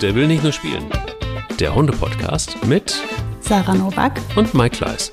Der 0.00 0.14
will 0.14 0.26
nicht 0.26 0.42
nur 0.42 0.52
spielen. 0.52 0.86
Der 1.58 1.74
Hunde-Podcast 1.74 2.64
mit 2.64 2.94
Sarah 3.40 3.74
Novak 3.74 4.18
und 4.34 4.54
Mike 4.54 4.78
Kleiss. 4.78 5.12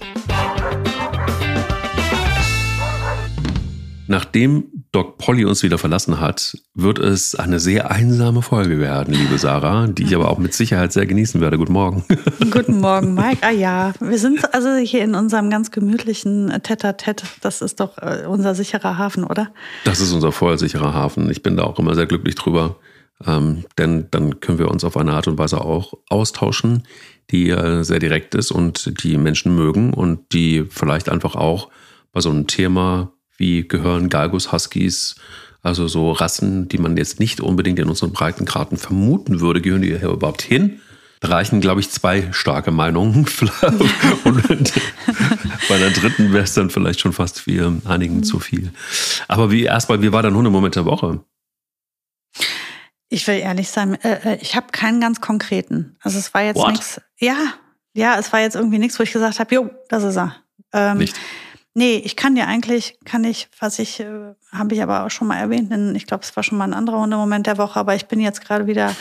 Nachdem 4.08 4.63
Doc 4.93 5.18
Polly 5.18 5.43
uns 5.43 5.61
wieder 5.61 5.77
verlassen 5.77 6.22
hat, 6.22 6.58
wird 6.74 7.00
es 7.00 7.36
eine 7.36 7.59
sehr 7.59 7.92
einsame 7.92 8.41
Folge 8.41 8.79
werden, 8.79 9.13
liebe 9.13 9.38
Sarah, 9.38 9.88
die 9.88 10.04
ich 10.04 10.15
aber 10.15 10.31
auch 10.31 10.38
mit 10.38 10.54
Sicherheit 10.54 10.93
sehr 10.93 11.05
genießen 11.05 11.41
werde. 11.41 11.57
Guten 11.57 11.73
Morgen. 11.73 12.05
Guten 12.49 12.79
Morgen, 12.79 13.13
Mike. 13.13 13.39
Ah 13.41 13.51
ja, 13.51 13.91
wir 13.99 14.17
sind 14.17 14.54
also 14.54 14.73
hier 14.77 15.04
in 15.04 15.15
unserem 15.15 15.49
ganz 15.49 15.71
gemütlichen 15.71 16.47
Tete-a-Tete. 16.63 17.25
Das 17.41 17.61
ist 17.61 17.81
doch 17.81 17.97
äh, 17.97 18.25
unser 18.25 18.55
sicherer 18.55 18.97
Hafen, 18.97 19.25
oder? 19.25 19.51
Das 19.83 19.99
ist 19.99 20.13
unser 20.13 20.31
voll 20.31 20.57
sicherer 20.57 20.93
Hafen. 20.93 21.29
Ich 21.29 21.43
bin 21.43 21.57
da 21.57 21.63
auch 21.63 21.77
immer 21.77 21.93
sehr 21.93 22.05
glücklich 22.05 22.35
drüber. 22.35 22.77
Ähm, 23.25 23.65
denn 23.77 24.07
dann 24.11 24.39
können 24.39 24.59
wir 24.59 24.70
uns 24.70 24.84
auf 24.84 24.98
eine 24.98 25.13
Art 25.13 25.27
und 25.27 25.38
Weise 25.38 25.62
auch 25.62 25.94
austauschen, 26.09 26.84
die 27.31 27.49
äh, 27.49 27.84
sehr 27.84 27.99
direkt 27.99 28.35
ist 28.35 28.52
und 28.52 29.03
die 29.03 29.17
Menschen 29.17 29.55
mögen 29.55 29.93
und 29.93 30.34
die 30.34 30.66
vielleicht 30.70 31.09
einfach 31.09 31.35
auch 31.35 31.70
bei 32.12 32.21
so 32.21 32.30
einem 32.30 32.48
Thema 32.48 33.12
wie 33.38 33.67
gehören 33.67 34.09
Galgus 34.09 34.52
Huskies, 34.52 35.16
also 35.62 35.88
so 35.88 36.12
Rassen, 36.12 36.70
die 36.70 36.77
man 36.77 36.98
jetzt 36.98 37.20
nicht 37.20 37.41
unbedingt 37.41 37.80
in 37.80 37.90
unseren 37.90 38.12
Breitengraden 38.12 38.77
vermuten 38.77 39.40
würde, 39.40 39.62
gehören 39.62 39.81
die 39.81 39.98
hier 39.98 40.09
überhaupt 40.09 40.41
hin? 40.41 40.79
Da 41.20 41.29
reichen, 41.29 41.62
glaube 41.62 41.81
ich, 41.81 41.90
zwei 41.90 42.31
starke 42.31 42.71
Meinungen. 42.71 43.26
und 44.23 44.73
bei 45.68 45.76
einer 45.76 45.90
dritten 45.90 46.31
wäre 46.31 46.43
es 46.43 46.54
dann 46.54 46.70
vielleicht 46.70 46.99
schon 46.99 47.13
fast 47.13 47.41
für 47.41 47.73
einigen 47.85 48.23
zu 48.23 48.40
viel. 48.40 48.71
Aber 49.27 49.52
wie 49.52 49.63
erstmal, 49.63 50.02
wie 50.02 50.12
war 50.12 50.21
dein 50.21 50.35
Hundemoment 50.35 50.76
der 50.76 50.85
Woche? 50.85 51.21
Ich 53.09 53.25
will 53.27 53.38
ehrlich 53.38 53.70
sein, 53.70 53.95
äh, 54.03 54.34
äh 54.34 54.38
ich 54.41 54.55
habe 54.55 54.67
keinen 54.71 54.99
ganz 54.99 55.21
konkreten. 55.21 55.98
Also 56.02 56.20
es 56.20 56.34
war 56.34 56.43
jetzt 56.43 56.65
nichts. 56.68 57.01
Ja, 57.18 57.37
ja, 57.93 58.18
es 58.20 58.32
war 58.32 58.41
jetzt 58.41 58.55
irgendwie 58.55 58.79
nichts, 58.79 58.99
wo 58.99 59.04
ich 59.04 59.12
gesagt 59.12 59.40
habe, 59.40 59.55
jo, 59.55 59.70
das 59.90 60.04
ist 60.04 60.18
er. 60.18 60.35
Ähm, 60.73 60.99
Nicht. 60.99 61.15
Nee, 61.73 62.01
ich 62.04 62.15
kann 62.15 62.34
dir 62.34 62.48
eigentlich, 62.48 62.98
kann 63.05 63.23
ich, 63.23 63.49
was 63.59 63.77
ich, 63.77 63.99
äh, 63.99 64.34
habe 64.52 64.73
ich 64.73 64.82
aber 64.82 65.06
auch 65.06 65.12
schon 65.12 65.28
mal 65.28 65.38
erwähnt, 65.38 65.72
denn 65.72 65.94
ich 65.94 66.08
glaube, 66.08 66.23
es 66.23 66.36
war 66.36 66.42
schon 66.42 66.58
mal 66.58 66.64
ein 66.64 66.73
anderer 66.73 67.00
Hundemoment 67.02 67.45
der 67.45 67.59
Woche, 67.59 67.80
aber 67.80 67.94
ich 67.94 68.08
bin 68.08 68.20
jetzt 68.20 68.44
gerade 68.44 68.66
wieder 68.66 68.95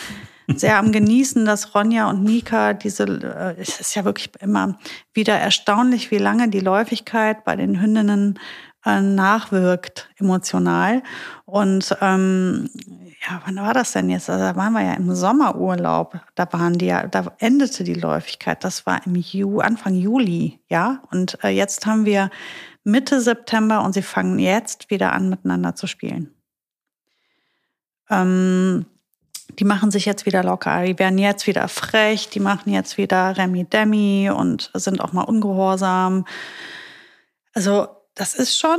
sehr 0.47 0.79
am 0.79 0.93
Genießen, 0.93 1.47
dass 1.47 1.75
Ronja 1.75 2.09
und 2.11 2.23
Nika 2.23 2.75
diese, 2.75 3.05
äh, 3.05 3.61
es 3.61 3.81
ist 3.81 3.95
ja 3.95 4.05
wirklich 4.05 4.31
immer 4.41 4.79
wieder 5.15 5.39
erstaunlich, 5.39 6.11
wie 6.11 6.19
lange 6.19 6.49
die 6.49 6.61
Läufigkeit 6.61 7.45
bei 7.45 7.57
den 7.57 7.81
Hündinnen 7.81 8.39
äh, 8.85 9.01
nachwirkt, 9.01 10.11
emotional. 10.17 11.03
Und 11.45 11.97
ähm, 12.01 12.69
ja, 13.27 13.43
wann 13.45 13.57
war 13.57 13.75
das 13.75 13.93
denn 13.93 14.09
jetzt? 14.09 14.31
Also 14.31 14.45
da 14.45 14.55
waren 14.55 14.73
wir 14.73 14.83
ja 14.83 14.95
im 14.95 15.15
Sommerurlaub. 15.15 16.21
Da 16.35 16.53
waren 16.53 16.79
die 16.79 16.87
ja, 16.87 17.07
da 17.07 17.33
endete 17.39 17.83
die 17.83 17.95
Läufigkeit. 17.95 18.63
Das 18.63 18.87
war 18.87 19.05
im 19.05 19.17
Ju, 19.17 19.59
Anfang 19.59 19.95
Juli, 19.95 20.61
ja. 20.69 21.03
Und 21.11 21.43
äh, 21.43 21.49
jetzt 21.49 21.87
haben 21.87 22.05
wir 22.05 22.31
Mitte 22.85 23.21
September 23.21 23.83
und 23.83 23.95
sie 23.95 24.03
fangen 24.03 24.39
jetzt 24.39 24.91
wieder 24.91 25.13
an, 25.13 25.29
miteinander 25.29 25.75
zu 25.75 25.89
spielen. 25.89 26.35
Ähm, 28.09 28.87
die 29.59 29.65
machen 29.65 29.91
sich 29.91 30.05
jetzt 30.05 30.27
wieder 30.27 30.45
locker, 30.45 30.85
die 30.85 30.99
werden 30.99 31.19
jetzt 31.19 31.47
wieder 31.47 31.67
frech, 31.69 32.29
die 32.29 32.41
machen 32.41 32.73
jetzt 32.73 32.99
wieder 32.99 33.37
Remi 33.37 33.65
Demi 33.65 34.31
und 34.31 34.71
sind 34.75 35.01
auch 35.01 35.13
mal 35.13 35.23
ungehorsam. 35.23 36.27
Also 37.55 37.89
das 38.15 38.35
ist 38.35 38.59
schon 38.59 38.79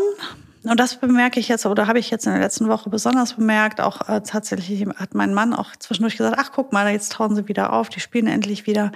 und 0.63 0.79
das 0.79 0.99
bemerke 0.99 1.39
ich 1.39 1.47
jetzt, 1.47 1.65
oder 1.65 1.87
habe 1.87 1.99
ich 1.99 2.09
jetzt 2.09 2.25
in 2.25 2.33
der 2.33 2.41
letzten 2.41 2.67
Woche 2.67 2.89
besonders 2.89 3.33
bemerkt. 3.33 3.79
Auch 3.81 4.07
äh, 4.09 4.21
tatsächlich 4.21 4.85
hat 4.95 5.15
mein 5.15 5.33
Mann 5.33 5.53
auch 5.53 5.75
zwischendurch 5.75 6.17
gesagt, 6.17 6.37
ach 6.39 6.51
guck 6.53 6.73
mal, 6.73 6.91
jetzt 6.91 7.13
tauen 7.13 7.35
sie 7.35 7.47
wieder 7.47 7.73
auf, 7.73 7.89
die 7.89 7.99
spielen 7.99 8.27
endlich 8.27 8.67
wieder. 8.67 8.91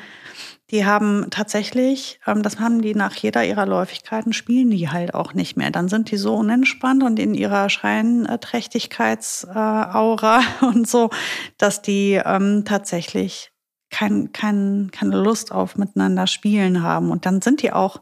Die 0.71 0.85
haben 0.85 1.27
tatsächlich, 1.29 2.19
ähm, 2.25 2.41
das 2.43 2.59
haben 2.59 2.81
die 2.81 2.95
nach 2.95 3.15
jeder 3.15 3.45
ihrer 3.45 3.65
Läufigkeiten, 3.65 4.33
spielen 4.33 4.69
die 4.69 4.89
halt 4.89 5.13
auch 5.13 5.33
nicht 5.33 5.57
mehr. 5.57 5.71
Dann 5.71 5.89
sind 5.89 6.11
die 6.11 6.17
so 6.17 6.35
unentspannt 6.35 7.03
und 7.03 7.19
in 7.19 7.33
ihrer 7.33 7.69
Scheinträchtigkeitsaura 7.69 10.39
äh, 10.39 10.43
und 10.65 10.87
so, 10.87 11.09
dass 11.57 11.81
die 11.81 12.21
ähm, 12.23 12.63
tatsächlich 12.65 13.51
kein, 13.89 14.31
kein, 14.31 14.89
keine 14.91 15.21
Lust 15.21 15.51
auf 15.51 15.77
miteinander 15.77 16.25
spielen 16.25 16.81
haben. 16.81 17.11
Und 17.11 17.25
dann 17.25 17.41
sind 17.41 17.61
die 17.61 17.73
auch 17.73 17.99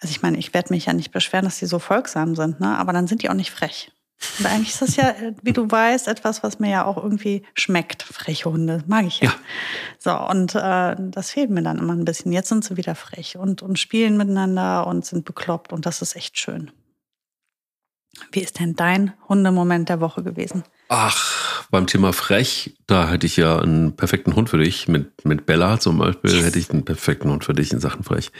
also 0.00 0.10
ich 0.10 0.22
meine, 0.22 0.38
ich 0.38 0.52
werde 0.54 0.72
mich 0.72 0.86
ja 0.86 0.92
nicht 0.92 1.10
beschweren, 1.10 1.44
dass 1.44 1.58
die 1.58 1.66
so 1.66 1.78
folgsam 1.78 2.34
sind, 2.34 2.60
ne? 2.60 2.78
aber 2.78 2.92
dann 2.92 3.06
sind 3.06 3.22
die 3.22 3.30
auch 3.30 3.34
nicht 3.34 3.50
frech. 3.50 3.92
Und 4.38 4.46
eigentlich 4.46 4.70
ist 4.70 4.82
das 4.82 4.96
ja, 4.96 5.14
wie 5.42 5.52
du 5.52 5.70
weißt, 5.70 6.08
etwas, 6.08 6.42
was 6.42 6.58
mir 6.58 6.70
ja 6.70 6.84
auch 6.86 6.96
irgendwie 6.96 7.42
schmeckt. 7.54 8.02
Freche 8.02 8.50
Hunde, 8.50 8.82
mag 8.86 9.04
ich 9.04 9.20
ja. 9.20 9.28
ja. 9.28 9.34
So, 9.98 10.28
und 10.30 10.54
äh, 10.54 10.96
das 10.98 11.30
fehlt 11.30 11.50
mir 11.50 11.62
dann 11.62 11.78
immer 11.78 11.92
ein 11.92 12.04
bisschen. 12.04 12.32
Jetzt 12.32 12.48
sind 12.48 12.64
sie 12.64 12.78
wieder 12.78 12.94
frech 12.94 13.36
und, 13.36 13.62
und 13.62 13.78
spielen 13.78 14.16
miteinander 14.16 14.86
und 14.86 15.04
sind 15.04 15.26
bekloppt 15.26 15.72
und 15.72 15.84
das 15.84 16.00
ist 16.00 16.16
echt 16.16 16.38
schön. 16.38 16.70
Wie 18.32 18.40
ist 18.40 18.58
denn 18.58 18.74
dein 18.74 19.12
Hundemoment 19.28 19.88
der 19.88 20.00
Woche 20.00 20.22
gewesen? 20.22 20.64
Ach, 20.88 21.66
beim 21.70 21.86
Thema 21.86 22.12
frech, 22.12 22.76
da 22.86 23.08
hätte 23.08 23.26
ich 23.26 23.36
ja 23.36 23.58
einen 23.58 23.96
perfekten 23.96 24.36
Hund 24.36 24.48
für 24.48 24.58
dich. 24.58 24.88
Mit, 24.88 25.24
mit 25.24 25.46
Bella 25.46 25.80
zum 25.80 25.98
Beispiel 25.98 26.32
yes. 26.32 26.44
hätte 26.44 26.58
ich 26.58 26.70
einen 26.70 26.84
perfekten 26.84 27.30
Hund 27.30 27.44
für 27.44 27.54
dich 27.54 27.72
in 27.72 27.80
Sachen 27.80 28.04
frech. 28.04 28.30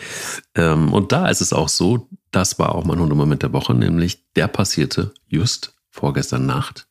Ähm, 0.55 0.93
und 0.93 1.13
da 1.13 1.29
ist 1.29 1.41
es 1.41 1.53
auch 1.53 1.69
so, 1.69 2.09
das 2.31 2.59
war 2.59 2.75
auch 2.75 2.85
mein 2.85 3.01
Hundemoment 3.01 3.43
der 3.43 3.53
Woche, 3.53 3.75
nämlich 3.75 4.33
der 4.35 4.49
passierte 4.49 5.13
just 5.27 5.75
vorgestern 5.91 6.47
Nacht. 6.47 6.89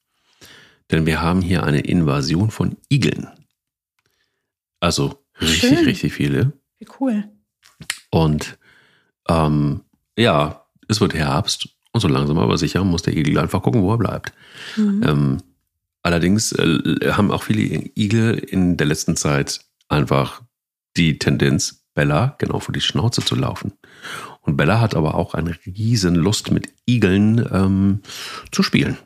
Denn 0.92 1.06
wir 1.06 1.22
haben 1.22 1.42
hier 1.42 1.64
eine 1.64 1.82
Invasion 1.82 2.52
von 2.52 2.78
Igeln. 2.90 3.28
Also 4.80 5.26
richtig, 5.42 5.70
Schön. 5.70 5.86
richtig 5.86 6.14
viele. 6.14 6.54
Wie 6.80 6.88
cool. 7.00 7.24
Und 8.12 8.58
ähm, 9.28 9.82
ja, 10.18 10.66
es 10.88 11.02
wird 11.02 11.14
Herbst 11.14 11.75
und 11.96 12.02
so 12.02 12.10
langsam 12.10 12.38
aber 12.40 12.58
sicher 12.58 12.84
muss 12.84 13.04
der 13.04 13.16
Igel 13.16 13.40
einfach 13.40 13.64
gucken, 13.64 13.82
wo 13.82 13.94
er 13.94 13.98
bleibt. 13.98 14.34
Mhm. 14.76 15.02
Ähm, 15.06 15.38
allerdings 16.02 16.52
äh, 16.52 17.14
haben 17.14 17.32
auch 17.32 17.44
viele 17.44 17.90
Igel 17.96 18.34
in 18.34 18.76
der 18.76 18.86
letzten 18.86 19.16
Zeit 19.16 19.62
einfach 19.88 20.42
die 20.98 21.20
Tendenz, 21.20 21.86
Bella 21.94 22.36
genau 22.38 22.60
vor 22.60 22.74
die 22.74 22.82
Schnauze 22.82 23.22
zu 23.22 23.36
laufen. 23.36 23.72
Und 24.42 24.58
Bella 24.58 24.82
hat 24.82 24.94
aber 24.94 25.16
auch 25.16 25.36
eine 25.36 25.56
riesen 25.66 26.16
Lust 26.16 26.52
mit 26.52 26.68
Igeln 26.86 27.48
ähm, 27.50 28.02
zu 28.52 28.62
spielen. 28.62 28.98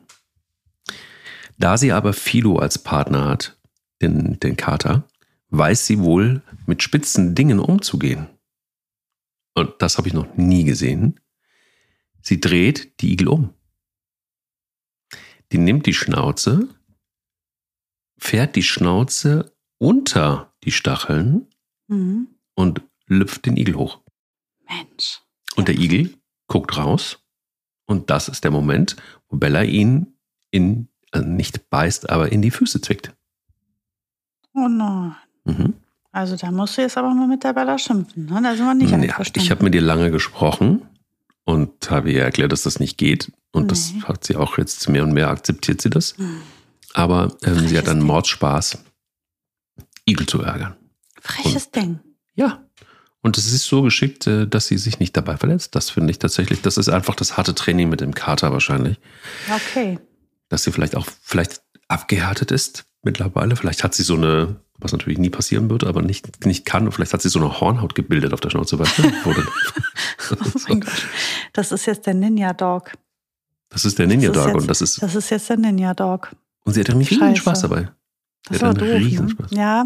Da 1.60 1.78
sie 1.78 1.92
aber 1.92 2.14
Philo 2.14 2.58
als 2.58 2.80
Partner 2.80 3.26
hat, 3.26 3.60
den, 4.02 4.40
den 4.40 4.58
Kater, 4.58 5.04
weiß 5.52 5.86
sie 5.86 6.00
wohl, 6.00 6.42
mit 6.66 6.82
spitzen 6.82 7.36
Dingen 7.36 7.60
umzugehen. 7.60 8.30
Und 9.54 9.74
das 9.78 10.00
habe 10.00 10.08
ich 10.08 10.16
noch 10.16 10.38
nie 10.38 10.64
gesehen. 10.64 11.20
Sie 12.22 12.40
dreht 12.40 13.02
die 13.02 13.12
Igel 13.14 13.28
um. 13.28 13.54
Die 15.52 15.58
nimmt 15.58 15.86
die 15.86 15.94
Schnauze, 15.94 16.70
fährt 18.18 18.56
die 18.56 18.64
Schnauze 18.64 19.56
unter 19.78 20.54
die 20.64 20.72
Stacheln 20.72 21.48
mhm. 21.88 22.28
und 22.56 22.82
lüpft 23.08 23.46
den 23.46 23.58
Igel 23.58 23.76
hoch. 23.76 24.02
Mensch. 24.68 25.22
Und 25.56 25.68
der 25.68 25.80
Igel 25.80 26.14
guckt 26.48 26.78
raus 26.78 27.24
und 27.86 28.10
das 28.10 28.28
ist 28.28 28.44
der 28.44 28.52
Moment, 28.52 28.96
wo 29.30 29.38
Bella 29.38 29.64
ihn 29.64 30.14
in, 30.52 30.90
also 31.12 31.28
nicht 31.28 31.70
beißt, 31.70 32.10
aber 32.10 32.32
in 32.32 32.42
die 32.42 32.52
Füße 32.52 32.82
zwickt. 32.82 33.16
Oh 34.54 34.68
nein. 34.68 35.16
Mhm. 35.46 35.74
Also 36.12 36.36
da 36.36 36.52
musst 36.52 36.78
du 36.78 36.82
jetzt 36.82 36.98
aber 36.98 37.14
mal 37.14 37.28
mit 37.28 37.44
der 37.44 37.54
Bella 37.54 37.78
schimpfen. 37.78 38.26
Ne? 38.26 38.42
Da 38.42 38.56
sind 38.56 38.66
wir 38.66 38.74
nicht 38.74 38.92
ja, 38.92 39.26
Ich 39.36 39.52
habe 39.52 39.64
mit 39.64 39.76
ihr 39.76 39.82
lange 39.82 40.12
gesprochen 40.12 40.89
und 41.46 41.90
habe 41.90 42.12
ihr 42.12 42.24
erklärt, 42.24 42.52
dass 42.52 42.64
das 42.64 42.80
nicht 42.80 42.98
geht. 42.98 43.32
Und 43.52 43.64
nee. 43.64 43.68
das 43.70 43.94
hat 44.04 44.26
sie 44.26 44.36
auch 44.36 44.58
jetzt 44.58 44.88
mehr 44.90 45.04
und 45.04 45.14
mehr 45.14 45.30
akzeptiert 45.30 45.82
sie 45.82 45.90
das. 45.90 46.18
Mhm. 46.18 46.42
Aber 46.94 47.36
ähm, 47.44 47.68
sie 47.68 47.78
hat 47.78 47.88
dann 47.88 48.02
Mordspaß, 48.02 48.78
Igel 50.08 50.26
zu 50.26 50.42
ärgern. 50.42 50.76
Freches 51.22 51.66
und, 51.68 51.76
Ding. 51.76 52.00
Ja. 52.36 52.64
Und 53.22 53.38
es 53.38 53.52
ist 53.52 53.66
so 53.66 53.82
geschickt, 53.82 54.28
äh, 54.28 54.48
dass 54.48 54.68
sie 54.68 54.78
sich 54.78 55.00
nicht 55.00 55.16
dabei 55.16 55.38
verletzt. 55.38 55.76
Das 55.76 55.90
finde 55.90 56.12
ich 56.12 56.20
tatsächlich, 56.20 56.62
das 56.62 56.78
ist 56.78 56.90
einfach 56.90 57.16
das 57.16 57.38
harte 57.38 57.54
Training 57.54 57.90
mit 57.90 58.02
dem 58.02 58.14
Kater 58.14 58.52
wahrscheinlich. 58.52 59.00
Okay. 59.54 60.00
Dass 60.48 60.64
sie 60.64 60.72
vielleicht 60.72 60.96
auch 60.96 61.08
vielleicht 61.22 61.62
abgehärtet 61.88 62.52
ist 62.52 62.86
mittlerweile. 63.04 63.56
Vielleicht 63.56 63.84
hat 63.84 63.94
sie 63.94 64.04
so 64.04 64.16
eine, 64.16 64.62
was 64.80 64.92
natürlich 64.92 65.20
nie 65.20 65.30
passieren 65.30 65.70
wird, 65.70 65.84
aber 65.84 66.02
nicht, 66.02 66.46
nicht 66.46 66.66
kann. 66.66 66.92
Vielleicht 66.92 67.14
hat 67.14 67.22
sie 67.22 67.30
so 67.30 67.40
eine 67.40 67.60
Hornhaut 67.60 67.96
gebildet 67.96 68.34
auf 68.34 68.40
der 68.40 68.50
Schnauze. 68.50 68.80
Weißt 68.80 68.98
du? 68.98 69.04
oh 69.26 69.34
mein 70.68 70.82
Gott. 70.82 71.08
Das 71.54 71.72
ist 71.72 71.86
jetzt 71.86 72.06
der 72.06 72.14
Ninja 72.14 72.54
Dog. 72.54 72.94
Das 73.70 73.86
ist 73.86 74.00
der 74.00 74.08
Ninja 74.08 74.32
Dog 74.32 74.56
und 74.56 74.70
das 74.70 74.82
ist. 74.82 75.02
Das 75.02 75.16
ist 75.16 75.30
jetzt 75.30 75.50
der 75.50 75.58
Ninja 75.58 75.94
Dog. 75.94 76.32
Und 76.64 76.74
sie 76.74 76.80
hat 76.82 76.90
einen 76.90 77.02
riesen 77.02 77.36
Spaß 77.36 77.62
dabei. 77.62 77.90
Das 78.48 78.62
ist 78.62 78.82
doof, 78.82 78.88
ne? 78.88 79.36
Ja, 79.52 79.86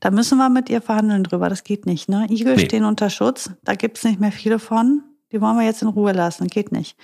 da 0.00 0.10
müssen 0.10 0.38
wir 0.38 0.48
mit 0.48 0.70
ihr 0.70 0.80
verhandeln 0.80 1.24
drüber. 1.24 1.48
Das 1.48 1.64
geht 1.64 1.86
nicht. 1.86 2.08
Ne? 2.08 2.26
Igel 2.30 2.56
nee. 2.56 2.64
stehen 2.64 2.84
unter 2.84 3.10
Schutz. 3.10 3.50
Da 3.64 3.74
gibt 3.74 3.98
es 3.98 4.04
nicht 4.04 4.20
mehr 4.20 4.32
viele 4.32 4.58
von. 4.58 5.02
Die 5.32 5.40
wollen 5.40 5.56
wir 5.56 5.64
jetzt 5.64 5.82
in 5.82 5.88
Ruhe 5.88 6.12
lassen. 6.12 6.46
Geht 6.46 6.72
nicht. 6.72 6.96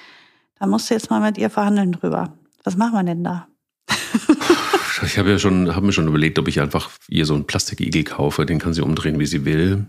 Da 0.58 0.66
musst 0.66 0.88
du 0.88 0.94
jetzt 0.94 1.10
mal 1.10 1.20
mit 1.20 1.38
ihr 1.38 1.50
verhandeln 1.50 1.92
drüber. 1.92 2.32
Was 2.64 2.76
machen 2.76 2.94
wir 2.94 3.04
denn 3.04 3.24
da? 3.24 3.46
ich 5.04 5.18
habe 5.18 5.30
ja 5.30 5.38
schon, 5.38 5.74
habe 5.74 5.86
mir 5.86 5.92
schon 5.92 6.08
überlegt, 6.08 6.38
ob 6.38 6.48
ich 6.48 6.60
einfach 6.60 6.90
ihr 7.08 7.26
so 7.26 7.34
einen 7.34 7.46
Plastikigel 7.46 8.04
kaufe. 8.04 8.46
Den 8.46 8.58
kann 8.58 8.72
sie 8.72 8.82
umdrehen, 8.82 9.18
wie 9.18 9.26
sie 9.26 9.44
will. 9.44 9.86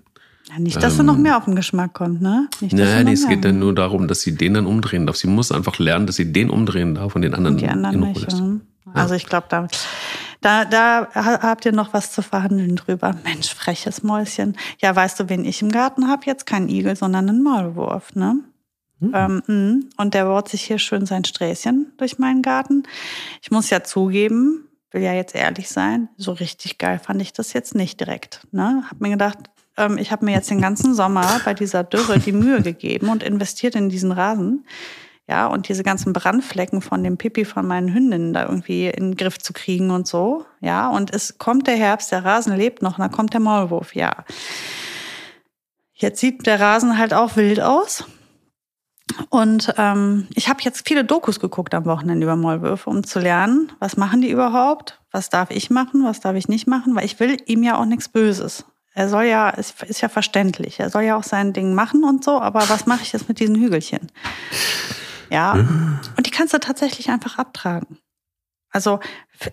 Ja, 0.50 0.60
nicht, 0.60 0.78
dass 0.78 0.94
ähm, 0.94 0.98
sie 1.00 1.04
noch 1.04 1.18
mehr 1.18 1.38
auf 1.38 1.46
den 1.46 1.56
Geschmack 1.56 1.94
kommt, 1.94 2.22
ne? 2.22 2.48
Nicht, 2.62 2.74
nein, 2.74 3.06
nee, 3.06 3.14
es 3.14 3.28
geht 3.28 3.44
dann 3.44 3.60
nur 3.60 3.76
darum, 3.76 4.08
dass 4.08 4.22
sie 4.22 4.36
den 4.36 4.54
dann 4.54 4.66
umdrehen 4.66 5.06
darf. 5.06 5.18
Sie 5.18 5.28
muss 5.28 5.52
einfach 5.52 5.78
lernen, 5.78 6.08
dass 6.08 6.16
sie 6.16 6.32
den 6.32 6.50
umdrehen 6.50 6.96
darf 6.96 7.16
und 7.16 7.22
den 7.22 7.34
anderen, 7.34 7.56
und 7.56 7.62
die 7.62 7.68
anderen 7.68 8.04
in 8.04 8.12
nicht. 8.12 8.32
Ja. 8.32 8.60
Also 8.94 9.16
ich 9.16 9.26
glaube, 9.26 9.48
da, 9.50 9.68
da, 10.42 10.66
da 10.66 11.08
habt 11.14 11.66
ihr 11.66 11.74
noch 11.74 11.94
was 11.94 12.14
zu 12.14 12.22
verhandeln 12.22 12.78
drüber. 12.78 13.16
Mensch, 13.26 13.54
freches 13.54 14.04
Mäuschen. 14.04 14.56
Ja, 14.80 14.96
weißt 14.96 15.20
du, 15.20 15.30
wen 15.30 15.44
ich 15.44 15.62
im 15.62 15.70
Garten 15.70 16.08
habe? 16.08 16.24
Jetzt 16.26 16.46
kein 16.46 16.70
Igel, 16.70 16.96
sondern 16.96 17.28
einen 17.28 17.44
Maulwurf, 17.44 18.16
ne? 18.16 18.40
Mhm. 19.00 19.12
Ähm, 19.14 19.44
mm. 19.46 19.90
und 19.98 20.14
der 20.16 20.26
baut 20.26 20.50
sich 20.50 20.64
hier 20.64 20.80
schön 20.80 21.06
sein 21.06 21.24
Sträßchen 21.24 21.94
durch 21.98 22.18
meinen 22.18 22.42
Garten. 22.42 22.84
Ich 23.44 23.52
muss 23.52 23.70
ja 23.70 23.84
zugeben, 23.84 24.67
will 24.92 25.02
ja 25.02 25.14
jetzt 25.14 25.36
ehrlich 25.36 25.70
sein, 25.70 26.10
so 26.18 26.32
richtig 26.32 26.78
geil 26.78 27.00
fand 27.00 27.22
ich 27.22 27.34
das 27.34 27.54
jetzt 27.54 27.76
nicht 27.76 28.00
direkt. 28.00 28.48
Ne? 28.52 28.84
Hab 28.90 29.02
mir 29.02 29.10
gedacht, 29.10 29.38
ähm, 29.78 29.98
ich 29.98 30.12
habe 30.12 30.26
mir 30.26 30.32
jetzt 30.32 30.50
den 30.50 30.62
ganzen 30.62 30.94
Sommer 30.94 31.42
bei 31.46 31.54
dieser 31.54 31.84
Dürre 31.84 32.20
die 32.20 32.32
Mühe 32.32 32.62
gegeben 32.62 33.10
und 33.10 33.24
investiert 33.24 33.76
in 33.76 33.90
diesen 33.90 34.12
Rasen. 34.12 34.66
Ja, 35.30 35.48
und 35.48 35.68
diese 35.68 35.84
ganzen 35.84 36.14
Brandflecken 36.14 36.82
von 36.82 37.04
dem 37.04 37.18
Pipi 37.18 37.44
von 37.44 37.68
meinen 37.68 37.94
Hündinnen 37.94 38.32
da 38.32 38.44
irgendwie 38.44 38.88
in 38.88 39.12
den 39.12 39.18
Griff 39.18 39.38
zu 39.40 39.52
kriegen 39.52 39.92
und 39.92 40.08
so. 40.08 40.46
Ja, 40.62 40.90
und 40.90 41.14
es 41.14 41.38
kommt 41.38 41.68
der 41.68 41.76
Herbst, 41.76 42.14
der 42.14 42.24
Rasen 42.24 42.56
lebt 42.56 42.82
noch, 42.82 42.96
dann 42.96 43.12
kommt 43.12 43.34
der 43.34 43.42
Maulwurf, 43.42 43.94
ja. 43.94 44.24
Jetzt 45.94 46.22
sieht 46.22 46.46
der 46.46 46.62
Rasen 46.62 46.98
halt 46.98 47.14
auch 47.14 47.36
wild 47.36 47.60
aus. 47.60 48.06
Und 49.30 49.74
ähm, 49.78 50.28
ich 50.36 50.50
habe 50.50 50.60
jetzt 50.62 50.88
viele 50.88 51.04
Dokus 51.04 51.40
geguckt 51.40 51.74
am 51.74 51.86
Wochenende 51.86 52.26
über 52.26 52.36
Maulwürfe, 52.36 52.90
um 52.90 53.04
zu 53.04 53.20
lernen, 53.20 53.72
was 53.80 53.98
machen 53.98 54.22
die 54.22 54.30
überhaupt, 54.30 55.00
was 55.12 55.30
darf 55.30 55.50
ich 55.52 55.70
machen, 55.70 56.04
was 56.04 56.20
darf 56.20 56.36
ich 56.36 56.48
nicht 56.48 56.68
machen, 56.68 56.96
weil 56.96 57.06
ich 57.06 57.20
will 57.20 57.38
ihm 57.46 57.64
ja 57.64 57.78
auch 57.78 57.86
nichts 57.86 58.10
Böses. 58.10 58.66
Er 58.94 59.10
soll 59.10 59.26
ja, 59.26 59.54
es 59.56 59.76
ist 59.88 60.02
ja 60.02 60.10
verständlich, 60.10 60.80
er 60.80 60.90
soll 60.90 61.04
ja 61.04 61.16
auch 61.18 61.24
sein 61.24 61.54
Ding 61.54 61.74
machen 61.74 62.04
und 62.04 62.24
so, 62.24 62.42
aber 62.42 62.68
was 62.68 62.86
mache 62.86 63.04
ich 63.04 63.14
jetzt 63.14 63.30
mit 63.30 63.40
diesen 63.40 63.56
Hügelchen? 63.56 64.12
Ja, 65.30 65.54
und 65.54 66.26
die 66.26 66.32
kannst 66.32 66.54
du 66.54 66.60
tatsächlich 66.60 67.10
einfach 67.10 67.38
abtragen. 67.38 68.00
Also 68.78 69.00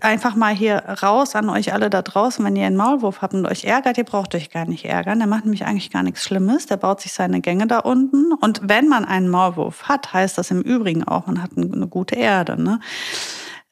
einfach 0.03 0.37
mal 0.37 0.55
hier 0.55 0.77
raus 1.03 1.35
an 1.35 1.49
euch 1.49 1.73
alle 1.73 1.89
da 1.89 2.03
draußen, 2.03 2.45
wenn 2.45 2.57
ihr 2.57 2.67
einen 2.67 2.77
Maulwurf 2.77 3.23
habt 3.23 3.33
und 3.33 3.47
euch 3.47 3.65
ärgert, 3.65 3.97
ihr 3.97 4.05
braucht 4.05 4.35
euch 4.35 4.51
gar 4.51 4.67
nicht 4.67 4.85
ärgern. 4.85 5.19
Der 5.19 5.27
macht 5.27 5.45
nämlich 5.45 5.65
eigentlich 5.65 5.91
gar 5.91 6.03
nichts 6.03 6.23
Schlimmes. 6.23 6.67
Der 6.67 6.77
baut 6.77 7.01
sich 7.01 7.15
seine 7.15 7.41
Gänge 7.41 7.67
da 7.67 7.79
unten. 7.79 8.35
Und 8.35 8.61
wenn 8.65 8.87
man 8.87 9.07
einen 9.07 9.31
Maulwurf 9.31 9.85
hat, 9.85 10.13
heißt 10.13 10.37
das 10.37 10.51
im 10.51 10.61
Übrigen 10.61 11.05
auch, 11.05 11.27
man 11.27 11.43
hat 11.43 11.53
eine 11.57 11.89
gute 11.89 12.17
Erde. 12.17 12.63
Ne? 12.63 12.81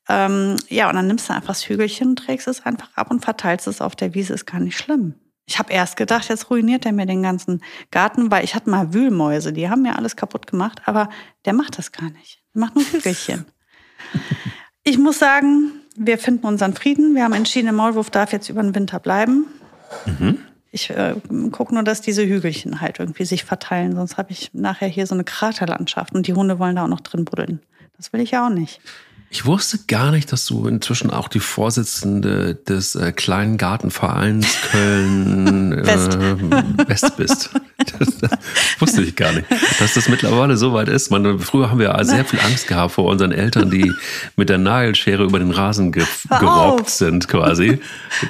Ähm, 0.08 0.56
ja, 0.70 0.88
und 0.88 0.94
dann 0.94 1.06
nimmst 1.06 1.28
du 1.28 1.34
einfach 1.34 1.48
das 1.48 1.68
Hügelchen, 1.68 2.16
trägst 2.16 2.48
es 2.48 2.64
einfach 2.64 2.88
ab 2.94 3.10
und 3.10 3.22
verteilst 3.22 3.66
es 3.66 3.82
auf 3.82 3.94
der 3.94 4.14
Wiese. 4.14 4.32
Ist 4.32 4.46
gar 4.46 4.60
nicht 4.60 4.78
schlimm. 4.78 5.16
Ich 5.44 5.58
habe 5.58 5.70
erst 5.70 5.98
gedacht, 5.98 6.30
jetzt 6.30 6.48
ruiniert 6.48 6.86
er 6.86 6.92
mir 6.92 7.04
den 7.04 7.22
ganzen 7.22 7.62
Garten, 7.90 8.30
weil 8.30 8.42
ich 8.42 8.54
hatte 8.54 8.70
mal 8.70 8.94
Wühlmäuse, 8.94 9.52
die 9.52 9.68
haben 9.68 9.82
mir 9.82 9.98
alles 9.98 10.16
kaputt 10.16 10.46
gemacht, 10.46 10.80
aber 10.86 11.10
der 11.44 11.52
macht 11.52 11.76
das 11.76 11.92
gar 11.92 12.08
nicht. 12.08 12.42
Der 12.54 12.60
macht 12.60 12.74
nur 12.74 12.86
Hügelchen. 12.86 13.44
Ich 14.84 14.98
muss 14.98 15.18
sagen, 15.18 15.72
wir 15.96 16.18
finden 16.18 16.46
unseren 16.46 16.74
Frieden. 16.74 17.14
Wir 17.14 17.24
haben 17.24 17.34
entschieden, 17.34 17.66
der 17.66 17.74
Maulwurf 17.74 18.10
darf 18.10 18.32
jetzt 18.32 18.48
über 18.48 18.62
den 18.62 18.74
Winter 18.74 18.98
bleiben. 18.98 19.46
Mhm. 20.06 20.38
Ich 20.72 20.90
äh, 20.90 21.14
gucke 21.50 21.74
nur, 21.74 21.82
dass 21.82 22.00
diese 22.00 22.26
Hügelchen 22.26 22.80
halt 22.80 22.98
irgendwie 22.98 23.26
sich 23.26 23.44
verteilen, 23.44 23.94
sonst 23.94 24.16
habe 24.16 24.32
ich 24.32 24.50
nachher 24.54 24.88
hier 24.88 25.06
so 25.06 25.14
eine 25.14 25.22
Kraterlandschaft 25.22 26.14
und 26.14 26.26
die 26.26 26.32
Hunde 26.32 26.58
wollen 26.58 26.76
da 26.76 26.84
auch 26.84 26.88
noch 26.88 27.00
drin 27.00 27.26
buddeln. 27.26 27.60
Das 27.98 28.12
will 28.12 28.20
ich 28.20 28.30
ja 28.30 28.46
auch 28.46 28.50
nicht. 28.50 28.80
Ich 29.34 29.46
wusste 29.46 29.78
gar 29.88 30.10
nicht, 30.10 30.30
dass 30.30 30.44
du 30.44 30.68
inzwischen 30.68 31.10
auch 31.10 31.26
die 31.26 31.40
Vorsitzende 31.40 32.54
des 32.54 32.94
äh, 32.96 33.12
kleinen 33.12 33.56
Gartenvereins 33.56 34.46
Köln 34.70 35.72
äh, 35.72 35.86
West. 35.86 36.18
West 36.86 37.16
bist. 37.16 37.50
Das, 37.98 38.18
das, 38.20 38.30
wusste 38.78 39.00
ich 39.00 39.16
gar 39.16 39.32
nicht, 39.32 39.46
dass 39.80 39.94
das 39.94 40.10
mittlerweile 40.10 40.58
so 40.58 40.74
weit 40.74 40.88
ist. 40.88 41.10
Man, 41.10 41.38
früher 41.38 41.70
haben 41.70 41.78
wir 41.78 41.98
sehr 42.04 42.26
viel 42.26 42.40
Angst 42.40 42.66
gehabt 42.66 42.92
vor 42.92 43.06
unseren 43.06 43.32
Eltern, 43.32 43.70
die 43.70 43.90
mit 44.36 44.50
der 44.50 44.58
Nagelschere 44.58 45.24
über 45.24 45.38
den 45.38 45.50
Rasen 45.50 45.92
ge 45.92 46.04
gerobbt 46.28 46.90
sind, 46.90 47.26
quasi. 47.26 47.78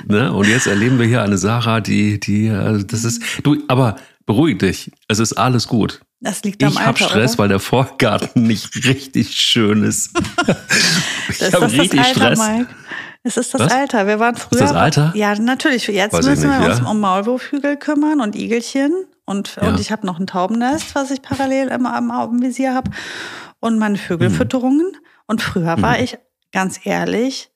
Ne? 0.06 0.32
Und 0.32 0.46
jetzt 0.46 0.68
erleben 0.68 1.00
wir 1.00 1.06
hier 1.06 1.22
eine 1.22 1.36
Sarah, 1.36 1.80
die, 1.80 2.20
die, 2.20 2.48
also 2.48 2.86
das 2.86 3.02
ist, 3.02 3.24
du, 3.42 3.56
aber 3.66 3.96
beruhig 4.24 4.60
dich, 4.60 4.92
es 5.08 5.18
ist 5.18 5.32
alles 5.32 5.66
gut. 5.66 6.00
Das 6.22 6.44
liegt 6.44 6.62
am 6.62 6.72
ich 6.72 6.78
habe 6.78 6.96
Stress, 6.96 7.32
oder? 7.32 7.38
weil 7.38 7.48
der 7.48 7.58
Vorgarten 7.58 8.42
nicht 8.46 8.84
richtig 8.86 9.34
schön 9.34 9.82
ist. 9.82 10.16
ich 11.28 11.52
habe 11.52 11.70
richtig 11.70 11.98
Alter, 11.98 12.14
Stress. 12.14 12.38
Mike. 12.38 12.68
Es 13.24 13.36
ist 13.36 13.54
das 13.54 13.60
Was? 13.60 13.72
Alter. 13.72 14.06
Wir 14.06 14.20
waren 14.20 14.36
früher. 14.36 14.62
Ist 14.62 14.70
das 14.70 14.76
Alter? 14.76 15.12
Ja, 15.16 15.34
natürlich. 15.36 15.86
Jetzt 15.88 16.12
Weiß 16.12 16.24
müssen 16.24 16.48
nicht, 16.48 16.60
wir 16.60 16.70
uns 16.70 16.78
ja? 16.78 16.86
um 16.86 17.00
Maulwurfhügel 17.00 17.76
kümmern 17.76 18.20
und 18.20 18.36
Igelchen. 18.36 18.92
Und, 19.24 19.56
ja. 19.56 19.68
und 19.68 19.80
ich 19.80 19.90
habe 19.90 20.06
noch 20.06 20.20
ein 20.20 20.28
Taubennest, 20.28 20.94
was 20.94 21.10
ich 21.10 21.22
parallel 21.22 21.68
immer 21.68 21.94
am 21.96 22.40
Visier 22.40 22.74
habe. 22.74 22.90
Und 23.58 23.78
meine 23.78 23.98
Vögelfütterungen. 23.98 24.92
Mhm. 24.92 25.06
Und 25.26 25.42
früher 25.42 25.82
war 25.82 25.98
mhm. 25.98 26.04
ich, 26.04 26.18
ganz 26.52 26.80
ehrlich, 26.84 27.50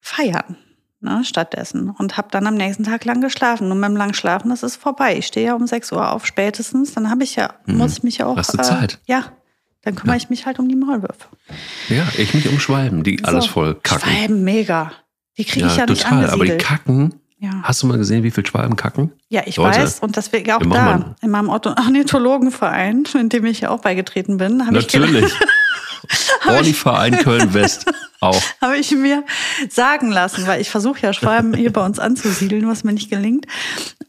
feiern 0.00 0.56
ne, 1.02 1.24
stattdessen 1.24 1.90
und 1.90 2.16
habe 2.16 2.28
dann 2.30 2.46
am 2.46 2.54
nächsten 2.54 2.84
Tag 2.84 3.04
lang 3.04 3.20
geschlafen. 3.20 3.70
Und 3.70 3.80
beim 3.80 3.96
lang 3.96 4.14
Schlafen, 4.14 4.50
das 4.50 4.62
ist 4.62 4.76
vorbei. 4.76 5.16
Ich 5.16 5.26
stehe 5.26 5.46
ja 5.46 5.54
um 5.54 5.66
6 5.66 5.92
Uhr 5.92 6.10
auf 6.10 6.26
spätestens, 6.26 6.94
dann 6.94 7.10
habe 7.10 7.24
ich 7.24 7.36
ja, 7.36 7.54
mhm. 7.66 7.78
muss 7.78 7.98
ich 7.98 8.02
mich 8.02 8.18
ja 8.18 8.26
auch. 8.26 8.36
Hast 8.36 8.54
du 8.54 8.58
äh, 8.58 8.62
Zeit? 8.62 8.98
Ja. 9.06 9.24
Dann 9.84 9.96
kümmere 9.96 10.16
ja. 10.16 10.22
ich 10.22 10.30
mich 10.30 10.46
halt 10.46 10.60
um 10.60 10.68
die 10.68 10.76
Maulwürfe. 10.76 11.26
Ja, 11.88 12.06
ich 12.16 12.34
mich 12.34 12.48
um 12.48 12.60
Schwalben, 12.60 13.02
die 13.02 13.18
so, 13.18 13.24
alles 13.26 13.46
voll 13.46 13.74
kacken. 13.74 14.08
Schwalben, 14.08 14.44
mega. 14.44 14.92
Die 15.36 15.44
kriege 15.44 15.66
ich 15.66 15.72
ja, 15.72 15.80
ja 15.80 15.86
nicht 15.86 16.02
total, 16.04 16.30
aber 16.30 16.44
die 16.44 16.56
kacken. 16.56 17.14
Ja. 17.42 17.50
Hast 17.64 17.82
du 17.82 17.88
mal 17.88 17.98
gesehen, 17.98 18.22
wie 18.22 18.30
viele 18.30 18.46
Schwalben 18.46 18.76
kacken? 18.76 19.10
Ja, 19.28 19.42
ich 19.46 19.56
Leute, 19.56 19.80
weiß. 19.80 19.98
Und 19.98 20.16
das 20.16 20.30
wäre 20.30 20.56
auch 20.56 20.62
da, 20.62 21.16
in 21.20 21.30
meinem 21.30 21.48
Ornithologenverein, 21.48 23.04
in 23.18 23.28
dem 23.30 23.44
ich 23.46 23.62
ja 23.62 23.70
auch 23.70 23.80
beigetreten 23.80 24.36
bin. 24.36 24.58
Natürlich. 24.58 25.34
Orni-Verein 26.46 27.18
Köln-West. 27.18 27.92
Auch. 28.20 28.40
Habe 28.60 28.76
ich 28.76 28.92
mir 28.92 29.24
sagen 29.68 30.12
lassen, 30.12 30.46
weil 30.46 30.60
ich 30.60 30.70
versuche 30.70 31.00
ja 31.00 31.12
Schwalben 31.12 31.54
hier 31.54 31.72
bei 31.72 31.84
uns 31.84 31.98
anzusiedeln, 31.98 32.68
was 32.68 32.84
mir 32.84 32.92
nicht 32.92 33.10
gelingt. 33.10 33.46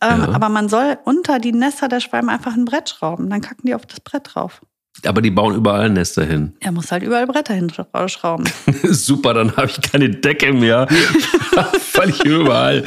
Ähm, 0.01 0.21
ja. 0.21 0.29
Aber 0.29 0.49
man 0.49 0.69
soll 0.69 0.99
unter 1.03 1.39
die 1.39 1.51
Nester 1.51 1.87
der 1.87 1.99
Schwalben 1.99 2.29
einfach 2.29 2.53
ein 2.53 2.65
Brett 2.65 2.89
schrauben. 2.89 3.29
Dann 3.31 3.41
kacken 3.41 3.65
die 3.65 3.73
auf 3.73 3.87
das 3.87 3.99
Brett 3.99 4.29
drauf. 4.33 4.61
Aber 5.05 5.21
die 5.21 5.31
bauen 5.31 5.55
überall 5.55 5.89
Nester 5.89 6.23
hin. 6.23 6.53
Er 6.59 6.71
muss 6.71 6.91
halt 6.91 7.03
überall 7.03 7.25
Bretter 7.25 7.53
hinschrauben. 7.53 8.47
Super, 8.83 9.33
dann 9.33 9.55
habe 9.57 9.67
ich 9.67 9.81
keine 9.81 10.09
Decke 10.09 10.53
mehr, 10.53 10.87
weil 11.95 12.09
ich 12.09 12.23
überall 12.23 12.83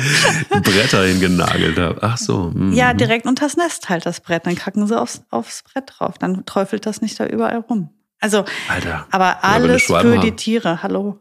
Bretter 0.51 1.05
hingenagelt 1.05 1.79
habe. 1.79 1.99
Ach 2.03 2.17
so. 2.17 2.53
Mm. 2.55 2.73
Ja, 2.73 2.95
direkt 2.95 3.27
unter 3.27 3.47
das 3.47 3.57
Nest 3.57 3.89
halt 3.89 4.07
das 4.07 4.21
Brett. 4.21 4.47
Dann 4.47 4.55
kacken 4.55 4.87
sie 4.87 4.99
aufs, 4.99 5.25
aufs 5.31 5.65
Brett 5.65 5.93
drauf. 5.99 6.17
Dann 6.19 6.47
träufelt 6.47 6.87
das 6.87 7.03
nicht 7.03 7.19
da 7.19 7.27
überall 7.27 7.59
rum. 7.59 7.91
Also, 8.21 8.45
Alter. 8.69 9.07
aber 9.11 9.45
alles 9.45 9.85
für 9.85 10.19
die 10.19 10.33
Tiere. 10.33 10.83
Hallo. 10.83 11.19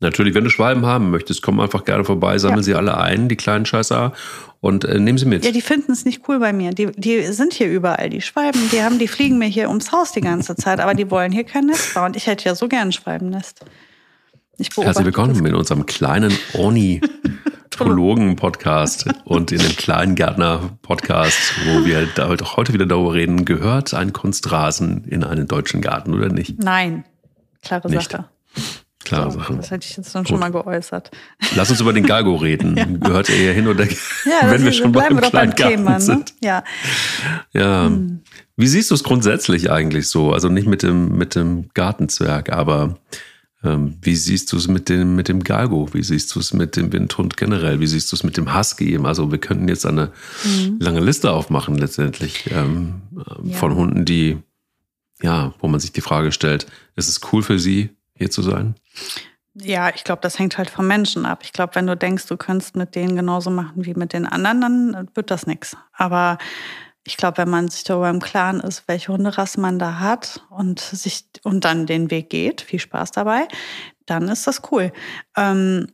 Natürlich, 0.00 0.34
wenn 0.34 0.42
du 0.42 0.50
Schwalben 0.50 0.84
haben 0.84 1.10
möchtest, 1.10 1.42
komm 1.42 1.60
einfach 1.60 1.84
gerne 1.84 2.04
vorbei, 2.04 2.36
sammel 2.38 2.58
ja. 2.58 2.62
sie 2.64 2.74
alle 2.74 2.98
ein, 2.98 3.28
die 3.28 3.36
kleinen 3.36 3.64
Scheißer, 3.64 4.12
und 4.62 4.84
äh, 4.84 5.00
nehmen 5.00 5.18
sie 5.18 5.26
mit. 5.26 5.44
Ja, 5.44 5.50
die 5.50 5.60
finden 5.60 5.90
es 5.90 6.04
nicht 6.04 6.28
cool 6.28 6.38
bei 6.38 6.52
mir. 6.52 6.70
Die, 6.70 6.92
die 6.92 7.24
sind 7.24 7.52
hier 7.52 7.68
überall, 7.68 8.08
die 8.08 8.20
Schwalben, 8.20 8.60
die 8.70 8.80
haben, 8.80 9.00
die 9.00 9.08
fliegen 9.08 9.36
mir 9.36 9.48
hier 9.48 9.68
ums 9.68 9.90
Haus 9.90 10.12
die 10.12 10.20
ganze 10.20 10.54
Zeit, 10.54 10.78
aber 10.78 10.94
die 10.94 11.10
wollen 11.10 11.32
hier 11.32 11.42
kein 11.42 11.66
Nest 11.66 11.94
bauen. 11.94 12.12
Ich 12.14 12.28
hätte 12.28 12.44
ja 12.44 12.54
so 12.54 12.68
gern 12.68 12.86
ein 12.88 12.92
Schwalbennest. 12.92 13.64
Ich 14.58 14.68
Herzlich 14.76 15.04
willkommen 15.04 15.44
in 15.44 15.56
unserem 15.56 15.84
kleinen 15.84 16.32
Ornithologen-Podcast 16.54 19.06
und 19.24 19.50
in 19.50 19.58
dem 19.58 19.74
kleinen 19.74 20.14
Gärtner-Podcast, 20.14 21.54
wo 21.66 21.84
wir 21.84 22.06
da 22.14 22.32
heute 22.56 22.72
wieder 22.72 22.86
darüber 22.86 23.14
reden, 23.14 23.44
gehört 23.44 23.94
ein 23.94 24.12
Kunstrasen 24.12 25.02
in 25.06 25.24
einen 25.24 25.48
deutschen 25.48 25.80
Garten 25.80 26.14
oder 26.14 26.28
nicht? 26.28 26.62
Nein, 26.62 27.02
klare 27.62 27.90
nicht. 27.90 28.12
Sache. 28.12 28.26
Klare 29.04 29.30
so, 29.30 29.38
Sache. 29.38 29.54
Das 29.56 29.70
hätte 29.70 29.86
ich 29.86 29.96
jetzt 29.96 30.14
dann 30.14 30.26
schon 30.26 30.38
mal 30.38 30.50
geäußert. 30.50 31.10
Lass 31.54 31.70
uns 31.70 31.80
über 31.80 31.92
den 31.92 32.04
Galgo 32.04 32.36
reden. 32.36 32.76
ja. 32.76 32.84
Gehört 32.84 33.28
er 33.28 33.36
hier 33.36 33.52
hin 33.52 33.66
oder 33.68 33.84
ja, 33.84 33.90
wenn 34.50 34.64
wir 34.64 34.72
schon 34.72 34.92
beim 34.92 35.20
kleinen 35.20 35.54
Garten 35.54 35.76
Thema, 35.76 35.92
ne? 35.92 36.00
sind. 36.00 36.34
Ja. 36.42 36.64
Ja. 37.52 37.86
Hm. 37.86 38.20
Wie 38.56 38.66
siehst 38.66 38.90
du 38.90 38.94
es 38.94 39.02
grundsätzlich 39.02 39.70
eigentlich 39.70 40.08
so? 40.08 40.32
Also 40.32 40.48
nicht 40.48 40.66
mit 40.66 40.82
dem, 40.82 41.16
mit 41.16 41.34
dem 41.34 41.70
Gartenzwerg, 41.74 42.52
aber 42.52 42.98
ähm, 43.64 43.96
wie 44.02 44.16
siehst 44.16 44.52
du 44.52 44.56
es 44.56 44.68
mit 44.68 44.88
dem, 44.88 45.14
mit 45.14 45.28
dem 45.28 45.44
Galgo? 45.44 45.88
Wie 45.92 46.02
siehst 46.02 46.34
du 46.34 46.40
es 46.40 46.52
mit 46.52 46.76
dem 46.76 46.92
Windhund 46.92 47.36
generell? 47.36 47.80
Wie 47.80 47.86
siehst 47.86 48.10
du 48.12 48.16
es 48.16 48.24
mit 48.24 48.36
dem 48.36 48.56
Husky? 48.56 48.98
Also 49.02 49.30
wir 49.30 49.38
könnten 49.38 49.68
jetzt 49.68 49.86
eine 49.86 50.12
mhm. 50.44 50.78
lange 50.80 51.00
Liste 51.00 51.30
aufmachen 51.30 51.76
letztendlich 51.76 52.50
ähm, 52.50 53.02
ja. 53.44 53.56
von 53.56 53.74
Hunden, 53.74 54.04
die, 54.04 54.38
ja, 55.22 55.54
wo 55.60 55.68
man 55.68 55.80
sich 55.80 55.92
die 55.92 56.00
Frage 56.00 56.32
stellt, 56.32 56.66
ist 56.96 57.08
es 57.08 57.20
cool 57.32 57.42
für 57.42 57.58
sie, 57.58 57.90
hier 58.22 58.30
zu 58.30 58.42
sein? 58.42 58.74
Ja, 59.54 59.90
ich 59.94 60.04
glaube, 60.04 60.22
das 60.22 60.38
hängt 60.38 60.56
halt 60.56 60.70
vom 60.70 60.86
Menschen 60.86 61.26
ab. 61.26 61.40
Ich 61.42 61.52
glaube, 61.52 61.74
wenn 61.74 61.86
du 61.86 61.96
denkst, 61.96 62.26
du 62.26 62.36
könntest 62.36 62.74
mit 62.74 62.94
denen 62.94 63.16
genauso 63.16 63.50
machen 63.50 63.84
wie 63.84 63.94
mit 63.94 64.14
den 64.14 64.26
anderen, 64.26 64.60
dann 64.60 65.08
wird 65.14 65.30
das 65.30 65.46
nichts. 65.46 65.76
Aber 65.92 66.38
ich 67.04 67.16
glaube, 67.16 67.38
wenn 67.38 67.50
man 67.50 67.68
sich 67.68 67.84
darüber 67.84 68.08
im 68.08 68.20
Klaren 68.20 68.60
ist, 68.60 68.84
welche 68.86 69.12
Hunderasse 69.12 69.60
man 69.60 69.78
da 69.78 69.98
hat 69.98 70.42
und 70.48 70.80
sich 70.80 71.24
und 71.42 71.64
dann 71.64 71.86
den 71.86 72.10
Weg 72.10 72.30
geht, 72.30 72.62
viel 72.62 72.78
Spaß 72.78 73.10
dabei, 73.10 73.46
dann 74.06 74.28
ist 74.28 74.46
das 74.46 74.62
cool. 74.70 74.92
Ähm, 75.36 75.88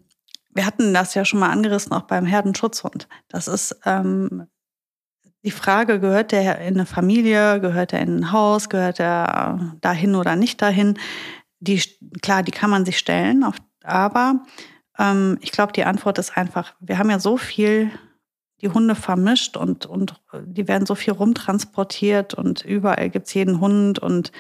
wir 0.55 0.67
hatten 0.67 0.95
das 0.95 1.15
ja 1.15 1.25
schon 1.25 1.41
mal 1.41 1.51
angerissen, 1.51 1.93
auch 1.93 2.03
beim 2.03 2.27
Herdenschutzhund. 2.27 3.09
Das 3.29 3.49
ist 3.49 3.77
ähm, 3.85 4.47
die 5.45 5.51
Frage, 5.51 6.01
gehört 6.01 6.33
der 6.33 6.59
in 6.59 6.75
eine 6.75 6.87
Familie, 6.87 7.61
gehört 7.61 7.93
er 7.93 8.01
in 8.01 8.19
ein 8.19 8.33
Haus, 8.33 8.69
gehört 8.69 9.01
er 9.01 9.59
äh, 9.61 9.79
dahin 9.81 10.15
oder 10.15 10.37
nicht 10.37 10.61
dahin? 10.61 10.99
Die, 11.61 11.83
klar, 12.23 12.43
die 12.43 12.53
kann 12.53 12.71
man 12.71 12.85
sich 12.85 12.99
stellen, 12.99 13.45
aber 13.83 14.43
ähm, 14.99 15.39
ich 15.41 15.53
glaube, 15.53 15.73
die 15.73 15.85
Antwort 15.85 16.19
ist 16.19 16.37
einfach, 16.37 16.75
wir 16.81 16.99
haben 16.99 17.11
ja 17.11 17.19
so 17.19 17.37
viel 17.37 17.91
die 18.61 18.69
Hunde 18.69 18.97
vermischt 18.97 19.57
und, 19.57 19.87
und 19.87 20.21
die 20.45 20.67
werden 20.67 20.87
so 20.87 20.97
viel 20.97 21.13
rumtransportiert 21.13 22.35
und 22.35 22.65
überall 22.65 23.09
gibt's 23.09 23.33
jeden 23.35 23.61
Hund 23.61 24.01
und 24.01 24.33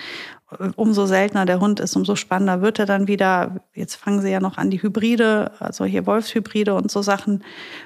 äh, 0.59 0.71
umso 0.75 1.07
seltener 1.07 1.47
der 1.47 1.61
Hund 1.61 1.79
ist, 1.79 1.95
umso 1.95 2.17
spannender 2.17 2.61
wird 2.61 2.81
er 2.81 2.87
dann 2.87 3.07
wieder. 3.07 3.61
Jetzt 3.75 3.95
fangen 3.95 4.21
sie 4.21 4.31
ja 4.31 4.41
noch 4.41 4.59
an, 4.59 4.71
die 4.71 4.83
Hybride, 4.83 5.53
also 5.61 5.85
hier 5.85 6.07
Wolfshybride 6.07 6.75
und 6.75 6.91
so 6.91 7.01
Sachen 7.01 7.45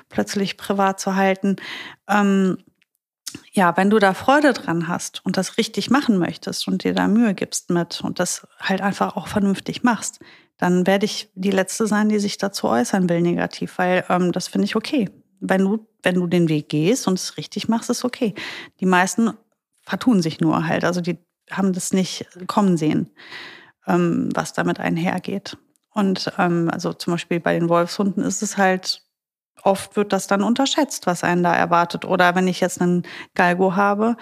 plötzlich 0.09 0.57
privat 0.57 1.01
zu 1.01 1.17
halten. 1.17 1.57
Ähm, 2.09 2.59
ja, 3.55 3.77
wenn 3.77 3.91
du 3.91 3.99
da 3.99 4.15
Freude 4.15 4.55
dran 4.55 4.89
hast 4.89 5.25
und 5.27 5.37
das 5.37 5.59
richtig 5.59 5.91
machen 5.91 6.19
möchtest 6.19 6.67
und 6.67 6.85
dir 6.85 6.95
da 6.95 7.07
Mühe 7.07 7.35
gibst 7.35 7.69
mit 7.69 8.01
und 8.01 8.19
das 8.19 8.47
halt 8.59 8.81
einfach 8.81 9.15
auch 9.15 9.29
vernünftig 9.29 9.83
machst, 9.83 10.21
dann 10.57 10.87
werde 10.87 11.05
ich 11.05 11.31
die 11.35 11.51
Letzte 11.51 11.87
sein, 11.87 12.09
die 12.09 12.19
sich 12.19 12.39
dazu 12.39 12.67
äußern 12.69 13.11
will, 13.11 13.21
negativ, 13.21 13.77
weil 13.77 14.05
ähm, 14.09 14.33
das 14.33 14.49
finde 14.49 14.65
ich 14.65 14.75
okay. 14.75 15.11
Wenn 15.41 15.63
du, 15.63 15.87
wenn 16.03 16.15
du 16.15 16.27
den 16.27 16.49
Weg 16.49 16.71
gehst 16.71 17.07
und 17.07 17.19
es 17.19 17.37
richtig 17.37 17.69
machst, 17.69 17.91
ist 17.91 18.05
okay. 18.05 18.35
Die 18.81 18.87
meisten 18.87 19.33
vertun 19.83 20.23
sich 20.23 20.41
nur 20.41 20.67
halt, 20.67 20.85
also 20.85 21.03
die 21.03 21.19
haben 21.51 21.75
das 21.75 21.93
nicht 21.93 22.27
kommen 22.47 22.79
sehen, 22.79 23.11
ähm, 23.87 24.31
was 24.35 24.55
damit 24.55 24.81
einhergeht. 24.81 25.59
Und 25.93 26.33
ähm, 26.39 26.71
also 26.73 26.95
zum 26.95 27.15
Beispiel 27.15 27.41
bei 27.41 27.59
den 27.59 27.69
Wolfshunden 27.69 28.25
ist 28.25 28.43
es 28.43 28.57
halt 28.57 29.03
oft 29.63 29.97
wird 29.97 30.13
das 30.13 30.27
dann 30.27 30.43
unterschätzt, 30.43 31.07
was 31.07 31.25
einen 31.25 31.43
da 31.43 31.55
erwartet. 31.55 32.05
Oder 32.05 32.35
wenn 32.35 32.49
ich 32.49 32.61
jetzt 32.61 32.81
einen 32.81 33.05
Galgo 33.35 33.77
habe, 33.77 34.17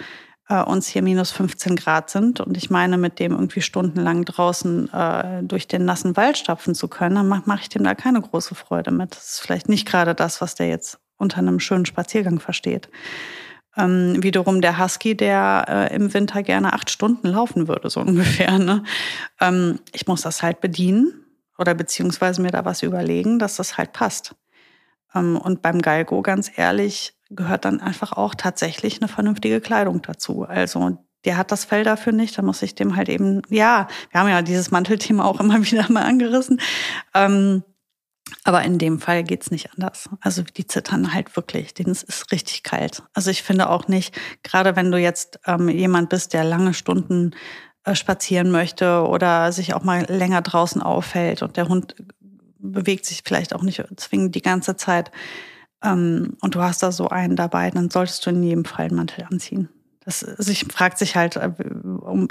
äh, 0.51 0.61
uns 0.61 0.87
hier 0.87 1.01
minus 1.01 1.31
15 1.31 1.75
Grad 1.75 2.09
sind 2.09 2.41
und 2.41 2.57
ich 2.57 2.69
meine, 2.69 2.97
mit 2.97 3.19
dem 3.19 3.31
irgendwie 3.31 3.61
stundenlang 3.61 4.25
draußen 4.25 4.91
äh, 4.93 5.43
durch 5.43 5.67
den 5.67 5.85
nassen 5.85 6.17
Wald 6.17 6.37
stapfen 6.37 6.75
zu 6.75 6.87
können, 6.87 7.15
dann 7.15 7.27
mache 7.27 7.43
mach 7.45 7.61
ich 7.61 7.69
dem 7.69 7.83
da 7.83 7.95
keine 7.95 8.21
große 8.21 8.55
Freude 8.55 8.91
mit. 8.91 9.15
Das 9.15 9.33
ist 9.33 9.39
vielleicht 9.39 9.69
nicht 9.69 9.87
gerade 9.87 10.13
das, 10.13 10.41
was 10.41 10.55
der 10.55 10.67
jetzt 10.67 10.99
unter 11.17 11.37
einem 11.37 11.59
schönen 11.59 11.85
Spaziergang 11.85 12.39
versteht. 12.39 12.89
Ähm, 13.77 14.21
wiederum 14.21 14.59
der 14.59 14.77
Husky, 14.79 15.15
der 15.15 15.65
äh, 15.69 15.95
im 15.95 16.13
Winter 16.13 16.43
gerne 16.43 16.73
acht 16.73 16.89
Stunden 16.89 17.27
laufen 17.27 17.69
würde, 17.69 17.89
so 17.89 18.01
ungefähr. 18.01 18.59
Ne? 18.59 18.83
Ähm, 19.39 19.79
ich 19.93 20.07
muss 20.07 20.21
das 20.21 20.43
halt 20.43 20.59
bedienen 20.59 21.25
oder 21.57 21.73
beziehungsweise 21.73 22.41
mir 22.41 22.51
da 22.51 22.65
was 22.65 22.83
überlegen, 22.83 23.39
dass 23.39 23.55
das 23.55 23.77
halt 23.77 23.93
passt. 23.93 24.35
Ähm, 25.15 25.37
und 25.37 25.61
beim 25.61 25.81
Galgo, 25.81 26.21
ganz 26.21 26.51
ehrlich, 26.55 27.13
gehört 27.29 27.65
dann 27.65 27.79
einfach 27.79 28.13
auch 28.13 28.35
tatsächlich 28.35 29.01
eine 29.01 29.07
vernünftige 29.07 29.61
Kleidung 29.61 30.01
dazu. 30.01 30.43
Also 30.43 30.97
der 31.25 31.37
hat 31.37 31.51
das 31.51 31.65
Fell 31.65 31.83
dafür 31.83 32.13
nicht, 32.13 32.37
da 32.37 32.41
muss 32.41 32.61
ich 32.61 32.75
dem 32.75 32.95
halt 32.95 33.09
eben, 33.09 33.41
ja, 33.49 33.87
wir 34.09 34.19
haben 34.19 34.29
ja 34.29 34.41
dieses 34.41 34.71
Mantelthema 34.71 35.25
auch 35.25 35.39
immer 35.39 35.63
wieder 35.71 35.89
mal 35.91 36.03
angerissen. 36.03 36.59
Ähm, 37.13 37.63
aber 38.43 38.63
in 38.63 38.77
dem 38.77 38.99
Fall 38.99 39.23
geht's 39.23 39.51
nicht 39.51 39.73
anders. 39.73 40.09
Also 40.21 40.41
die 40.43 40.65
zittern 40.65 41.13
halt 41.13 41.35
wirklich, 41.35 41.73
denen 41.73 41.91
ist 41.91 42.31
richtig 42.31 42.63
kalt. 42.63 43.03
Also 43.13 43.29
ich 43.29 43.43
finde 43.43 43.69
auch 43.69 43.87
nicht, 43.87 44.17
gerade 44.43 44.75
wenn 44.75 44.91
du 44.91 44.97
jetzt 44.97 45.39
ähm, 45.45 45.69
jemand 45.69 46.09
bist, 46.09 46.33
der 46.33 46.43
lange 46.43 46.73
Stunden 46.73 47.31
äh, 47.83 47.93
spazieren 47.93 48.51
möchte 48.51 49.05
oder 49.07 49.51
sich 49.51 49.73
auch 49.73 49.83
mal 49.83 50.05
länger 50.07 50.41
draußen 50.41 50.81
aufhält 50.81 51.41
und 51.41 51.57
der 51.57 51.67
Hund 51.67 51.95
bewegt 52.61 53.05
sich 53.05 53.21
vielleicht 53.25 53.53
auch 53.53 53.63
nicht 53.63 53.83
zwingend 53.97 54.35
die 54.35 54.41
ganze 54.41 54.75
Zeit 54.75 55.11
ähm, 55.83 56.37
und 56.41 56.55
du 56.55 56.61
hast 56.61 56.83
da 56.83 56.91
so 56.91 57.09
einen 57.09 57.35
dabei, 57.35 57.69
dann 57.71 57.89
solltest 57.89 58.25
du 58.25 58.29
in 58.29 58.43
jedem 58.43 58.65
Fall 58.65 58.85
einen 58.85 58.95
Mantel 58.95 59.25
anziehen. 59.29 59.69
Das, 60.03 60.21
sich 60.21 60.63
also 60.63 60.73
fragt 60.73 60.97
sich 60.97 61.15
halt, 61.15 61.35
äh, 61.35 61.51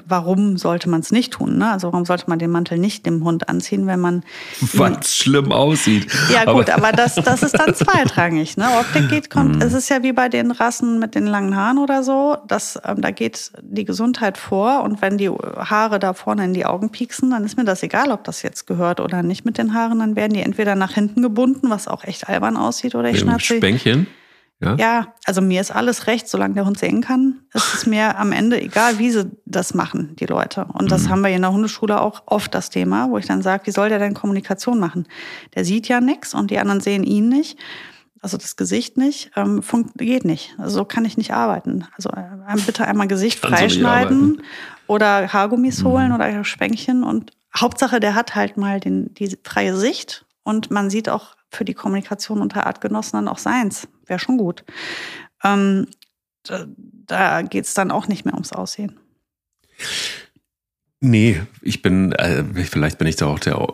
warum 0.04 0.56
sollte 0.56 0.88
man 0.88 1.02
es 1.02 1.12
nicht 1.12 1.32
tun? 1.32 1.56
Ne? 1.56 1.70
Also 1.70 1.92
warum 1.92 2.04
sollte 2.04 2.24
man 2.26 2.40
den 2.40 2.50
Mantel 2.50 2.78
nicht 2.78 3.06
dem 3.06 3.22
Hund 3.22 3.48
anziehen, 3.48 3.86
wenn 3.86 4.00
man 4.00 4.24
weil 4.72 4.96
es 5.00 5.14
schlimm 5.14 5.52
aussieht. 5.52 6.08
Ja 6.32 6.52
gut, 6.52 6.68
aber, 6.68 6.90
das, 6.90 7.14
das 7.14 7.44
ist 7.44 7.56
dann 7.56 7.72
zweitrangig. 7.76 8.56
Ne? 8.56 8.66
Optik 8.80 9.08
geht, 9.08 9.30
kommt. 9.30 9.56
Mhm. 9.56 9.62
Es 9.62 9.72
ist 9.72 9.88
ja 9.88 10.02
wie 10.02 10.12
bei 10.12 10.28
den 10.28 10.50
Rassen 10.50 10.98
mit 10.98 11.14
den 11.14 11.28
langen 11.28 11.54
Haaren 11.54 11.78
oder 11.78 12.02
so. 12.02 12.38
Das, 12.48 12.76
ähm, 12.84 13.02
da 13.02 13.12
geht 13.12 13.52
die 13.62 13.84
Gesundheit 13.84 14.36
vor 14.36 14.82
und 14.82 15.00
wenn 15.00 15.16
die 15.16 15.30
Haare 15.30 16.00
da 16.00 16.12
vorne 16.12 16.46
in 16.46 16.54
die 16.54 16.66
Augen 16.66 16.90
pieksen, 16.90 17.30
dann 17.30 17.44
ist 17.44 17.56
mir 17.56 17.64
das 17.64 17.84
egal, 17.84 18.10
ob 18.10 18.24
das 18.24 18.42
jetzt 18.42 18.66
gehört 18.66 18.98
oder 18.98 19.22
nicht 19.22 19.44
mit 19.44 19.58
den 19.58 19.74
Haaren. 19.74 20.00
Dann 20.00 20.16
werden 20.16 20.32
die 20.32 20.42
entweder 20.42 20.74
nach 20.74 20.94
hinten 20.94 21.22
gebunden, 21.22 21.70
was 21.70 21.86
auch 21.86 22.02
echt 22.02 22.28
albern 22.28 22.56
aussieht, 22.56 22.96
oder 22.96 23.10
ich 23.10 23.20
schnappe 23.20 23.40
Spänkchen. 23.40 24.08
Ja? 24.62 24.76
ja, 24.76 25.14
also 25.24 25.40
mir 25.40 25.60
ist 25.60 25.70
alles 25.70 26.06
recht, 26.06 26.28
solange 26.28 26.54
der 26.54 26.66
Hund 26.66 26.78
sehen 26.78 27.00
kann. 27.00 27.40
Es 27.54 27.74
ist 27.74 27.86
mir 27.86 28.18
am 28.18 28.30
Ende 28.30 28.60
egal, 28.60 28.98
wie 28.98 29.10
sie 29.10 29.30
das 29.46 29.72
machen, 29.72 30.14
die 30.16 30.26
Leute. 30.26 30.66
Und 30.74 30.92
das 30.92 31.04
mhm. 31.04 31.08
haben 31.08 31.20
wir 31.22 31.30
in 31.30 31.40
der 31.40 31.52
Hundeschule 31.52 32.00
auch 32.00 32.22
oft 32.26 32.54
das 32.54 32.68
Thema, 32.68 33.10
wo 33.10 33.16
ich 33.16 33.26
dann 33.26 33.40
sage, 33.40 33.66
wie 33.66 33.70
soll 33.70 33.88
der 33.88 33.98
denn 33.98 34.12
Kommunikation 34.12 34.78
machen? 34.78 35.06
Der 35.54 35.64
sieht 35.64 35.88
ja 35.88 36.02
nichts 36.02 36.34
und 36.34 36.50
die 36.50 36.58
anderen 36.58 36.80
sehen 36.80 37.04
ihn 37.04 37.30
nicht. 37.30 37.58
Also 38.20 38.36
das 38.36 38.56
Gesicht 38.56 38.98
nicht, 38.98 39.30
ähm, 39.34 39.62
geht 39.96 40.26
nicht. 40.26 40.54
Also 40.58 40.78
so 40.78 40.84
kann 40.84 41.06
ich 41.06 41.16
nicht 41.16 41.32
arbeiten. 41.32 41.86
Also 41.96 42.10
äh, 42.10 42.60
bitte 42.66 42.86
einmal 42.86 43.08
Gesicht 43.08 43.38
freischneiden 43.38 44.42
oder 44.86 45.32
Haargummis 45.32 45.82
mhm. 45.82 45.86
holen 45.88 46.12
oder 46.12 46.44
Spänkchen 46.44 47.02
und 47.02 47.32
Hauptsache, 47.56 47.98
der 47.98 48.14
hat 48.14 48.34
halt 48.34 48.58
mal 48.58 48.78
den, 48.78 49.14
die 49.14 49.38
freie 49.42 49.74
Sicht 49.74 50.26
und 50.42 50.70
man 50.70 50.90
sieht 50.90 51.08
auch 51.08 51.34
für 51.50 51.64
die 51.64 51.74
Kommunikation 51.74 52.40
unter 52.40 52.66
Artgenossen 52.66 53.18
dann 53.18 53.28
auch 53.28 53.38
seins. 53.38 53.88
Wäre 54.06 54.18
schon 54.18 54.38
gut. 54.38 54.64
Ähm, 55.42 55.86
da 56.44 56.66
da 57.10 57.42
geht 57.42 57.64
es 57.64 57.74
dann 57.74 57.90
auch 57.90 58.06
nicht 58.06 58.24
mehr 58.24 58.34
ums 58.34 58.52
Aussehen. 58.52 58.98
Nee, 61.00 61.42
ich 61.62 61.82
bin, 61.82 62.12
äh, 62.12 62.44
vielleicht 62.64 62.98
bin 62.98 63.08
ich 63.08 63.16
da 63.16 63.26
auch 63.26 63.40
der 63.40 63.68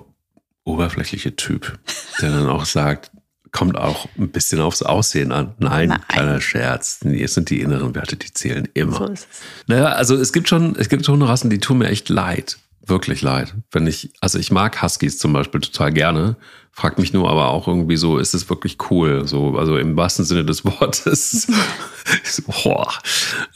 oberflächliche 0.65 1.37
Typ, 1.37 1.79
der 2.21 2.31
dann 2.31 2.49
auch 2.49 2.65
sagt, 2.65 3.11
kommt 3.53 3.77
auch 3.77 4.09
ein 4.19 4.31
bisschen 4.31 4.61
aufs 4.61 4.83
Aussehen 4.83 5.33
an. 5.33 5.55
Nein, 5.59 5.89
Nein. 5.89 6.01
kleiner 6.09 6.41
Scherz. 6.41 7.01
Nee, 7.03 7.23
es 7.23 7.35
sind 7.35 7.51
die 7.51 7.61
inneren 7.61 7.95
Werte, 7.95 8.17
die 8.17 8.33
zählen 8.33 8.69
immer. 8.75 8.97
So 8.97 9.07
ist 9.07 9.29
es. 9.31 9.41
Naja, 9.67 9.87
also 9.87 10.17
es 10.17 10.33
gibt 10.33 10.49
schon, 10.49 10.77
es 10.77 10.89
gibt 10.89 11.05
schon 11.05 11.23
Rassen, 11.23 11.51
die 11.51 11.59
tun 11.59 11.79
mir 11.79 11.89
echt 11.89 12.09
leid. 12.09 12.59
Wirklich 12.89 13.21
leid. 13.21 13.55
Wenn 13.73 13.89
ich, 13.89 14.13
also 14.21 14.39
ich 14.39 14.53
mag 14.53 14.81
Huskies 14.81 15.19
zum 15.19 15.33
Beispiel 15.33 15.61
total 15.61 15.93
gerne. 15.93 16.37
Fragt 16.71 16.99
mich 17.01 17.13
nur 17.13 17.29
aber 17.29 17.49
auch 17.49 17.67
irgendwie 17.67 17.97
so, 17.97 18.19
ist 18.19 18.33
es 18.33 18.49
wirklich 18.49 18.77
cool? 18.91 19.27
So, 19.27 19.57
also 19.57 19.77
im 19.77 19.97
wahrsten 19.97 20.25
Sinne 20.25 20.45
des 20.45 20.65
Wortes. 20.65 21.49
boah, 22.47 22.93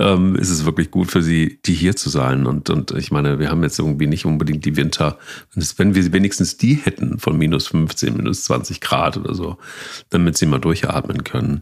ähm, 0.00 0.34
ist 0.34 0.50
es 0.50 0.64
wirklich 0.64 0.90
gut 0.90 1.12
für 1.12 1.22
sie, 1.22 1.60
die 1.64 1.74
hier 1.74 1.94
zu 1.94 2.08
sein? 2.08 2.44
Und, 2.46 2.70
und 2.70 2.90
ich 2.92 3.12
meine, 3.12 3.38
wir 3.38 3.50
haben 3.50 3.62
jetzt 3.62 3.78
irgendwie 3.78 4.08
nicht 4.08 4.24
unbedingt 4.24 4.64
die 4.64 4.74
Winter. 4.74 5.18
Wenn 5.76 5.94
wir 5.94 6.12
wenigstens 6.12 6.56
die 6.56 6.74
hätten 6.74 7.20
von 7.20 7.38
minus 7.38 7.68
15, 7.68 8.16
minus 8.16 8.44
20 8.44 8.80
Grad 8.80 9.16
oder 9.16 9.34
so, 9.34 9.58
damit 10.08 10.38
sie 10.38 10.46
mal 10.46 10.58
durchatmen 10.58 11.22
können. 11.22 11.60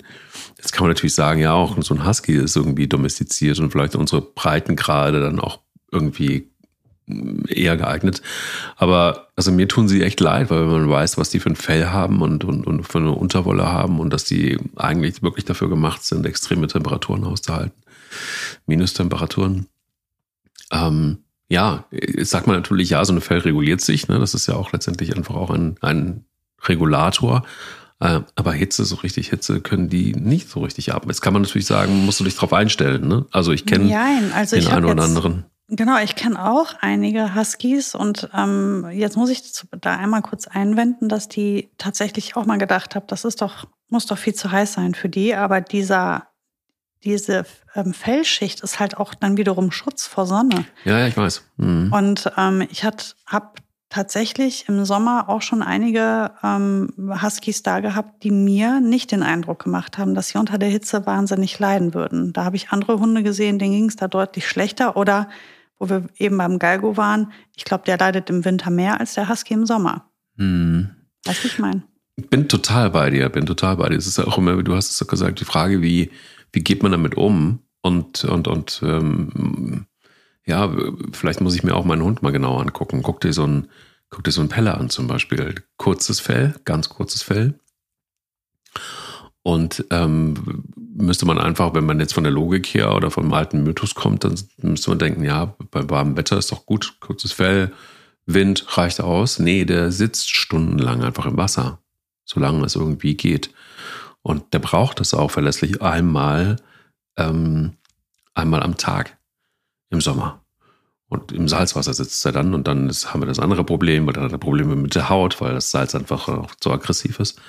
Jetzt 0.56 0.72
kann 0.72 0.84
man 0.84 0.90
natürlich 0.90 1.14
sagen, 1.14 1.40
ja, 1.40 1.52
auch 1.52 1.76
so 1.82 1.94
ein 1.94 2.06
Husky 2.06 2.36
ist 2.36 2.56
irgendwie 2.56 2.86
domestiziert 2.86 3.58
und 3.58 3.72
vielleicht 3.72 3.94
unsere 3.94 4.22
Breitengrade 4.22 5.20
dann 5.20 5.38
auch 5.38 5.60
irgendwie 5.92 6.50
eher 7.48 7.76
geeignet. 7.76 8.22
Aber 8.76 9.28
also 9.36 9.52
mir 9.52 9.68
tun 9.68 9.88
sie 9.88 10.02
echt 10.02 10.20
leid, 10.20 10.50
weil 10.50 10.64
man 10.64 10.88
weiß, 10.88 11.18
was 11.18 11.30
die 11.30 11.40
für 11.40 11.50
ein 11.50 11.56
Fell 11.56 11.86
haben 11.86 12.22
und, 12.22 12.44
und, 12.44 12.66
und 12.66 12.82
für 12.84 12.98
eine 12.98 13.12
Unterwolle 13.12 13.66
haben 13.66 14.00
und 14.00 14.12
dass 14.12 14.24
die 14.24 14.58
eigentlich 14.76 15.22
wirklich 15.22 15.44
dafür 15.44 15.68
gemacht 15.68 16.04
sind, 16.04 16.26
extreme 16.26 16.66
Temperaturen 16.66 17.24
auszuhalten. 17.24 17.82
Minustemperaturen. 18.66 19.66
Ähm, 20.70 21.18
ja, 21.48 21.84
jetzt 21.90 22.30
sagt 22.30 22.46
man 22.46 22.56
natürlich, 22.56 22.90
ja, 22.90 23.04
so 23.04 23.12
ein 23.12 23.20
Fell 23.20 23.38
reguliert 23.38 23.80
sich. 23.80 24.08
Ne? 24.08 24.18
Das 24.18 24.34
ist 24.34 24.46
ja 24.46 24.54
auch 24.54 24.72
letztendlich 24.72 25.16
einfach 25.16 25.34
auch 25.34 25.50
ein, 25.50 25.76
ein 25.80 26.24
Regulator. 26.66 27.44
Äh, 28.00 28.20
aber 28.36 28.52
Hitze, 28.52 28.84
so 28.84 28.96
richtig 28.96 29.30
Hitze, 29.30 29.60
können 29.60 29.88
die 29.88 30.12
nicht 30.12 30.48
so 30.48 30.60
richtig 30.60 30.90
haben. 30.90 31.08
Jetzt 31.08 31.20
kann 31.20 31.32
man 31.32 31.42
natürlich 31.42 31.66
sagen, 31.66 32.04
musst 32.04 32.20
du 32.20 32.24
dich 32.24 32.36
drauf 32.36 32.52
einstellen. 32.52 33.08
Ne? 33.08 33.26
Also 33.32 33.52
ich 33.52 33.66
kenne 33.66 33.88
also 34.34 34.56
den 34.56 34.68
einen 34.68 34.84
oder 34.84 35.02
anderen. 35.02 35.44
Genau, 35.70 35.98
ich 35.98 36.16
kenne 36.16 36.42
auch 36.42 36.74
einige 36.80 37.34
Huskies 37.34 37.94
und 37.94 38.30
ähm, 38.34 38.88
jetzt 38.90 39.18
muss 39.18 39.28
ich 39.28 39.42
da 39.80 39.96
einmal 39.96 40.22
kurz 40.22 40.46
einwenden, 40.46 41.10
dass 41.10 41.28
die 41.28 41.68
tatsächlich 41.76 42.36
auch 42.36 42.46
mal 42.46 42.56
gedacht 42.56 42.94
habe, 42.94 43.04
das 43.06 43.26
ist 43.26 43.42
doch, 43.42 43.66
muss 43.90 44.06
doch 44.06 44.16
viel 44.16 44.34
zu 44.34 44.50
heiß 44.50 44.72
sein 44.72 44.94
für 44.94 45.10
die, 45.10 45.34
aber 45.34 45.60
dieser, 45.60 46.28
diese 47.04 47.44
ähm, 47.74 47.92
Fellschicht 47.92 48.60
ist 48.62 48.80
halt 48.80 48.96
auch 48.96 49.12
dann 49.12 49.36
wiederum 49.36 49.70
Schutz 49.70 50.06
vor 50.06 50.24
Sonne. 50.26 50.64
Ja, 50.84 51.00
ja, 51.00 51.06
ich 51.06 51.16
weiß. 51.18 51.44
Mhm. 51.58 51.92
Und 51.92 52.32
ähm, 52.38 52.66
ich 52.70 52.84
habe 52.84 53.52
tatsächlich 53.90 54.68
im 54.68 54.86
Sommer 54.86 55.28
auch 55.28 55.42
schon 55.42 55.62
einige 55.62 56.30
ähm, 56.42 56.92
Huskies 57.22 57.62
da 57.62 57.80
gehabt, 57.80 58.22
die 58.22 58.30
mir 58.30 58.80
nicht 58.80 59.12
den 59.12 59.22
Eindruck 59.22 59.64
gemacht 59.64 59.98
haben, 59.98 60.14
dass 60.14 60.28
sie 60.28 60.38
unter 60.38 60.56
der 60.56 60.70
Hitze 60.70 61.04
wahnsinnig 61.04 61.58
leiden 61.58 61.92
würden. 61.92 62.32
Da 62.32 62.44
habe 62.44 62.56
ich 62.56 62.70
andere 62.70 63.00
Hunde 63.00 63.22
gesehen, 63.22 63.58
denen 63.58 63.72
ging 63.72 63.88
es 63.88 63.96
da 63.96 64.08
deutlich 64.08 64.48
schlechter 64.48 64.96
oder 64.96 65.28
wo 65.78 65.88
wir 65.88 66.04
eben 66.16 66.36
beim 66.38 66.58
Galgo 66.58 66.96
waren, 66.96 67.32
ich 67.56 67.64
glaube, 67.64 67.84
der 67.84 67.98
leidet 67.98 68.30
im 68.30 68.44
Winter 68.44 68.70
mehr 68.70 69.00
als 69.00 69.14
der 69.14 69.28
Husky 69.28 69.54
im 69.54 69.66
Sommer. 69.66 70.10
Hm. 70.36 70.90
Weißt 71.24 71.44
du, 71.44 71.48
ich 71.48 71.58
meine? 71.58 71.82
bin 72.30 72.48
total 72.48 72.90
bei 72.90 73.10
dir, 73.10 73.28
bin 73.28 73.46
total 73.46 73.76
bei 73.76 73.88
dir. 73.88 73.96
Es 73.96 74.06
ist 74.06 74.18
ja 74.18 74.26
auch 74.26 74.38
immer, 74.38 74.62
du 74.62 74.74
hast 74.74 74.90
es 74.90 75.00
ja 75.00 75.06
gesagt, 75.06 75.40
die 75.40 75.44
Frage, 75.44 75.82
wie, 75.82 76.10
wie 76.52 76.60
geht 76.64 76.82
man 76.82 76.92
damit 76.92 77.16
um? 77.16 77.60
Und, 77.80 78.24
und, 78.24 78.48
und 78.48 78.80
ähm, 78.82 79.86
ja, 80.44 80.74
vielleicht 81.12 81.40
muss 81.40 81.54
ich 81.54 81.62
mir 81.62 81.74
auch 81.74 81.84
meinen 81.84 82.02
Hund 82.02 82.22
mal 82.22 82.32
genau 82.32 82.58
angucken. 82.58 83.02
Guck 83.02 83.20
dir 83.20 83.32
so 83.32 83.46
ein, 83.46 83.68
guck 84.10 84.24
dir 84.24 84.32
so 84.32 84.40
ein 84.40 84.48
Pelle 84.48 84.76
an 84.76 84.90
zum 84.90 85.06
Beispiel. 85.06 85.54
Kurzes 85.76 86.20
Fell, 86.20 86.54
ganz 86.64 86.88
kurzes 86.88 87.22
Fell. 87.22 87.58
Und 89.42 89.84
ähm, 89.90 90.64
müsste 90.98 91.26
man 91.26 91.38
einfach, 91.38 91.74
wenn 91.74 91.86
man 91.86 92.00
jetzt 92.00 92.14
von 92.14 92.24
der 92.24 92.32
Logik 92.32 92.66
her 92.74 92.94
oder 92.94 93.10
vom 93.10 93.32
alten 93.32 93.62
Mythos 93.62 93.94
kommt, 93.94 94.24
dann 94.24 94.34
müsste 94.58 94.90
man 94.90 94.98
denken, 94.98 95.24
ja, 95.24 95.54
bei 95.70 95.88
warmem 95.88 96.16
Wetter 96.16 96.38
ist 96.38 96.50
doch 96.50 96.66
gut, 96.66 96.96
kurzes 97.00 97.32
Fell, 97.32 97.72
Wind 98.26 98.76
reicht 98.76 99.00
aus. 99.00 99.38
Nee, 99.38 99.64
der 99.64 99.92
sitzt 99.92 100.30
stundenlang 100.30 101.02
einfach 101.02 101.26
im 101.26 101.36
Wasser, 101.36 101.78
solange 102.24 102.64
es 102.64 102.76
irgendwie 102.76 103.14
geht. 103.14 103.50
Und 104.22 104.52
der 104.52 104.58
braucht 104.58 105.00
das 105.00 105.14
auch 105.14 105.30
verlässlich 105.30 105.80
einmal, 105.80 106.56
ähm, 107.16 107.74
einmal 108.34 108.62
am 108.62 108.76
Tag 108.76 109.16
im 109.90 110.00
Sommer. 110.00 110.44
Und 111.08 111.32
im 111.32 111.48
Salzwasser 111.48 111.94
sitzt 111.94 112.24
er 112.26 112.32
dann 112.32 112.52
und 112.52 112.68
dann 112.68 112.88
ist, 112.88 113.12
haben 113.12 113.22
wir 113.22 113.26
das 113.26 113.38
andere 113.38 113.64
Problem, 113.64 114.06
weil 114.06 114.12
dann 114.12 114.24
hat 114.24 114.32
er 114.32 114.38
Probleme 114.38 114.76
mit 114.76 114.94
der 114.94 115.08
Haut, 115.08 115.40
weil 115.40 115.54
das 115.54 115.70
Salz 115.70 115.94
einfach 115.94 116.28
auch 116.28 116.54
zu 116.56 116.70
aggressiv 116.70 117.18
ist. 117.18 117.40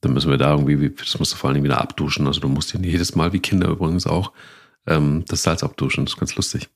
Dann 0.00 0.12
müssen 0.12 0.30
wir 0.30 0.38
da 0.38 0.52
irgendwie, 0.52 0.90
das 0.90 1.18
musst 1.18 1.32
du 1.32 1.36
vor 1.36 1.50
allem 1.50 1.64
wieder 1.64 1.80
abduschen. 1.80 2.26
Also 2.26 2.40
du 2.40 2.48
musst 2.48 2.72
ihn 2.72 2.84
jedes 2.84 3.16
Mal, 3.16 3.32
wie 3.32 3.40
Kinder 3.40 3.68
übrigens 3.68 4.06
auch, 4.06 4.32
ähm, 4.86 5.24
das 5.26 5.42
Salz 5.42 5.64
abduschen. 5.64 6.04
Das 6.04 6.14
ist 6.14 6.20
ganz 6.20 6.36
lustig. 6.36 6.68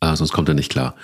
Äh, 0.00 0.16
sonst 0.16 0.32
kommt 0.32 0.48
er 0.48 0.54
nicht 0.54 0.70
klar. 0.70 0.96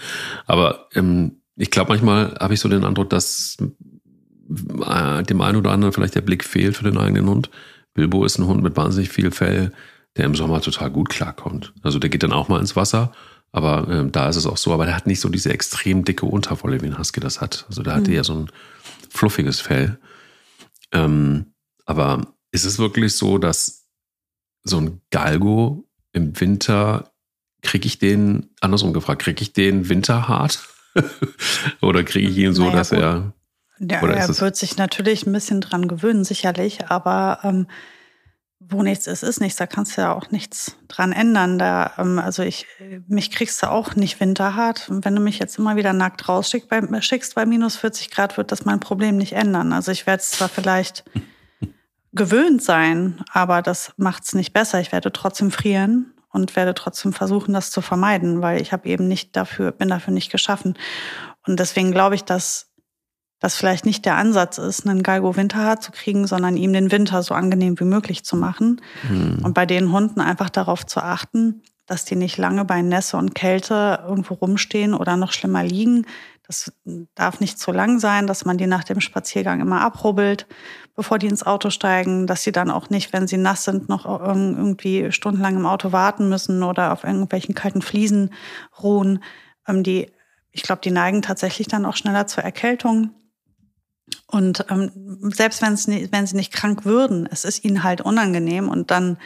Aber 0.46 0.88
ähm, 0.94 1.40
ich 1.56 1.70
glaube, 1.70 1.88
manchmal 1.88 2.36
habe 2.38 2.52
ich 2.52 2.60
so 2.60 2.68
den 2.68 2.84
Eindruck, 2.84 3.08
dass 3.08 3.56
äh, 3.60 5.22
dem 5.22 5.40
einen 5.40 5.56
oder 5.56 5.72
anderen 5.72 5.92
vielleicht 5.92 6.14
der 6.14 6.20
Blick 6.20 6.44
fehlt 6.44 6.76
für 6.76 6.84
den 6.84 6.98
eigenen 6.98 7.28
Hund. 7.28 7.50
Bilbo 7.94 8.24
ist 8.24 8.38
ein 8.38 8.46
Hund 8.46 8.62
mit 8.62 8.76
wahnsinnig 8.76 9.08
viel 9.08 9.30
Fell, 9.30 9.72
der 10.16 10.26
im 10.26 10.34
Sommer 10.34 10.60
total 10.60 10.90
gut 10.90 11.08
klarkommt. 11.08 11.72
Also 11.82 11.98
der 11.98 12.10
geht 12.10 12.22
dann 12.22 12.32
auch 12.32 12.48
mal 12.48 12.60
ins 12.60 12.76
Wasser, 12.76 13.12
aber 13.52 13.88
äh, 13.88 14.10
da 14.10 14.28
ist 14.28 14.36
es 14.36 14.46
auch 14.46 14.56
so. 14.56 14.72
Aber 14.72 14.84
der 14.84 14.96
hat 14.96 15.06
nicht 15.06 15.20
so 15.20 15.28
diese 15.28 15.50
extrem 15.50 16.04
dicke 16.04 16.26
Unterwolle, 16.26 16.82
wie 16.82 16.86
ein 16.86 16.98
Husky 16.98 17.20
das 17.20 17.40
hat. 17.40 17.64
Also 17.68 17.82
der 17.82 17.94
mhm. 17.94 17.98
hat 17.98 18.08
eher 18.08 18.24
so 18.24 18.34
ein 18.34 18.50
fluffiges 19.08 19.60
Fell. 19.60 19.98
Ähm, 20.92 21.54
aber 21.86 22.34
ist 22.52 22.64
es 22.64 22.78
wirklich 22.78 23.16
so, 23.16 23.38
dass 23.38 23.86
so 24.64 24.78
ein 24.78 25.00
Galgo 25.10 25.88
im 26.12 26.38
Winter, 26.40 27.12
kriege 27.62 27.86
ich 27.86 27.98
den, 27.98 28.50
andersrum 28.60 28.92
gefragt, 28.92 29.22
kriege 29.22 29.42
ich 29.42 29.52
den 29.52 29.88
winterhart? 29.88 30.68
oder 31.80 32.04
kriege 32.04 32.28
ich 32.28 32.36
ihn 32.36 32.54
so, 32.54 32.64
naja, 32.64 32.76
dass 32.76 32.90
gut. 32.90 32.98
er. 32.98 33.32
Ja, 33.80 34.00
er 34.00 34.40
wird 34.40 34.56
sich 34.56 34.76
natürlich 34.76 35.26
ein 35.26 35.32
bisschen 35.32 35.60
dran 35.60 35.86
gewöhnen, 35.86 36.24
sicherlich, 36.24 36.86
aber 36.88 37.38
ähm, 37.44 37.68
wo 38.70 38.82
nichts 38.82 39.06
ist, 39.06 39.22
ist 39.22 39.40
nichts. 39.40 39.56
Da 39.56 39.66
kannst 39.66 39.96
du 39.96 40.02
ja 40.02 40.14
auch 40.14 40.30
nichts 40.30 40.76
dran 40.88 41.12
ändern. 41.12 41.58
Da, 41.58 41.92
ähm, 41.98 42.18
also 42.18 42.42
ich, 42.42 42.66
mich 43.06 43.30
kriegst 43.30 43.62
du 43.62 43.70
auch 43.70 43.94
nicht 43.94 44.20
winterhart. 44.20 44.88
Und 44.88 45.04
wenn 45.04 45.14
du 45.14 45.20
mich 45.20 45.38
jetzt 45.38 45.58
immer 45.58 45.76
wieder 45.76 45.92
nackt 45.92 46.28
rausschickst 46.28 46.68
bei, 46.68 47.00
schickst 47.00 47.34
bei 47.34 47.46
minus 47.46 47.76
40 47.76 48.10
Grad, 48.10 48.36
wird 48.36 48.52
das 48.52 48.64
mein 48.64 48.80
Problem 48.80 49.16
nicht 49.16 49.32
ändern. 49.32 49.72
Also 49.72 49.90
ich 49.90 50.06
werde 50.06 50.20
es 50.20 50.30
zwar 50.30 50.48
vielleicht 50.48 51.04
gewöhnt 52.12 52.62
sein, 52.62 53.22
aber 53.32 53.62
das 53.62 53.92
macht 53.96 54.24
es 54.24 54.34
nicht 54.34 54.52
besser. 54.52 54.80
Ich 54.80 54.92
werde 54.92 55.12
trotzdem 55.12 55.50
frieren 55.50 56.12
und 56.30 56.54
werde 56.56 56.74
trotzdem 56.74 57.12
versuchen, 57.12 57.54
das 57.54 57.70
zu 57.70 57.80
vermeiden, 57.80 58.42
weil 58.42 58.60
ich 58.60 58.72
habe 58.72 58.88
eben 58.88 59.08
nicht 59.08 59.34
dafür, 59.34 59.72
bin 59.72 59.88
dafür 59.88 60.12
nicht 60.12 60.30
geschaffen. 60.30 60.76
Und 61.46 61.58
deswegen 61.58 61.92
glaube 61.92 62.14
ich, 62.14 62.24
dass 62.24 62.67
das 63.40 63.54
vielleicht 63.54 63.86
nicht 63.86 64.04
der 64.04 64.16
Ansatz 64.16 64.58
ist, 64.58 64.86
einen 64.86 65.02
Galgo 65.02 65.36
Winterhaar 65.36 65.80
zu 65.80 65.92
kriegen, 65.92 66.26
sondern 66.26 66.56
ihm 66.56 66.72
den 66.72 66.90
Winter 66.90 67.22
so 67.22 67.34
angenehm 67.34 67.78
wie 67.78 67.84
möglich 67.84 68.24
zu 68.24 68.36
machen. 68.36 68.80
Mhm. 69.08 69.40
Und 69.44 69.54
bei 69.54 69.64
den 69.64 69.92
Hunden 69.92 70.20
einfach 70.20 70.50
darauf 70.50 70.84
zu 70.84 71.00
achten, 71.00 71.62
dass 71.86 72.04
die 72.04 72.16
nicht 72.16 72.36
lange 72.36 72.64
bei 72.64 72.82
Nässe 72.82 73.16
und 73.16 73.34
Kälte 73.34 74.04
irgendwo 74.06 74.34
rumstehen 74.34 74.92
oder 74.92 75.16
noch 75.16 75.32
schlimmer 75.32 75.64
liegen. 75.64 76.06
Das 76.46 76.72
darf 77.14 77.40
nicht 77.40 77.58
zu 77.58 77.72
lang 77.72 77.98
sein, 77.98 78.26
dass 78.26 78.44
man 78.44 78.58
die 78.58 78.66
nach 78.66 78.84
dem 78.84 79.00
Spaziergang 79.00 79.60
immer 79.60 79.80
abrubbelt, 79.82 80.46
bevor 80.96 81.18
die 81.18 81.26
ins 81.26 81.46
Auto 81.46 81.70
steigen, 81.70 82.26
dass 82.26 82.42
sie 82.42 82.52
dann 82.52 82.70
auch 82.70 82.90
nicht, 82.90 83.12
wenn 83.12 83.26
sie 83.26 83.36
nass 83.36 83.64
sind, 83.64 83.88
noch 83.88 84.04
irgendwie 84.04 85.12
stundenlang 85.12 85.56
im 85.56 85.66
Auto 85.66 85.92
warten 85.92 86.28
müssen 86.28 86.62
oder 86.62 86.92
auf 86.92 87.04
irgendwelchen 87.04 87.54
kalten 87.54 87.82
Fliesen 87.82 88.34
ruhen. 88.82 89.22
Ähm, 89.66 89.82
die, 89.82 90.10
ich 90.50 90.62
glaube, 90.62 90.80
die 90.82 90.90
neigen 90.90 91.22
tatsächlich 91.22 91.68
dann 91.68 91.86
auch 91.86 91.96
schneller 91.96 92.26
zur 92.26 92.44
Erkältung. 92.44 93.10
Und 94.30 94.66
ähm, 94.68 94.90
selbst 95.34 95.62
wenn's 95.62 95.88
wenn 95.88 96.26
sie 96.26 96.36
nicht 96.36 96.52
krank 96.52 96.84
würden, 96.84 97.26
es 97.30 97.44
ist 97.44 97.64
ihnen 97.64 97.82
halt 97.82 98.02
unangenehm 98.02 98.68
und 98.68 98.90
dann, 98.90 99.16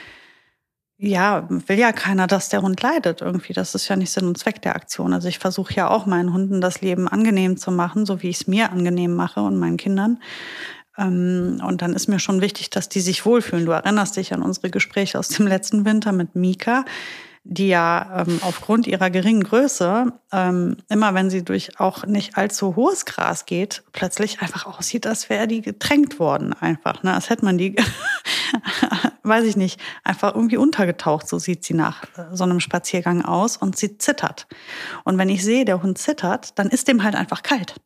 ja, 0.96 1.48
will 1.48 1.78
ja 1.78 1.90
keiner, 1.90 2.28
dass 2.28 2.48
der 2.48 2.62
Hund 2.62 2.80
leidet 2.82 3.20
irgendwie. 3.20 3.52
Das 3.52 3.74
ist 3.74 3.88
ja 3.88 3.96
nicht 3.96 4.12
Sinn 4.12 4.28
und 4.28 4.38
Zweck 4.38 4.62
der 4.62 4.76
Aktion. 4.76 5.12
Also 5.12 5.26
ich 5.26 5.40
versuche 5.40 5.74
ja 5.74 5.90
auch 5.90 6.06
meinen 6.06 6.32
Hunden 6.32 6.60
das 6.60 6.80
Leben 6.82 7.08
angenehm 7.08 7.56
zu 7.56 7.72
machen, 7.72 8.06
so 8.06 8.22
wie 8.22 8.28
ich 8.28 8.42
es 8.42 8.46
mir 8.46 8.70
angenehm 8.70 9.14
mache 9.14 9.40
und 9.42 9.58
meinen 9.58 9.76
Kindern. 9.76 10.20
Ähm, 10.96 11.60
und 11.66 11.82
dann 11.82 11.94
ist 11.94 12.06
mir 12.08 12.20
schon 12.20 12.40
wichtig, 12.40 12.70
dass 12.70 12.88
die 12.88 13.00
sich 13.00 13.26
wohlfühlen. 13.26 13.66
Du 13.66 13.72
erinnerst 13.72 14.16
dich 14.16 14.32
an 14.32 14.42
unsere 14.42 14.70
Gespräche 14.70 15.18
aus 15.18 15.28
dem 15.28 15.48
letzten 15.48 15.84
Winter 15.84 16.12
mit 16.12 16.36
Mika 16.36 16.84
die 17.44 17.68
ja 17.68 18.24
ähm, 18.26 18.38
aufgrund 18.42 18.86
ihrer 18.86 19.10
geringen 19.10 19.42
Größe, 19.42 20.12
ähm, 20.32 20.76
immer 20.88 21.14
wenn 21.14 21.28
sie 21.28 21.44
durch 21.44 21.80
auch 21.80 22.06
nicht 22.06 22.36
allzu 22.36 22.76
hohes 22.76 23.04
Gras 23.04 23.46
geht, 23.46 23.82
plötzlich 23.92 24.40
einfach 24.40 24.66
aussieht, 24.66 25.06
als 25.06 25.28
wäre 25.28 25.48
die 25.48 25.60
getränkt 25.60 26.20
worden 26.20 26.52
einfach. 26.52 27.02
Ne? 27.02 27.12
Als 27.12 27.30
hätte 27.30 27.44
man 27.44 27.58
die, 27.58 27.74
weiß 29.24 29.44
ich 29.44 29.56
nicht, 29.56 29.80
einfach 30.04 30.34
irgendwie 30.34 30.56
untergetaucht. 30.56 31.28
So 31.28 31.38
sieht 31.38 31.64
sie 31.64 31.74
nach 31.74 32.04
äh, 32.16 32.26
so 32.32 32.44
einem 32.44 32.60
Spaziergang 32.60 33.24
aus 33.24 33.56
und 33.56 33.76
sie 33.76 33.98
zittert. 33.98 34.46
Und 35.04 35.18
wenn 35.18 35.28
ich 35.28 35.42
sehe, 35.42 35.64
der 35.64 35.82
Hund 35.82 35.98
zittert, 35.98 36.58
dann 36.58 36.68
ist 36.68 36.86
dem 36.86 37.02
halt 37.02 37.16
einfach 37.16 37.42
kalt. 37.42 37.80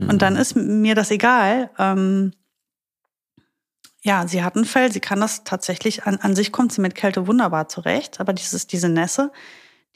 Und 0.00 0.22
dann 0.22 0.34
mhm. 0.34 0.40
ist 0.40 0.56
mir 0.56 0.94
das 0.94 1.10
egal, 1.10 1.70
ähm, 1.78 2.32
ja, 4.08 4.26
sie 4.26 4.42
hat 4.42 4.56
ein 4.56 4.64
Fell, 4.64 4.90
sie 4.90 5.00
kann 5.00 5.20
das 5.20 5.44
tatsächlich, 5.44 6.04
an, 6.04 6.16
an 6.16 6.34
sich 6.34 6.50
kommt 6.50 6.72
sie 6.72 6.80
mit 6.80 6.94
Kälte 6.94 7.26
wunderbar 7.26 7.68
zurecht, 7.68 8.20
aber 8.20 8.32
dieses, 8.32 8.66
diese 8.66 8.88
Nässe, 8.88 9.30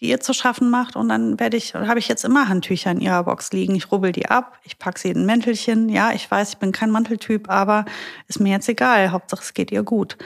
die 0.01 0.11
ihr 0.11 0.21
zu 0.21 0.35
schaffen 0.35 0.69
macht 0.69 0.97
und 0.97 1.09
dann 1.09 1.41
werde 1.41 1.57
ich, 1.57 1.73
habe 1.73 1.99
ich 1.99 2.09
jetzt 2.09 2.27
immer 2.27 2.47
Handtücher 2.47 2.91
in 2.91 3.01
ihrer 3.01 3.25
Box 3.25 3.53
liegen. 3.53 3.75
Ich 3.75 3.91
rubbel 3.91 4.13
die 4.13 4.29
ab, 4.29 4.59
ich 4.65 4.79
packe 4.79 5.01
sie 5.01 5.09
in 5.09 5.21
ein 5.21 5.27
Mäntelchen. 5.27 5.89
Ja, 5.89 6.13
ich 6.13 6.31
weiß, 6.31 6.51
ich 6.51 6.59
bin 6.59 6.73
kein 6.73 6.91
Manteltyp, 6.91 7.49
aber 7.49 7.87
ist 8.29 8.39
mir 8.39 8.51
jetzt 8.51 8.69
egal. 8.69 9.13
Hauptsache 9.13 9.43
es 9.43 9.55
geht 9.55 9.73
ihr 9.73 9.83
gut. 9.83 10.19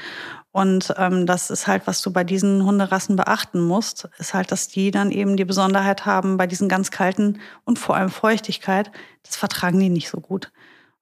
Und 0.50 0.92
ähm, 0.96 1.26
das 1.26 1.50
ist 1.50 1.68
halt, 1.68 1.86
was 1.86 2.02
du 2.02 2.10
bei 2.12 2.24
diesen 2.24 2.64
Hunderassen 2.64 3.14
beachten 3.14 3.60
musst, 3.60 4.08
ist 4.18 4.34
halt, 4.34 4.50
dass 4.50 4.66
die 4.66 4.90
dann 4.90 5.12
eben 5.12 5.36
die 5.36 5.44
Besonderheit 5.44 6.06
haben, 6.06 6.38
bei 6.38 6.48
diesen 6.48 6.68
ganz 6.68 6.90
kalten 6.90 7.38
und 7.64 7.78
vor 7.78 7.94
allem 7.94 8.08
Feuchtigkeit, 8.08 8.90
das 9.22 9.36
vertragen 9.36 9.78
die 9.78 9.90
nicht 9.90 10.08
so 10.08 10.18
gut. 10.20 10.50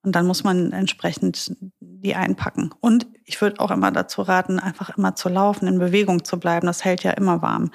Und 0.05 0.13
dann 0.13 0.27
muss 0.27 0.45
man 0.45 0.73
entsprechend 0.73 1.57
die 1.81 2.15
einpacken. 2.15 2.71
Und 2.81 3.07
ich 3.25 3.41
würde 3.41 3.59
auch 3.61 3.71
immer 3.71 3.91
dazu 3.91 4.23
raten, 4.23 4.59
einfach 4.59 4.97
immer 4.97 5.17
zu 5.17 5.31
laufen, 5.31 5.67
in 5.67 5.79
Bewegung 5.79 6.25
zu 6.25 6.39
bleiben. 6.39 6.67
Das 6.67 6.85
hält 6.85 7.03
ja 7.03 7.13
immer 7.13 7.41
warm. 7.41 7.71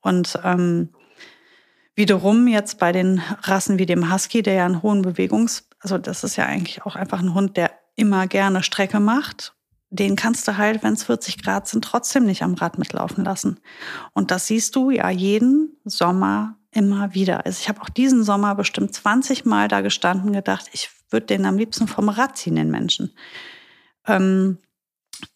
Und 0.00 0.38
ähm, 0.42 0.88
wiederum 1.94 2.48
jetzt 2.48 2.78
bei 2.78 2.92
den 2.92 3.20
Rassen 3.42 3.78
wie 3.78 3.86
dem 3.86 4.12
Husky, 4.12 4.42
der 4.42 4.54
ja 4.54 4.64
einen 4.64 4.82
hohen 4.82 5.02
Bewegungs-, 5.02 5.68
also 5.80 5.98
das 5.98 6.24
ist 6.24 6.36
ja 6.36 6.46
eigentlich 6.46 6.86
auch 6.86 6.96
einfach 6.96 7.20
ein 7.20 7.34
Hund, 7.34 7.56
der 7.58 7.70
immer 7.96 8.26
gerne 8.26 8.62
Strecke 8.62 8.98
macht. 8.98 9.54
Den 9.90 10.16
kannst 10.16 10.48
du 10.48 10.56
halt, 10.56 10.82
wenn 10.82 10.94
es 10.94 11.04
40 11.04 11.42
Grad 11.42 11.68
sind, 11.68 11.84
trotzdem 11.84 12.24
nicht 12.24 12.42
am 12.42 12.54
Rad 12.54 12.78
mitlaufen 12.78 13.24
lassen. 13.24 13.60
Und 14.14 14.30
das 14.30 14.46
siehst 14.46 14.74
du 14.74 14.90
ja 14.90 15.10
jeden 15.10 15.76
Sommer 15.84 16.55
immer 16.76 17.14
wieder. 17.14 17.46
Also 17.46 17.58
ich 17.60 17.68
habe 17.68 17.80
auch 17.80 17.88
diesen 17.88 18.22
Sommer 18.22 18.54
bestimmt 18.54 18.94
20 18.94 19.46
Mal 19.46 19.68
da 19.68 19.80
gestanden 19.80 20.32
gedacht, 20.32 20.66
ich 20.72 20.90
würde 21.10 21.26
den 21.26 21.46
am 21.46 21.56
liebsten 21.56 21.88
vom 21.88 22.08
Rad 22.08 22.36
ziehen, 22.36 22.56
den 22.56 22.70
Menschen. 22.70 23.12
Ähm, 24.06 24.58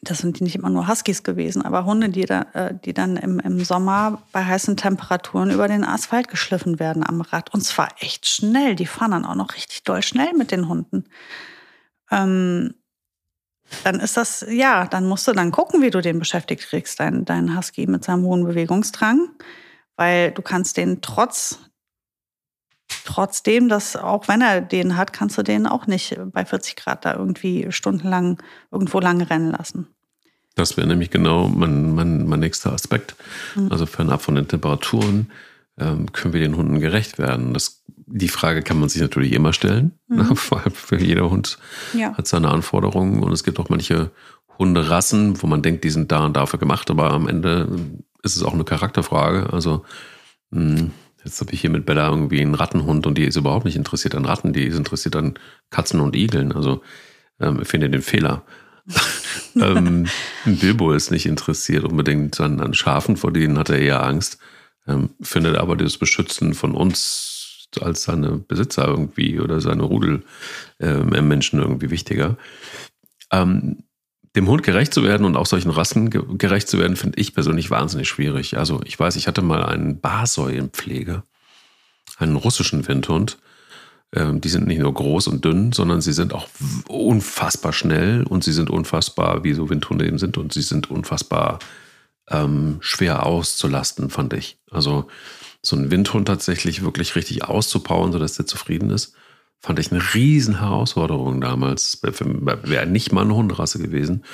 das 0.02 0.18
sind 0.18 0.40
nicht 0.42 0.56
immer 0.56 0.68
nur 0.68 0.88
Huskies 0.88 1.22
gewesen, 1.22 1.62
aber 1.62 1.86
Hunde, 1.86 2.10
die, 2.10 2.26
da, 2.26 2.42
äh, 2.52 2.74
die 2.84 2.92
dann 2.92 3.16
im, 3.16 3.40
im 3.40 3.64
Sommer 3.64 4.22
bei 4.32 4.44
heißen 4.44 4.76
Temperaturen 4.76 5.50
über 5.50 5.68
den 5.68 5.84
Asphalt 5.84 6.28
geschliffen 6.28 6.78
werden 6.78 7.02
am 7.06 7.22
Rad. 7.22 7.54
Und 7.54 7.62
zwar 7.62 7.88
echt 8.00 8.26
schnell. 8.26 8.74
Die 8.74 8.86
fahren 8.86 9.12
dann 9.12 9.24
auch 9.24 9.34
noch 9.34 9.54
richtig 9.54 9.84
doll 9.84 10.02
schnell 10.02 10.34
mit 10.34 10.50
den 10.50 10.68
Hunden. 10.68 11.04
Ähm, 12.10 12.74
dann 13.84 14.00
ist 14.00 14.16
das, 14.16 14.44
ja, 14.50 14.86
dann 14.86 15.06
musst 15.06 15.26
du 15.28 15.32
dann 15.32 15.52
gucken, 15.52 15.80
wie 15.80 15.90
du 15.90 16.02
den 16.02 16.18
beschäftigt 16.18 16.64
kriegst, 16.64 17.00
deinen 17.00 17.24
dein 17.24 17.56
Husky 17.56 17.86
mit 17.86 18.04
seinem 18.04 18.24
hohen 18.24 18.44
Bewegungsdrang. 18.44 19.30
Weil 20.00 20.30
du 20.30 20.40
kannst 20.40 20.78
den 20.78 21.02
trotz 21.02 21.58
trotzdem, 23.04 23.68
dass 23.68 23.96
auch 23.96 24.28
wenn 24.28 24.40
er 24.40 24.62
den 24.62 24.96
hat, 24.96 25.12
kannst 25.12 25.36
du 25.36 25.42
den 25.42 25.66
auch 25.66 25.86
nicht 25.86 26.18
bei 26.32 26.46
40 26.46 26.74
Grad 26.74 27.04
da 27.04 27.14
irgendwie 27.14 27.66
stundenlang 27.68 28.42
irgendwo 28.70 28.98
lang 28.98 29.20
rennen 29.20 29.50
lassen. 29.50 29.88
Das 30.54 30.78
wäre 30.78 30.86
nämlich 30.86 31.10
genau 31.10 31.48
mein, 31.48 31.94
mein, 31.94 32.26
mein 32.26 32.40
nächster 32.40 32.72
Aspekt. 32.72 33.14
Mhm. 33.54 33.70
Also 33.70 33.84
fernab 33.84 34.22
von 34.22 34.36
den 34.36 34.48
Temperaturen 34.48 35.30
ähm, 35.78 36.10
können 36.12 36.32
wir 36.32 36.40
den 36.40 36.56
Hunden 36.56 36.80
gerecht 36.80 37.18
werden. 37.18 37.52
Das 37.52 37.84
die 38.12 38.28
Frage 38.28 38.62
kann 38.62 38.80
man 38.80 38.88
sich 38.88 39.02
natürlich 39.02 39.32
immer 39.32 39.52
stellen. 39.52 39.92
Mhm. 40.08 40.34
Für 40.72 40.98
jeder 40.98 41.28
Hund 41.28 41.58
ja. 41.92 42.16
hat 42.16 42.26
seine 42.26 42.48
Anforderungen 42.48 43.22
und 43.22 43.32
es 43.32 43.44
gibt 43.44 43.60
auch 43.60 43.68
manche 43.68 44.10
Hunderassen, 44.58 45.42
wo 45.42 45.46
man 45.46 45.60
denkt, 45.60 45.84
die 45.84 45.90
sind 45.90 46.10
da 46.10 46.24
und 46.24 46.38
dafür 46.38 46.58
gemacht, 46.58 46.90
aber 46.90 47.10
am 47.10 47.28
Ende 47.28 47.68
ist 48.22 48.36
es 48.36 48.42
auch 48.42 48.54
eine 48.54 48.64
Charakterfrage. 48.64 49.52
Also 49.52 49.84
hm, 50.52 50.92
jetzt 51.24 51.40
habe 51.40 51.52
ich 51.52 51.60
hier 51.60 51.70
mit 51.70 51.86
Bella 51.86 52.08
irgendwie 52.08 52.40
einen 52.40 52.54
Rattenhund 52.54 53.06
und 53.06 53.16
die 53.16 53.24
ist 53.24 53.36
überhaupt 53.36 53.64
nicht 53.64 53.76
interessiert 53.76 54.14
an 54.14 54.24
Ratten, 54.24 54.52
die 54.52 54.64
ist 54.64 54.76
interessiert 54.76 55.16
an 55.16 55.34
Katzen 55.70 56.00
und 56.00 56.16
Igeln. 56.16 56.52
Also 56.52 56.82
ähm, 57.40 57.60
ich 57.62 57.68
finde 57.68 57.90
den 57.90 58.02
Fehler. 58.02 58.42
ähm, 59.56 60.08
Bilbo 60.44 60.92
ist 60.92 61.10
nicht 61.10 61.26
interessiert 61.26 61.84
unbedingt 61.84 62.40
an, 62.40 62.60
an 62.60 62.74
Schafen, 62.74 63.16
vor 63.16 63.32
denen 63.32 63.58
hat 63.58 63.70
er 63.70 63.78
eher 63.78 64.04
Angst. 64.04 64.38
Ähm, 64.86 65.10
findet 65.20 65.56
aber 65.56 65.76
das 65.76 65.98
Beschützen 65.98 66.54
von 66.54 66.74
uns 66.74 67.68
als 67.80 68.02
seine 68.02 68.38
Besitzer 68.38 68.88
irgendwie 68.88 69.38
oder 69.38 69.60
seine 69.60 69.84
Rudelmenschen 69.84 71.58
ähm, 71.60 71.64
irgendwie 71.64 71.90
wichtiger. 71.90 72.36
Ähm, 73.30 73.84
dem 74.36 74.46
Hund 74.46 74.62
gerecht 74.62 74.94
zu 74.94 75.02
werden 75.02 75.26
und 75.26 75.36
auch 75.36 75.46
solchen 75.46 75.70
Rassen 75.70 76.10
gerecht 76.10 76.68
zu 76.68 76.78
werden, 76.78 76.96
finde 76.96 77.18
ich 77.18 77.34
persönlich 77.34 77.70
wahnsinnig 77.70 78.08
schwierig. 78.08 78.56
Also 78.56 78.80
ich 78.84 78.98
weiß, 78.98 79.16
ich 79.16 79.26
hatte 79.26 79.42
mal 79.42 79.64
einen 79.64 80.00
Pflege, 80.70 81.22
einen 82.18 82.36
russischen 82.36 82.86
Windhund. 82.86 83.38
Ähm, 84.12 84.40
die 84.40 84.48
sind 84.48 84.66
nicht 84.66 84.80
nur 84.80 84.92
groß 84.92 85.28
und 85.28 85.44
dünn, 85.44 85.72
sondern 85.72 86.00
sie 86.00 86.12
sind 86.12 86.32
auch 86.32 86.48
unfassbar 86.88 87.72
schnell 87.72 88.24
und 88.24 88.44
sie 88.44 88.52
sind 88.52 88.70
unfassbar, 88.70 89.44
wie 89.44 89.54
so 89.54 89.70
Windhunde 89.70 90.06
eben 90.06 90.18
sind, 90.18 90.36
und 90.36 90.52
sie 90.52 90.62
sind 90.62 90.90
unfassbar 90.90 91.60
ähm, 92.28 92.78
schwer 92.80 93.26
auszulasten, 93.26 94.10
fand 94.10 94.32
ich. 94.32 94.58
Also 94.70 95.08
so 95.62 95.76
einen 95.76 95.90
Windhund 95.90 96.26
tatsächlich 96.26 96.82
wirklich 96.82 97.16
richtig 97.16 97.44
auszupowern, 97.44 98.12
sodass 98.12 98.34
der 98.34 98.46
zufrieden 98.46 98.90
ist, 98.90 99.14
fand 99.60 99.78
ich 99.78 99.92
eine 99.92 100.02
riesen 100.14 100.60
Herausforderung 100.60 101.40
damals. 101.40 102.00
Wäre 102.02 102.86
nicht 102.86 103.12
mal 103.12 103.24
eine 103.24 103.34
Hunderasse 103.34 103.78
gewesen. 103.78 104.24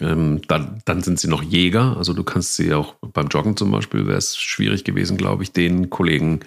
Ähm, 0.00 0.40
dann, 0.48 0.80
dann 0.86 1.02
sind 1.02 1.20
sie 1.20 1.28
noch 1.28 1.42
Jäger. 1.42 1.96
Also 1.98 2.14
du 2.14 2.24
kannst 2.24 2.56
sie 2.56 2.72
auch 2.72 2.94
beim 3.00 3.28
Joggen 3.28 3.56
zum 3.56 3.70
Beispiel, 3.70 4.06
wäre 4.06 4.18
es 4.18 4.36
schwierig 4.36 4.84
gewesen, 4.84 5.18
glaube 5.18 5.42
ich, 5.42 5.52
den 5.52 5.90
Kollegen 5.90 6.40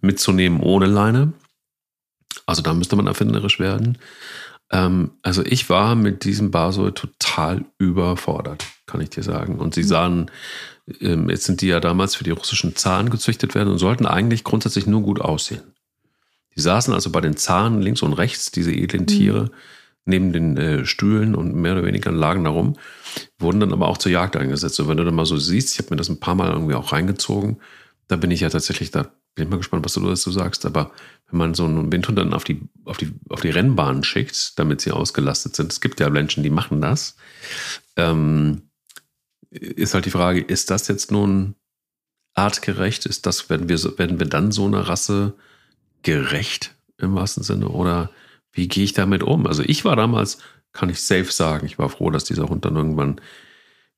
mitzunehmen 0.00 0.60
ohne 0.60 0.86
Leine. 0.86 1.32
Also 2.46 2.62
da 2.62 2.74
müsste 2.74 2.94
man 2.94 3.08
erfinderisch 3.08 3.58
werden. 3.58 3.98
Ähm, 4.70 5.10
also 5.22 5.44
ich 5.44 5.68
war 5.68 5.96
mit 5.96 6.24
diesem 6.24 6.52
Basel 6.52 6.92
total 6.92 7.64
überfordert, 7.78 8.66
kann 8.86 9.00
ich 9.00 9.10
dir 9.10 9.24
sagen. 9.24 9.58
Und 9.58 9.74
sie 9.74 9.82
hm. 9.82 9.88
sahen, 9.88 10.30
ähm, 11.00 11.28
jetzt 11.28 11.44
sind 11.44 11.60
die 11.60 11.68
ja 11.68 11.80
damals 11.80 12.14
für 12.14 12.24
die 12.24 12.30
russischen 12.30 12.76
Zahn 12.76 13.10
gezüchtet 13.10 13.56
werden 13.56 13.72
und 13.72 13.78
sollten 13.78 14.06
eigentlich 14.06 14.44
grundsätzlich 14.44 14.86
nur 14.86 15.02
gut 15.02 15.20
aussehen. 15.20 15.73
Die 16.56 16.60
saßen 16.60 16.92
also 16.94 17.10
bei 17.10 17.20
den 17.20 17.36
Zahnen 17.36 17.82
links 17.82 18.02
und 18.02 18.12
rechts, 18.12 18.50
diese 18.50 18.72
edlen 18.72 19.06
Tiere, 19.06 19.44
mhm. 19.44 19.50
neben 20.04 20.32
den 20.32 20.56
äh, 20.56 20.86
Stühlen 20.86 21.34
und 21.34 21.54
mehr 21.54 21.72
oder 21.72 21.84
weniger 21.84 22.12
lagen 22.12 22.44
da 22.44 22.50
rum, 22.50 22.76
wurden 23.38 23.60
dann 23.60 23.72
aber 23.72 23.88
auch 23.88 23.98
zur 23.98 24.12
Jagd 24.12 24.36
eingesetzt. 24.36 24.78
Und 24.80 24.88
wenn 24.88 24.96
du 24.96 25.04
dann 25.04 25.14
mal 25.14 25.26
so 25.26 25.36
siehst, 25.36 25.72
ich 25.72 25.78
habe 25.78 25.90
mir 25.90 25.96
das 25.96 26.08
ein 26.08 26.20
paar 26.20 26.34
Mal 26.34 26.52
irgendwie 26.52 26.74
auch 26.74 26.92
reingezogen, 26.92 27.58
da 28.08 28.16
bin 28.16 28.30
ich 28.30 28.40
ja 28.40 28.50
tatsächlich, 28.50 28.90
da 28.90 29.02
bin 29.34 29.44
ich 29.44 29.50
mal 29.50 29.56
gespannt, 29.56 29.84
was 29.84 29.94
du 29.94 30.00
dazu 30.00 30.30
sagst, 30.30 30.64
aber 30.66 30.92
wenn 31.30 31.38
man 31.38 31.54
so 31.54 31.64
einen 31.64 31.90
Windhund 31.90 32.18
dann 32.18 32.34
auf 32.34 32.44
die, 32.44 32.60
auf 32.84 32.98
die, 32.98 33.12
auf 33.28 33.40
die 33.40 33.50
Rennbahn 33.50 34.04
schickt, 34.04 34.58
damit 34.58 34.80
sie 34.80 34.92
ausgelastet 34.92 35.56
sind, 35.56 35.72
es 35.72 35.80
gibt 35.80 36.00
ja 36.00 36.10
Menschen, 36.10 36.42
die 36.42 36.50
machen 36.50 36.80
das, 36.80 37.16
ähm, 37.96 38.62
ist 39.50 39.94
halt 39.94 40.04
die 40.04 40.10
Frage, 40.10 40.40
ist 40.40 40.70
das 40.70 40.88
jetzt 40.88 41.10
nun 41.10 41.54
artgerecht? 42.34 43.06
Ist 43.06 43.26
das, 43.26 43.48
werden 43.48 43.68
wir, 43.68 43.78
werden 43.98 44.18
wir 44.18 44.26
dann 44.26 44.52
so 44.52 44.66
eine 44.66 44.88
Rasse 44.88 45.34
gerecht 46.04 46.74
im 46.98 47.14
wahrsten 47.14 47.42
Sinne? 47.42 47.68
Oder 47.68 48.10
wie 48.52 48.68
gehe 48.68 48.84
ich 48.84 48.92
damit 48.92 49.22
um? 49.22 49.46
Also 49.46 49.62
ich 49.64 49.84
war 49.84 49.96
damals, 49.96 50.38
kann 50.72 50.88
ich 50.88 51.02
safe 51.02 51.30
sagen, 51.30 51.66
ich 51.66 51.78
war 51.78 51.88
froh, 51.88 52.10
dass 52.10 52.24
dieser 52.24 52.48
Hund 52.48 52.64
dann 52.64 52.76
irgendwann 52.76 53.20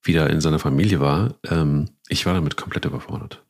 wieder 0.02 0.30
in 0.30 0.40
seiner 0.40 0.58
Familie 0.58 1.00
war. 1.00 1.34
Ähm, 1.48 1.90
ich 2.08 2.24
war 2.26 2.34
damit 2.34 2.56
komplett 2.56 2.84
überfordert. 2.84 3.42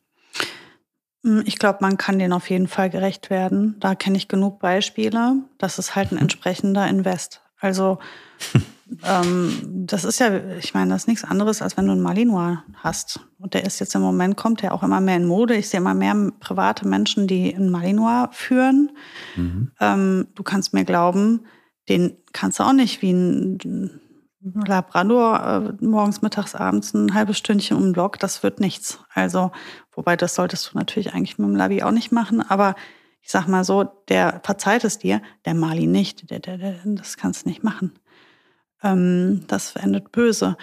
Hm, 1.23 1.43
ich 1.45 1.57
glaube, 1.57 1.79
man 1.81 1.97
kann 1.97 2.19
den 2.19 2.33
auf 2.33 2.49
jeden 2.49 2.67
Fall 2.67 2.89
gerecht 2.89 3.29
werden. 3.29 3.75
Da 3.79 3.95
kenne 3.95 4.17
ich 4.17 4.27
genug 4.27 4.59
Beispiele. 4.59 5.35
Das 5.57 5.79
ist 5.79 5.95
halt 5.95 6.11
ein 6.11 6.17
entsprechender 6.19 6.87
Invest. 6.87 7.41
Also 7.59 7.99
ähm, 9.03 9.85
das 9.85 10.03
ist 10.03 10.19
ja, 10.19 10.55
ich 10.59 10.73
meine, 10.73 10.91
das 10.91 11.03
ist 11.03 11.07
nichts 11.07 11.23
anderes, 11.23 11.61
als 11.61 11.77
wenn 11.77 11.85
du 11.85 11.91
einen 11.91 12.01
Malinois 12.01 12.63
hast. 12.75 13.19
Und 13.39 13.53
der 13.53 13.65
ist 13.65 13.79
jetzt 13.79 13.95
im 13.95 14.01
Moment, 14.01 14.37
kommt 14.37 14.61
der 14.61 14.73
auch 14.73 14.83
immer 14.83 15.01
mehr 15.01 15.17
in 15.17 15.25
Mode. 15.25 15.55
Ich 15.55 15.69
sehe 15.69 15.79
immer 15.79 15.93
mehr 15.93 16.15
private 16.39 16.87
Menschen, 16.87 17.27
die 17.27 17.53
einen 17.55 17.69
Malinois 17.69 18.29
führen. 18.31 18.91
Mhm. 19.35 19.71
Ähm, 19.79 20.27
du 20.35 20.43
kannst 20.43 20.73
mir 20.73 20.85
glauben, 20.85 21.45
den 21.89 22.17
kannst 22.33 22.59
du 22.59 22.63
auch 22.63 22.73
nicht 22.73 23.01
wie 23.01 23.11
ein 23.11 24.01
Labrador 24.41 25.75
äh, 25.79 25.85
morgens, 25.85 26.21
mittags, 26.21 26.55
abends 26.55 26.93
ein 26.93 27.13
halbes 27.13 27.37
Stündchen 27.37 27.77
um 27.77 27.83
den 27.83 27.93
Block. 27.93 28.19
Das 28.19 28.43
wird 28.43 28.59
nichts. 28.59 28.99
Also, 29.13 29.51
wobei 29.93 30.15
das 30.15 30.35
solltest 30.35 30.71
du 30.71 30.77
natürlich 30.77 31.13
eigentlich 31.13 31.37
mit 31.37 31.47
dem 31.47 31.55
Labi 31.55 31.83
auch 31.83 31.91
nicht 31.91 32.11
machen. 32.11 32.41
Aber 32.41 32.75
ich 33.21 33.31
sag 33.31 33.47
mal 33.47 33.65
so, 33.65 33.83
der 34.07 34.39
verzeiht 34.43 34.85
es 34.85 34.99
dir, 34.99 35.21
der 35.45 35.53
Mali 35.53 35.87
nicht. 35.87 36.29
Der, 36.29 36.39
der, 36.39 36.57
der, 36.57 36.75
das 36.85 37.17
kannst 37.17 37.45
du 37.45 37.49
nicht 37.49 37.63
machen 37.63 37.91
ähm, 38.83 39.43
das 39.47 39.75
endet 39.75 40.11
böse. 40.11 40.57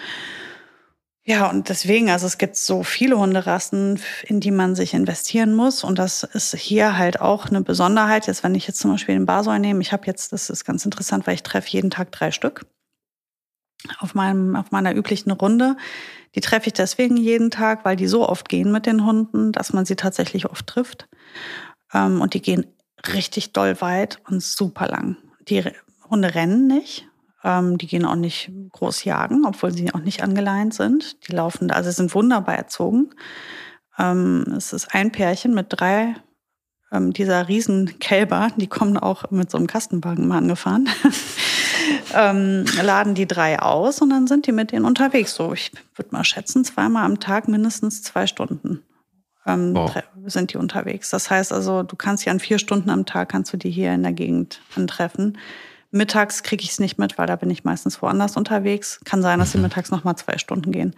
Ja, 1.27 1.49
und 1.49 1.69
deswegen, 1.69 2.11
also 2.11 2.27
es 2.27 2.37
gibt 2.37 2.55
so 2.55 2.83
viele 2.83 3.17
Hunderassen, 3.17 3.99
in 4.25 4.39
die 4.39 4.51
man 4.51 4.75
sich 4.75 4.93
investieren 4.93 5.55
muss. 5.55 5.83
Und 5.83 5.97
das 5.97 6.21
ist 6.21 6.55
hier 6.55 6.99
halt 6.99 7.19
auch 7.19 7.47
eine 7.47 7.61
Besonderheit. 7.61 8.27
Jetzt, 8.27 8.43
wenn 8.43 8.53
ich 8.53 8.67
jetzt 8.67 8.79
zum 8.79 8.91
Beispiel 8.91 9.15
den 9.15 9.25
Basel 9.25 9.57
nehme, 9.57 9.81
ich 9.81 9.91
habe 9.91 10.05
jetzt, 10.05 10.33
das 10.33 10.51
ist 10.51 10.65
ganz 10.65 10.85
interessant, 10.85 11.25
weil 11.25 11.33
ich 11.33 11.41
treffe 11.41 11.69
jeden 11.69 11.89
Tag 11.89 12.11
drei 12.11 12.29
Stück 12.29 12.67
auf, 13.97 14.13
meinem, 14.13 14.55
auf 14.55 14.69
meiner 14.69 14.93
üblichen 14.93 15.31
Runde. 15.31 15.77
Die 16.35 16.41
treffe 16.41 16.67
ich 16.67 16.73
deswegen 16.73 17.17
jeden 17.17 17.49
Tag, 17.49 17.85
weil 17.85 17.95
die 17.95 18.07
so 18.07 18.29
oft 18.29 18.47
gehen 18.47 18.71
mit 18.71 18.85
den 18.85 19.03
Hunden, 19.03 19.51
dass 19.51 19.73
man 19.73 19.85
sie 19.85 19.95
tatsächlich 19.95 20.47
oft 20.47 20.67
trifft. 20.67 21.07
Ähm, 21.91 22.21
und 22.21 22.35
die 22.35 22.41
gehen 22.41 22.67
richtig 23.13 23.51
doll 23.51 23.81
weit 23.81 24.19
und 24.29 24.43
super 24.43 24.87
lang. 24.87 25.17
Die 25.47 25.63
Hunde 26.09 26.35
rennen 26.35 26.67
nicht, 26.67 27.07
ähm, 27.45 27.77
die 27.77 27.87
gehen 27.87 28.05
auch 28.05 28.15
nicht 28.15 28.51
groß 28.71 29.05
jagen, 29.05 29.45
obwohl 29.45 29.71
sie 29.71 29.93
auch 29.93 29.99
nicht 29.99 30.23
angeleint 30.23 30.73
sind. 30.73 31.27
Die 31.27 31.31
laufen, 31.31 31.71
also 31.71 31.91
sind 31.91 32.13
wunderbar 32.13 32.55
erzogen. 32.55 33.11
Ähm, 33.97 34.43
es 34.57 34.73
ist 34.73 34.93
ein 34.93 35.11
Pärchen 35.11 35.53
mit 35.53 35.67
drei 35.69 36.15
ähm, 36.91 37.13
dieser 37.13 37.47
Riesenkälber, 37.47 38.49
die 38.57 38.67
kommen 38.67 38.97
auch 38.97 39.31
mit 39.31 39.49
so 39.51 39.57
einem 39.57 39.67
Kastenwagen 39.67 40.27
mal 40.27 40.39
angefahren. 40.39 40.89
ähm, 42.15 42.65
laden 42.81 43.13
die 43.13 43.27
drei 43.27 43.59
aus 43.59 44.01
und 44.01 44.09
dann 44.09 44.27
sind 44.27 44.47
die 44.47 44.51
mit 44.51 44.71
denen 44.71 44.85
unterwegs. 44.85 45.35
So, 45.35 45.53
ich 45.53 45.71
würde 45.95 46.11
mal 46.11 46.23
schätzen, 46.23 46.65
zweimal 46.65 47.05
am 47.05 47.19
Tag 47.19 47.47
mindestens 47.47 48.03
zwei 48.03 48.27
Stunden 48.27 48.83
ähm, 49.45 49.75
wow. 49.75 49.91
sind 50.25 50.53
die 50.53 50.57
unterwegs. 50.57 51.09
Das 51.09 51.29
heißt 51.29 51.53
also, 51.53 51.83
du 51.83 51.95
kannst 51.95 52.25
ja 52.25 52.31
an 52.31 52.39
vier 52.39 52.59
Stunden 52.59 52.89
am 52.89 53.05
Tag 53.05 53.29
kannst 53.29 53.53
du 53.53 53.57
die 53.57 53.69
hier 53.69 53.93
in 53.93 54.03
der 54.03 54.13
Gegend 54.13 54.61
antreffen. 54.75 55.37
Mittags 55.95 56.43
kriege 56.43 56.63
ich 56.63 56.71
es 56.71 56.79
nicht 56.79 56.97
mit, 56.97 57.17
weil 57.17 57.25
da 57.25 57.37
bin 57.37 57.49
ich 57.49 57.63
meistens 57.63 58.01
woanders 58.01 58.35
unterwegs. 58.35 58.99
Kann 59.05 59.21
sein, 59.21 59.39
dass 59.39 59.53
sie 59.53 59.57
mhm. 59.57 59.63
mittags 59.63 59.91
noch 59.91 60.03
mal 60.03 60.15
zwei 60.15 60.37
Stunden 60.37 60.71
gehen. 60.71 60.93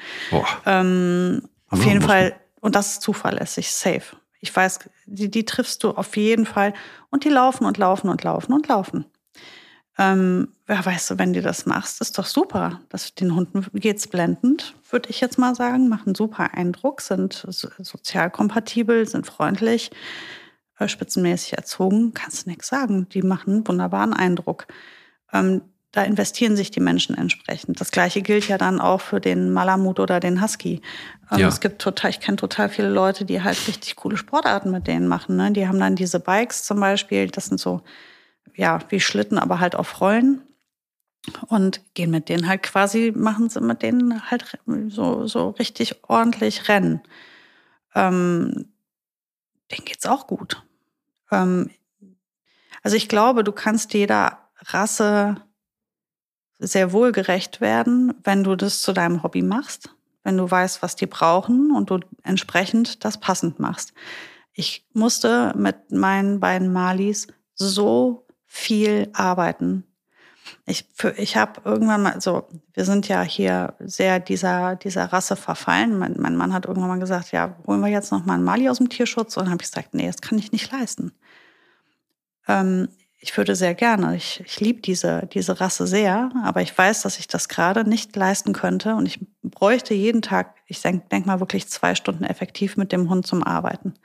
Ähm, 0.66 1.44
auf 1.70 1.86
jeden 1.86 2.02
Fall, 2.02 2.36
und 2.62 2.76
das 2.76 2.94
ist 2.94 3.02
zuverlässig, 3.04 3.72
safe. 3.72 4.16
Ich 4.40 4.56
weiß, 4.56 4.80
die, 5.06 5.30
die 5.30 5.46
triffst 5.46 5.84
du 5.84 5.92
auf 5.92 6.18
jeden 6.18 6.46
Fall. 6.46 6.74
Und 7.10 7.24
die 7.24 7.30
laufen 7.30 7.66
und 7.66 7.78
laufen 7.78 8.10
und 8.10 8.24
laufen 8.24 8.54
und 8.54 8.68
laufen. 8.68 9.06
Ähm, 10.00 10.50
ja, 10.68 10.86
weißt 10.86 11.12
du, 11.12 11.20
wenn 11.20 11.34
du 11.34 11.42
das 11.42 11.66
machst, 11.66 12.02
ist 12.02 12.18
doch 12.18 12.26
super. 12.26 12.82
Das, 12.90 13.16
den 13.16 13.36
Hunden 13.36 13.66
geht's 13.74 14.08
blendend, 14.08 14.76
würde 14.90 15.10
ich 15.10 15.22
jetzt 15.22 15.38
mal 15.38 15.56
sagen. 15.56 15.90
Machen 15.90 16.16
super 16.16 16.54
Eindruck, 16.54 17.02
sind 17.02 17.46
sozial 17.50 18.30
kompatibel, 18.30 19.08
sind 19.08 19.26
freundlich. 19.26 19.92
Spitzenmäßig 20.86 21.54
erzogen, 21.54 22.14
kannst 22.14 22.46
du 22.46 22.50
nichts 22.50 22.68
sagen. 22.68 23.08
Die 23.10 23.22
machen 23.22 23.54
einen 23.54 23.68
wunderbaren 23.68 24.14
Eindruck. 24.14 24.68
Ähm, 25.34 25.62
da 25.92 26.04
investieren 26.04 26.56
sich 26.56 26.70
die 26.70 26.80
Menschen 26.80 27.18
entsprechend. 27.18 27.82
Das 27.82 27.92
gleiche 27.92 28.22
gilt 28.22 28.48
ja 28.48 28.58
dann 28.58 28.80
auch 28.80 29.02
für 29.02 29.20
den 29.20 29.52
Malamut 29.52 30.00
oder 30.00 30.20
den 30.20 30.42
Husky. 30.42 30.82
Ähm, 31.32 31.40
ja. 31.40 31.48
Es 31.48 31.60
gibt 31.60 31.82
total, 31.82 32.12
ich 32.12 32.20
kenne 32.20 32.38
total 32.38 32.70
viele 32.70 32.90
Leute, 32.90 33.26
die 33.26 33.42
halt 33.42 33.68
richtig 33.68 33.96
coole 33.96 34.18
Sportarten 34.18 34.70
mit 34.70 34.86
denen 34.86 35.08
machen. 35.08 35.38
Ne? 35.38 35.52
Die 35.52 35.68
haben 35.68 35.80
dann 35.80 35.96
diese 35.96 36.20
Bikes 36.20 36.64
zum 36.64 36.80
Beispiel, 36.80 37.28
das 37.30 37.46
sind 37.46 37.60
so, 37.60 37.82
ja, 38.56 38.80
wie 38.90 39.00
Schlitten, 39.00 39.40
aber 39.40 39.60
halt 39.60 39.76
auf 39.76 40.00
Rollen. 40.02 40.42
Und 41.48 41.82
gehen 41.94 42.12
mit 42.12 42.30
denen 42.30 42.48
halt 42.48 42.64
quasi, 42.64 43.12
machen 43.16 43.50
sie 43.50 43.60
mit 43.60 43.82
denen 43.82 44.30
halt 44.30 44.60
so, 44.88 45.28
so 45.28 45.50
richtig 45.50 46.04
ordentlich 46.08 46.70
Rennen. 46.70 47.02
Ähm, 47.96 48.68
denen 49.72 49.86
geht's 49.86 50.06
auch 50.06 50.28
gut. 50.28 50.64
Ähm, 51.32 51.70
also 52.84 52.96
ich 52.96 53.10
glaube, 53.10 53.44
du 53.44 53.52
kannst 53.52 53.94
jeder 53.94 54.50
Rasse 54.58 55.36
sehr 56.60 56.92
wohl 56.92 57.12
gerecht 57.12 57.62
werden, 57.62 58.14
wenn 58.24 58.44
du 58.44 58.56
das 58.56 58.82
zu 58.82 58.94
deinem 58.94 59.24
Hobby 59.24 59.42
machst, 59.42 59.96
wenn 60.24 60.38
du 60.38 60.50
weißt, 60.50 60.82
was 60.82 60.96
die 60.96 61.06
brauchen 61.06 61.72
und 61.72 61.90
du 61.90 62.00
entsprechend 62.24 63.04
das 63.06 63.20
passend 63.20 63.60
machst. 63.60 63.94
Ich 64.54 64.88
musste 64.94 65.54
mit 65.56 65.92
meinen 65.92 66.40
beiden 66.40 66.74
Malis 66.74 67.28
so 67.54 68.26
viel 68.46 69.10
arbeiten. 69.14 69.84
Ich, 70.66 70.86
ich 71.18 71.38
habe 71.38 71.62
irgendwann 71.66 72.04
mal, 72.04 72.22
so, 72.22 72.48
wir 72.74 72.86
sind 72.86 73.08
ja 73.08 73.22
hier 73.22 73.76
sehr 73.80 74.20
dieser, 74.20 74.76
dieser 74.76 75.06
Rasse 75.06 75.36
verfallen. 75.36 75.98
Mein, 75.98 76.16
mein 76.20 76.36
Mann 76.36 76.54
hat 76.54 76.66
irgendwann 76.66 76.90
mal 76.90 77.00
gesagt, 77.00 77.32
ja, 77.32 77.56
holen 77.66 77.82
wir 77.82 77.90
jetzt 77.90 78.12
noch 78.12 78.26
mal 78.26 78.36
einen 78.36 78.44
Mali 78.44 78.70
aus 78.70 78.78
dem 78.78 78.90
Tierschutz? 78.90 79.38
Und 79.38 79.46
dann 79.46 79.54
habe 79.54 79.64
ich 79.64 79.70
gesagt, 79.70 79.94
nee, 79.94 80.08
das 80.08 80.22
kann 80.22 80.38
ich 80.38 80.52
nicht 80.52 80.72
leisten. 80.72 81.12
Ähm, 82.48 82.90
ich 83.20 83.36
würde 83.36 83.56
sehr 83.56 83.74
gerne, 83.74 84.16
ich, 84.16 84.42
ich 84.46 84.60
liebe 84.60 84.82
diese, 84.82 85.28
diese 85.34 85.60
Rasse 85.60 85.88
sehr, 85.88 86.32
aber 86.44 86.62
ich 86.62 86.78
weiß, 86.78 87.02
dass 87.02 87.18
ich 87.18 87.28
das 87.28 87.50
gerade 87.50 87.88
nicht 87.88 88.16
leisten 88.16 88.54
könnte 88.54 88.96
und 88.96 89.08
ich 89.08 89.20
bräuchte 89.42 89.94
jeden 89.96 90.22
Tag, 90.22 90.56
ich 90.68 90.82
denke 90.82 91.08
denk 91.10 91.26
mal 91.26 91.40
wirklich 91.40 91.68
zwei 91.68 91.96
Stunden 91.96 92.24
effektiv 92.24 92.78
mit 92.78 92.92
dem 92.92 93.10
Hund 93.10 93.26
zum 93.26 93.44
Arbeiten. 93.44 93.96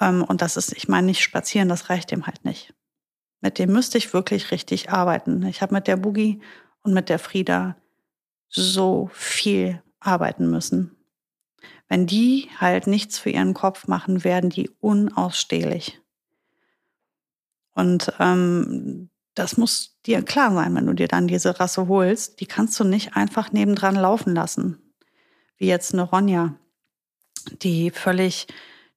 Ähm, 0.00 0.24
und 0.24 0.42
das 0.42 0.56
ist, 0.56 0.72
ich 0.76 0.88
meine, 0.88 1.06
nicht 1.06 1.22
spazieren, 1.22 1.68
das 1.68 1.90
reicht 1.90 2.10
dem 2.10 2.26
halt 2.26 2.44
nicht. 2.44 2.74
Mit 3.40 3.58
dem 3.58 3.72
müsste 3.72 3.98
ich 3.98 4.12
wirklich 4.12 4.50
richtig 4.50 4.90
arbeiten. 4.90 5.44
Ich 5.46 5.62
habe 5.62 5.74
mit 5.74 5.86
der 5.86 5.96
Boogie 5.96 6.40
und 6.82 6.92
mit 6.92 7.08
der 7.08 7.18
Frieda 7.18 7.76
so 8.48 9.10
viel 9.12 9.82
arbeiten 10.00 10.50
müssen. 10.50 10.96
Wenn 11.88 12.06
die 12.06 12.48
halt 12.58 12.86
nichts 12.86 13.18
für 13.18 13.30
ihren 13.30 13.54
Kopf 13.54 13.86
machen, 13.86 14.24
werden 14.24 14.50
die 14.50 14.70
unausstehlich. 14.80 16.00
Und 17.72 18.12
ähm, 18.18 19.10
das 19.34 19.56
muss 19.56 19.98
dir 20.04 20.22
klar 20.22 20.52
sein, 20.52 20.74
wenn 20.74 20.86
du 20.86 20.94
dir 20.94 21.08
dann 21.08 21.28
diese 21.28 21.60
Rasse 21.60 21.86
holst. 21.86 22.40
Die 22.40 22.46
kannst 22.46 22.78
du 22.80 22.84
nicht 22.84 23.14
einfach 23.14 23.52
nebendran 23.52 23.94
laufen 23.94 24.34
lassen. 24.34 24.78
Wie 25.56 25.66
jetzt 25.66 25.92
eine 25.92 26.02
Ronja, 26.02 26.56
die 27.62 27.90
völlig 27.90 28.48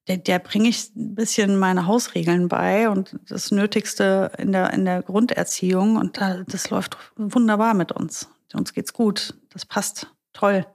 der, 0.08 0.16
der 0.16 0.38
bringe 0.38 0.68
ich 0.68 0.94
ein 0.96 1.14
bisschen 1.14 1.58
meine 1.58 1.86
Hausregeln 1.86 2.48
bei 2.48 2.90
und 2.90 3.18
das 3.28 3.50
Nötigste 3.50 4.32
in 4.38 4.52
der, 4.52 4.72
in 4.72 4.84
der 4.84 5.02
Grunderziehung. 5.02 5.96
Und 5.96 6.20
da, 6.20 6.42
das 6.46 6.70
läuft 6.70 6.96
wunderbar 7.16 7.74
mit 7.74 7.92
uns. 7.92 8.28
Uns 8.52 8.72
geht's 8.72 8.92
gut. 8.92 9.34
Das 9.50 9.64
passt 9.64 10.08
toll. 10.32 10.66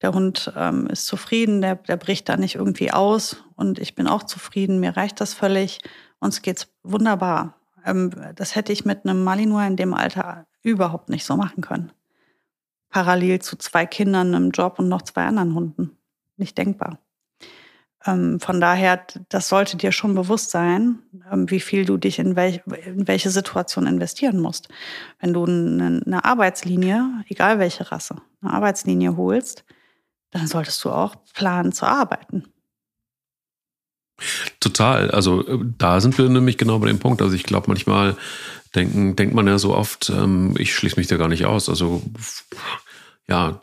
Der 0.00 0.12
Hund 0.12 0.52
ähm, 0.56 0.86
ist 0.86 1.06
zufrieden, 1.06 1.60
der, 1.60 1.76
der 1.76 1.96
bricht 1.96 2.28
da 2.28 2.36
nicht 2.36 2.54
irgendwie 2.54 2.92
aus. 2.92 3.44
Und 3.56 3.78
ich 3.78 3.94
bin 3.94 4.06
auch 4.06 4.22
zufrieden. 4.22 4.80
Mir 4.80 4.96
reicht 4.96 5.20
das 5.20 5.34
völlig. 5.34 5.80
Uns 6.18 6.40
geht's 6.40 6.68
wunderbar. 6.82 7.54
Ähm, 7.84 8.10
das 8.34 8.54
hätte 8.54 8.72
ich 8.72 8.84
mit 8.84 9.04
einem 9.04 9.24
Malinois 9.24 9.66
in 9.66 9.76
dem 9.76 9.92
Alter 9.92 10.46
überhaupt 10.62 11.08
nicht 11.10 11.24
so 11.24 11.36
machen 11.36 11.62
können. 11.62 11.92
Parallel 12.88 13.40
zu 13.40 13.56
zwei 13.56 13.84
Kindern, 13.84 14.34
einem 14.34 14.50
Job 14.50 14.78
und 14.78 14.88
noch 14.88 15.02
zwei 15.02 15.26
anderen 15.26 15.54
Hunden. 15.54 15.98
Nicht 16.36 16.56
denkbar. 16.56 16.98
Ähm, 18.06 18.38
von 18.40 18.60
daher, 18.60 19.04
das 19.28 19.48
sollte 19.48 19.76
dir 19.76 19.92
schon 19.92 20.14
bewusst 20.14 20.50
sein, 20.50 21.00
ähm, 21.30 21.50
wie 21.50 21.60
viel 21.60 21.84
du 21.84 21.96
dich 21.96 22.18
in, 22.18 22.36
welch, 22.36 22.60
in 22.84 23.08
welche 23.08 23.30
Situation 23.30 23.86
investieren 23.86 24.40
musst. 24.40 24.68
Wenn 25.20 25.32
du 25.32 25.44
eine, 25.44 26.02
eine 26.06 26.24
Arbeitslinie, 26.24 27.24
egal 27.28 27.58
welche 27.58 27.90
Rasse, 27.90 28.16
eine 28.40 28.52
Arbeitslinie 28.52 29.16
holst, 29.16 29.64
dann 30.30 30.46
solltest 30.46 30.84
du 30.84 30.90
auch 30.90 31.16
planen 31.34 31.72
zu 31.72 31.86
arbeiten. 31.86 32.44
Total. 34.60 35.10
Also 35.10 35.46
äh, 35.46 35.58
da 35.78 36.00
sind 36.00 36.18
wir 36.18 36.28
nämlich 36.28 36.58
genau 36.58 36.78
bei 36.78 36.88
dem 36.88 36.98
Punkt. 36.98 37.22
Also 37.22 37.34
ich 37.34 37.44
glaube, 37.44 37.68
manchmal 37.68 38.16
denken, 38.74 39.16
denkt 39.16 39.34
man 39.34 39.46
ja 39.46 39.58
so 39.58 39.74
oft, 39.74 40.10
ähm, 40.10 40.54
ich 40.58 40.74
schließe 40.74 40.96
mich 40.96 41.06
da 41.06 41.16
gar 41.16 41.28
nicht 41.28 41.46
aus. 41.46 41.68
Also 41.68 42.02
ja, 43.28 43.60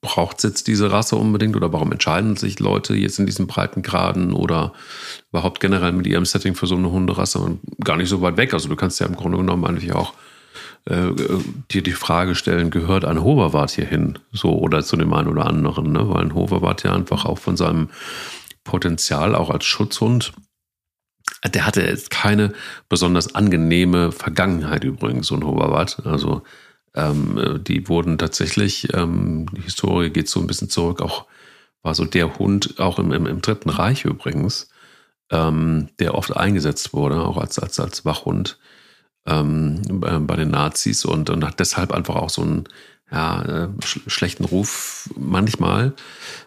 braucht 0.00 0.38
es 0.38 0.42
jetzt 0.44 0.66
diese 0.68 0.92
Rasse 0.92 1.16
unbedingt 1.16 1.56
oder 1.56 1.72
warum 1.72 1.92
entscheiden 1.92 2.36
sich 2.36 2.60
Leute 2.60 2.94
jetzt 2.94 3.18
in 3.18 3.26
diesen 3.26 3.46
Breitengraden 3.46 4.32
oder 4.32 4.72
überhaupt 5.30 5.60
generell 5.60 5.92
mit 5.92 6.06
ihrem 6.06 6.24
Setting 6.24 6.54
für 6.54 6.66
so 6.66 6.76
eine 6.76 6.90
Hunderasse 6.90 7.38
und 7.38 7.60
gar 7.84 7.96
nicht 7.96 8.08
so 8.08 8.20
weit 8.22 8.36
weg. 8.36 8.54
Also 8.54 8.68
du 8.68 8.76
kannst 8.76 9.00
ja 9.00 9.06
im 9.06 9.16
Grunde 9.16 9.38
genommen 9.38 9.64
eigentlich 9.64 9.92
auch 9.92 10.14
äh, 10.84 11.10
dir 11.70 11.82
die 11.82 11.92
Frage 11.92 12.34
stellen, 12.34 12.70
gehört 12.70 13.04
ein 13.04 13.22
Hoverwart 13.22 13.72
hier 13.72 13.86
hin? 13.86 14.18
So 14.32 14.58
oder 14.58 14.82
zu 14.82 14.96
dem 14.96 15.12
einen 15.12 15.28
oder 15.28 15.46
anderen, 15.46 15.92
ne? 15.92 16.08
weil 16.08 16.22
ein 16.22 16.34
Hoverwart 16.34 16.84
ja 16.84 16.94
einfach 16.94 17.24
auch 17.24 17.38
von 17.38 17.56
seinem 17.56 17.88
Potenzial 18.64 19.34
auch 19.34 19.50
als 19.50 19.64
Schutzhund 19.64 20.32
der 21.44 21.66
hatte 21.66 21.82
jetzt 21.82 22.10
keine 22.10 22.52
besonders 22.88 23.34
angenehme 23.34 24.12
Vergangenheit 24.12 24.84
übrigens, 24.84 25.28
so 25.28 25.36
ein 25.36 25.44
Hoverwart. 25.44 26.04
Also 26.04 26.42
ähm, 26.98 27.60
die 27.62 27.88
wurden 27.88 28.18
tatsächlich, 28.18 28.92
ähm, 28.94 29.46
die 29.56 29.62
Historie 29.62 30.10
geht 30.10 30.28
so 30.28 30.40
ein 30.40 30.46
bisschen 30.46 30.68
zurück, 30.68 31.00
auch 31.00 31.26
war 31.82 31.94
so 31.94 32.04
der 32.04 32.38
Hund, 32.38 32.74
auch 32.78 32.98
im, 32.98 33.12
im, 33.12 33.26
im 33.26 33.40
Dritten 33.40 33.70
Reich 33.70 34.04
übrigens, 34.04 34.68
ähm, 35.30 35.88
der 36.00 36.14
oft 36.14 36.36
eingesetzt 36.36 36.92
wurde, 36.92 37.22
auch 37.22 37.36
als, 37.36 37.58
als, 37.58 37.78
als 37.78 38.04
Wachhund 38.04 38.58
ähm, 39.26 39.80
bei 39.90 40.36
den 40.36 40.50
Nazis 40.50 41.04
und, 41.04 41.30
und 41.30 41.44
hat 41.44 41.60
deshalb 41.60 41.92
einfach 41.92 42.16
auch 42.16 42.30
so 42.30 42.42
ein 42.42 42.64
ja, 43.10 43.42
äh, 43.42 43.68
sch 43.82 44.00
schlechten 44.06 44.44
Ruf 44.44 45.08
manchmal 45.16 45.94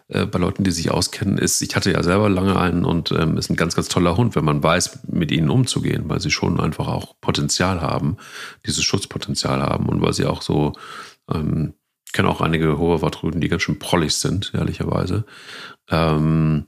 äh, 0.08 0.26
bei 0.26 0.38
Leuten, 0.38 0.62
die 0.62 0.70
sich 0.70 0.90
auskennen, 0.90 1.38
ist, 1.38 1.60
ich 1.60 1.74
hatte 1.74 1.90
ja 1.90 2.02
selber 2.02 2.28
lange 2.28 2.56
einen 2.58 2.84
und 2.84 3.10
ähm, 3.12 3.36
ist 3.36 3.50
ein 3.50 3.56
ganz, 3.56 3.74
ganz 3.74 3.88
toller 3.88 4.16
Hund, 4.16 4.36
wenn 4.36 4.44
man 4.44 4.62
weiß, 4.62 5.00
mit 5.08 5.32
ihnen 5.32 5.50
umzugehen, 5.50 6.04
weil 6.08 6.20
sie 6.20 6.30
schon 6.30 6.60
einfach 6.60 6.86
auch 6.86 7.20
Potenzial 7.20 7.80
haben, 7.80 8.16
dieses 8.66 8.84
Schutzpotenzial 8.84 9.62
haben 9.62 9.86
und 9.86 10.00
weil 10.02 10.12
sie 10.12 10.26
auch 10.26 10.42
so, 10.42 10.72
ähm, 11.32 11.74
ich 12.06 12.12
kenne 12.12 12.28
auch 12.28 12.40
einige 12.40 12.78
Hoverwart-Rüden, 12.78 13.40
die 13.40 13.48
ganz 13.48 13.62
schön 13.62 13.78
prollig 13.78 14.14
sind, 14.14 14.52
ehrlicherweise. 14.54 15.24
Ähm, 15.90 16.66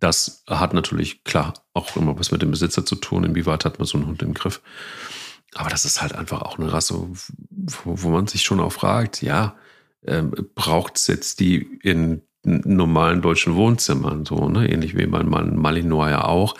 das 0.00 0.44
hat 0.48 0.74
natürlich, 0.74 1.24
klar, 1.24 1.54
auch 1.72 1.96
immer 1.96 2.18
was 2.18 2.30
mit 2.30 2.42
dem 2.42 2.50
Besitzer 2.50 2.84
zu 2.84 2.94
tun, 2.96 3.24
inwieweit 3.24 3.64
hat 3.64 3.78
man 3.78 3.86
so 3.86 3.98
einen 3.98 4.06
Hund 4.06 4.22
im 4.22 4.34
Griff. 4.34 4.60
Aber 5.54 5.70
das 5.70 5.84
ist 5.84 6.02
halt 6.02 6.14
einfach 6.14 6.42
auch 6.42 6.58
eine 6.58 6.72
Rasse, 6.72 6.94
wo, 7.50 8.02
wo 8.02 8.08
man 8.10 8.26
sich 8.26 8.42
schon 8.42 8.60
auch 8.60 8.72
fragt, 8.72 9.22
ja, 9.22 9.54
ähm, 10.06 10.32
braucht 10.54 10.96
es 10.96 11.06
jetzt 11.06 11.40
die 11.40 11.78
in 11.82 12.22
normalen 12.44 13.22
deutschen 13.22 13.54
Wohnzimmern, 13.54 14.26
so, 14.26 14.48
ne? 14.48 14.70
ähnlich 14.70 14.96
wie 14.96 15.06
beim 15.06 15.28
Malinois 15.28 16.10
ja 16.10 16.24
auch. 16.24 16.54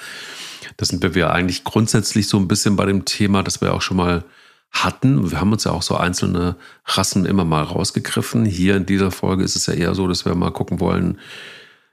Da 0.76 0.86
sind 0.86 1.14
wir 1.14 1.30
eigentlich 1.30 1.62
grundsätzlich 1.62 2.28
so 2.28 2.38
ein 2.38 2.48
bisschen 2.48 2.76
bei 2.76 2.86
dem 2.86 3.04
Thema, 3.04 3.42
das 3.42 3.60
wir 3.60 3.74
auch 3.74 3.82
schon 3.82 3.98
mal 3.98 4.24
hatten. 4.70 5.30
Wir 5.30 5.40
haben 5.40 5.52
uns 5.52 5.64
ja 5.64 5.72
auch 5.72 5.82
so 5.82 5.96
einzelne 5.96 6.56
Rassen 6.84 7.26
immer 7.26 7.44
mal 7.44 7.62
rausgegriffen. 7.62 8.44
Hier 8.44 8.76
in 8.76 8.86
dieser 8.86 9.10
Folge 9.10 9.44
ist 9.44 9.56
es 9.56 9.66
ja 9.66 9.74
eher 9.74 9.94
so, 9.94 10.08
dass 10.08 10.24
wir 10.24 10.34
mal 10.34 10.50
gucken 10.50 10.80
wollen, 10.80 11.18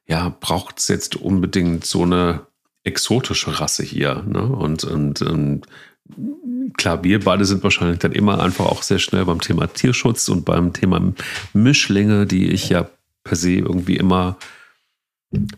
ja, 0.08 0.36
braucht 0.40 0.80
es 0.80 0.88
jetzt 0.88 1.16
unbedingt 1.16 1.86
so 1.86 2.04
eine 2.04 2.48
exotische 2.84 3.60
Rasse 3.60 3.84
hier? 3.84 4.24
Ne? 4.28 4.42
Und, 4.42 4.84
und, 4.84 5.22
und 5.22 5.68
klar, 6.78 7.04
wir 7.04 7.20
beide 7.20 7.46
sind 7.46 7.64
wahrscheinlich 7.64 8.00
dann 8.00 8.12
immer 8.12 8.42
einfach 8.42 8.66
auch 8.66 8.84
sehr 8.84 9.00
schnell 9.00 9.26
beim 9.26 9.42
Thema 9.42 9.68
Tierschutz 9.68 10.30
und 10.30 10.46
beim 10.46 10.74
Thema 10.74 11.14
Mischlinge, 11.54 12.26
die 12.26 12.50
ich 12.50 12.70
ja 12.70 12.90
per 13.24 13.36
se 13.36 13.54
irgendwie 13.54 13.98
immer, 13.98 14.38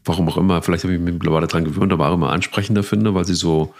warum 0.06 0.28
auch 0.30 0.38
immer, 0.38 0.62
vielleicht 0.62 0.84
habe 0.84 0.94
ich 0.94 1.00
mich 1.00 1.14
mittlerweile 1.14 1.48
daran 1.48 1.66
gewöhnt, 1.66 1.94
aber 1.94 2.10
auch 2.10 2.16
immer 2.16 2.32
ansprechender 2.32 2.84
finde, 2.84 3.14
weil 3.14 3.26
sie 3.26 3.36
so 3.36 3.74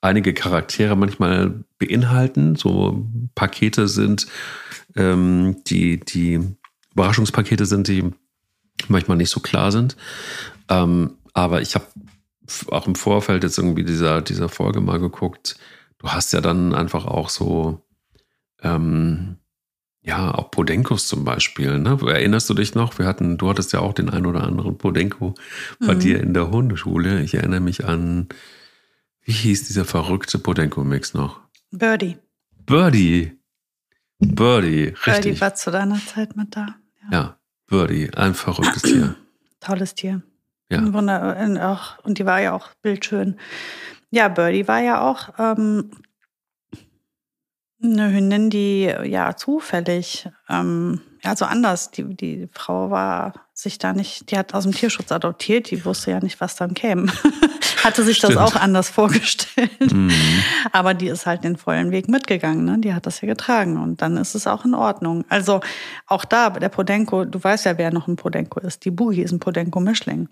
einige 0.00 0.34
Charaktere 0.34 0.96
manchmal 0.96 1.64
beinhalten, 1.78 2.56
so 2.56 3.06
Pakete 3.34 3.88
sind, 3.88 4.26
ähm, 4.96 5.56
die, 5.66 6.00
die 6.00 6.40
Überraschungspakete 6.92 7.66
sind, 7.66 7.88
die 7.88 8.10
manchmal 8.88 9.16
nicht 9.16 9.30
so 9.30 9.40
klar 9.40 9.72
sind. 9.72 9.96
Ähm, 10.68 11.12
aber 11.32 11.62
ich 11.62 11.74
habe 11.74 11.86
auch 12.70 12.86
im 12.86 12.94
Vorfeld 12.94 13.42
jetzt 13.42 13.58
irgendwie 13.58 13.84
dieser, 13.84 14.22
dieser 14.22 14.48
Folge 14.48 14.80
mal 14.80 14.98
geguckt, 14.98 15.56
du 15.98 16.08
hast 16.08 16.32
ja 16.32 16.40
dann 16.40 16.74
einfach 16.74 17.06
auch 17.06 17.28
so, 17.28 17.84
ähm, 18.62 19.36
ja, 20.02 20.34
auch 20.34 20.50
Podenkos 20.50 21.06
zum 21.06 21.24
Beispiel. 21.24 21.78
Ne? 21.78 21.98
Erinnerst 22.06 22.48
du 22.48 22.54
dich 22.54 22.74
noch? 22.74 22.98
Wir 22.98 23.06
hatten, 23.06 23.36
du 23.36 23.48
hattest 23.48 23.72
ja 23.72 23.80
auch 23.80 23.92
den 23.92 24.08
einen 24.08 24.26
oder 24.26 24.44
anderen 24.44 24.78
Podenko 24.78 25.34
bei 25.80 25.94
mhm. 25.94 26.00
dir 26.00 26.20
in 26.20 26.34
der 26.34 26.50
Hundeschule. 26.50 27.20
Ich 27.22 27.34
erinnere 27.34 27.60
mich 27.60 27.84
an, 27.84 28.28
wie 29.22 29.32
hieß 29.32 29.66
dieser 29.66 29.84
verrückte 29.84 30.38
Podenko-Mix 30.38 31.12
noch? 31.14 31.40
Birdie. 31.70 32.16
Birdie. 32.64 33.38
Birdie, 34.18 34.84
richtig. 34.84 35.04
Birdie 35.04 35.40
war 35.40 35.54
zu 35.54 35.70
deiner 35.70 36.00
Zeit 36.06 36.36
mit 36.36 36.56
da. 36.56 36.76
Ja, 37.02 37.12
ja 37.12 37.38
Birdie, 37.66 38.10
ein 38.14 38.34
verrücktes 38.34 38.82
Tier. 38.82 39.14
Tolles 39.60 39.94
Tier. 39.94 40.22
Ja. 40.70 40.92
Wunder, 40.92 41.96
und 42.02 42.18
die 42.18 42.26
war 42.26 42.40
ja 42.40 42.52
auch 42.52 42.70
bildschön. 42.82 43.38
Ja, 44.10 44.28
Birdie 44.28 44.66
war 44.68 44.80
ja 44.80 45.08
auch 45.08 45.28
ähm, 45.38 45.90
eine 47.82 48.12
Hündin, 48.12 48.50
die 48.50 48.84
ja 49.04 49.36
zufällig 49.36 50.28
ähm, 50.48 51.00
also 51.24 51.44
anders. 51.44 51.90
Die, 51.90 52.04
die 52.04 52.48
Frau 52.52 52.90
war 52.90 53.34
sich 53.54 53.78
da 53.78 53.92
nicht, 53.92 54.30
die 54.30 54.38
hat 54.38 54.54
aus 54.54 54.64
dem 54.64 54.72
Tierschutz 54.72 55.10
adoptiert, 55.10 55.70
die 55.70 55.84
wusste 55.84 56.12
ja 56.12 56.20
nicht, 56.20 56.40
was 56.40 56.56
dann 56.56 56.74
käme. 56.74 57.12
Hatte 57.84 58.02
sich 58.02 58.18
Stimmt. 58.18 58.34
das 58.34 58.42
auch 58.42 58.56
anders 58.56 58.88
vorgestellt. 58.88 59.92
Mhm. 59.92 60.10
Aber 60.72 60.94
die 60.94 61.06
ist 61.06 61.26
halt 61.26 61.44
den 61.44 61.56
vollen 61.56 61.92
Weg 61.92 62.08
mitgegangen, 62.08 62.64
ne? 62.64 62.78
Die 62.78 62.92
hat 62.92 63.06
das 63.06 63.20
ja 63.20 63.28
getragen 63.28 63.80
und 63.80 64.02
dann 64.02 64.16
ist 64.16 64.34
es 64.34 64.48
auch 64.48 64.64
in 64.64 64.74
Ordnung. 64.74 65.24
Also 65.28 65.60
auch 66.06 66.24
da, 66.24 66.50
der 66.50 66.70
Podenko, 66.70 67.24
du 67.24 67.42
weißt 67.42 67.66
ja, 67.66 67.78
wer 67.78 67.92
noch 67.92 68.08
ein 68.08 68.16
Podenko 68.16 68.58
ist. 68.60 68.84
Die 68.84 68.90
Boogie 68.90 69.22
ist 69.22 69.30
ein 69.32 69.38
Podenko-Mischling. 69.38 70.28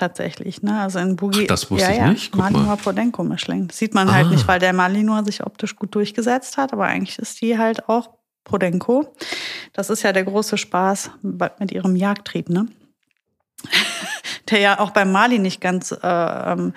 Tatsächlich, 0.00 0.62
ne? 0.62 0.80
Also 0.80 0.98
in 0.98 1.14
Boogie. 1.14 1.42
Ach, 1.42 1.48
das 1.48 1.70
wusste 1.70 1.92
ja, 1.92 2.06
ich 2.06 2.10
nicht. 2.12 2.32
Guck 2.32 2.40
Malinois 2.40 2.76
Podenko-Mischling. 2.76 3.68
Das 3.68 3.76
sieht 3.76 3.92
man 3.92 4.08
ah. 4.08 4.14
halt 4.14 4.30
nicht, 4.30 4.48
weil 4.48 4.58
der 4.58 4.72
Malinois 4.72 5.24
sich 5.24 5.44
optisch 5.44 5.76
gut 5.76 5.94
durchgesetzt 5.94 6.56
hat, 6.56 6.72
aber 6.72 6.86
eigentlich 6.86 7.18
ist 7.18 7.42
die 7.42 7.58
halt 7.58 7.86
auch 7.86 8.08
Podenko. 8.44 9.14
Das 9.74 9.90
ist 9.90 10.02
ja 10.02 10.14
der 10.14 10.24
große 10.24 10.56
Spaß 10.56 11.10
mit 11.58 11.70
ihrem 11.70 11.96
Jagdtrieb, 11.96 12.48
ne? 12.48 12.66
der 14.50 14.60
ja 14.60 14.80
auch 14.80 14.92
beim 14.92 15.12
Mali 15.12 15.38
nicht 15.38 15.60
ganz, 15.60 15.92
äh, 15.92 15.98
ähm, 16.02 16.72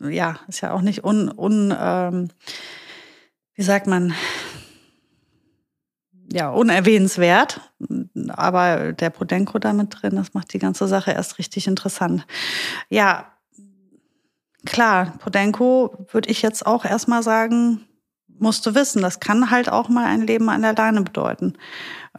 ja, 0.00 0.38
ist 0.46 0.60
ja 0.60 0.74
auch 0.74 0.82
nicht 0.82 1.02
un, 1.02 1.30
un 1.30 1.74
ähm, 1.74 2.28
wie 3.54 3.62
sagt 3.62 3.86
man, 3.86 4.12
ja, 6.30 6.50
unerwähnenswert. 6.50 7.62
Aber 8.36 8.92
der 8.92 9.10
Podenko 9.10 9.58
da 9.58 9.72
mit 9.72 10.02
drin, 10.02 10.16
das 10.16 10.34
macht 10.34 10.52
die 10.52 10.58
ganze 10.58 10.86
Sache 10.88 11.12
erst 11.12 11.38
richtig 11.38 11.66
interessant. 11.66 12.26
Ja, 12.88 13.26
klar, 14.64 15.14
Podenko 15.18 16.06
würde 16.10 16.30
ich 16.30 16.42
jetzt 16.42 16.66
auch 16.66 16.84
erstmal 16.84 17.22
sagen, 17.22 17.86
musst 18.38 18.66
du 18.66 18.74
wissen, 18.74 19.02
das 19.02 19.20
kann 19.20 19.50
halt 19.50 19.68
auch 19.68 19.88
mal 19.88 20.06
ein 20.06 20.26
Leben 20.26 20.48
an 20.48 20.62
der 20.62 20.74
Leine 20.74 21.02
bedeuten. 21.02 21.54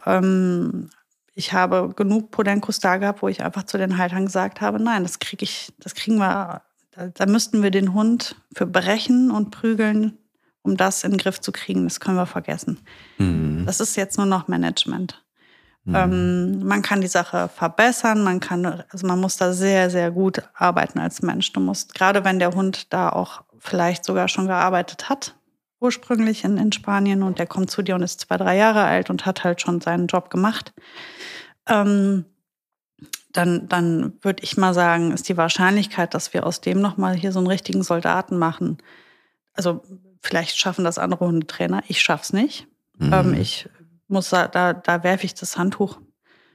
Ähm, 0.04 0.90
ich 1.34 1.52
habe 1.52 1.92
genug 1.94 2.30
Podenkos 2.30 2.80
da 2.80 2.96
gehabt, 2.96 3.22
wo 3.22 3.28
ich 3.28 3.42
einfach 3.42 3.64
zu 3.64 3.76
den 3.76 3.98
Haltern 3.98 4.24
gesagt 4.24 4.60
habe, 4.60 4.82
nein, 4.82 5.02
das 5.02 5.18
kriege 5.18 5.44
ich, 5.44 5.72
das 5.78 5.94
kriegen 5.94 6.16
wir, 6.16 6.62
da, 6.92 7.08
da 7.08 7.26
müssten 7.26 7.62
wir 7.62 7.70
den 7.70 7.92
Hund 7.92 8.36
für 8.54 8.66
brechen 8.66 9.30
und 9.30 9.50
prügeln, 9.50 10.16
um 10.62 10.78
das 10.78 11.04
in 11.04 11.12
den 11.12 11.18
Griff 11.18 11.40
zu 11.40 11.52
kriegen. 11.52 11.84
Das 11.84 12.00
können 12.00 12.16
wir 12.16 12.26
vergessen. 12.26 12.80
Mhm. 13.18 13.64
Das 13.66 13.80
ist 13.80 13.96
jetzt 13.96 14.16
nur 14.16 14.26
noch 14.26 14.48
Management. 14.48 15.25
Mhm. 15.86 15.94
Ähm, 15.94 16.58
man 16.66 16.82
kann 16.82 17.00
die 17.00 17.06
Sache 17.06 17.48
verbessern, 17.48 18.22
man 18.24 18.40
kann, 18.40 18.66
also 18.90 19.06
man 19.06 19.20
muss 19.20 19.36
da 19.36 19.52
sehr, 19.52 19.88
sehr 19.88 20.10
gut 20.10 20.42
arbeiten 20.52 20.98
als 20.98 21.22
Mensch. 21.22 21.52
Du 21.52 21.60
musst, 21.60 21.94
gerade 21.94 22.24
wenn 22.24 22.40
der 22.40 22.52
Hund 22.52 22.92
da 22.92 23.08
auch 23.08 23.42
vielleicht 23.60 24.04
sogar 24.04 24.26
schon 24.26 24.48
gearbeitet 24.48 25.08
hat, 25.08 25.36
ursprünglich 25.78 26.42
in, 26.42 26.58
in 26.58 26.72
Spanien 26.72 27.22
und 27.22 27.38
der 27.38 27.46
kommt 27.46 27.70
zu 27.70 27.82
dir 27.82 27.94
und 27.94 28.02
ist 28.02 28.20
zwei, 28.20 28.36
drei 28.36 28.56
Jahre 28.56 28.82
alt 28.82 29.10
und 29.10 29.26
hat 29.26 29.44
halt 29.44 29.60
schon 29.60 29.80
seinen 29.80 30.08
Job 30.08 30.28
gemacht, 30.28 30.72
ähm, 31.68 32.24
dann, 33.32 33.68
dann 33.68 34.14
würde 34.22 34.42
ich 34.42 34.56
mal 34.56 34.74
sagen, 34.74 35.12
ist 35.12 35.28
die 35.28 35.36
Wahrscheinlichkeit, 35.36 36.14
dass 36.14 36.34
wir 36.34 36.46
aus 36.46 36.60
dem 36.60 36.80
nochmal 36.80 37.14
hier 37.14 37.30
so 37.30 37.38
einen 37.38 37.48
richtigen 37.48 37.84
Soldaten 37.84 38.38
machen. 38.38 38.78
Also 39.52 39.84
vielleicht 40.20 40.58
schaffen 40.58 40.84
das 40.84 40.98
andere 40.98 41.26
Hundetrainer, 41.26 41.82
ich 41.86 42.00
schaff's 42.00 42.32
nicht. 42.32 42.66
Mhm. 42.98 43.12
Ähm, 43.12 43.34
ich 43.34 43.68
muss 44.08 44.30
da, 44.30 44.48
da, 44.48 45.02
werfe 45.02 45.26
ich 45.26 45.34
das 45.34 45.58
Handtuch. 45.58 45.98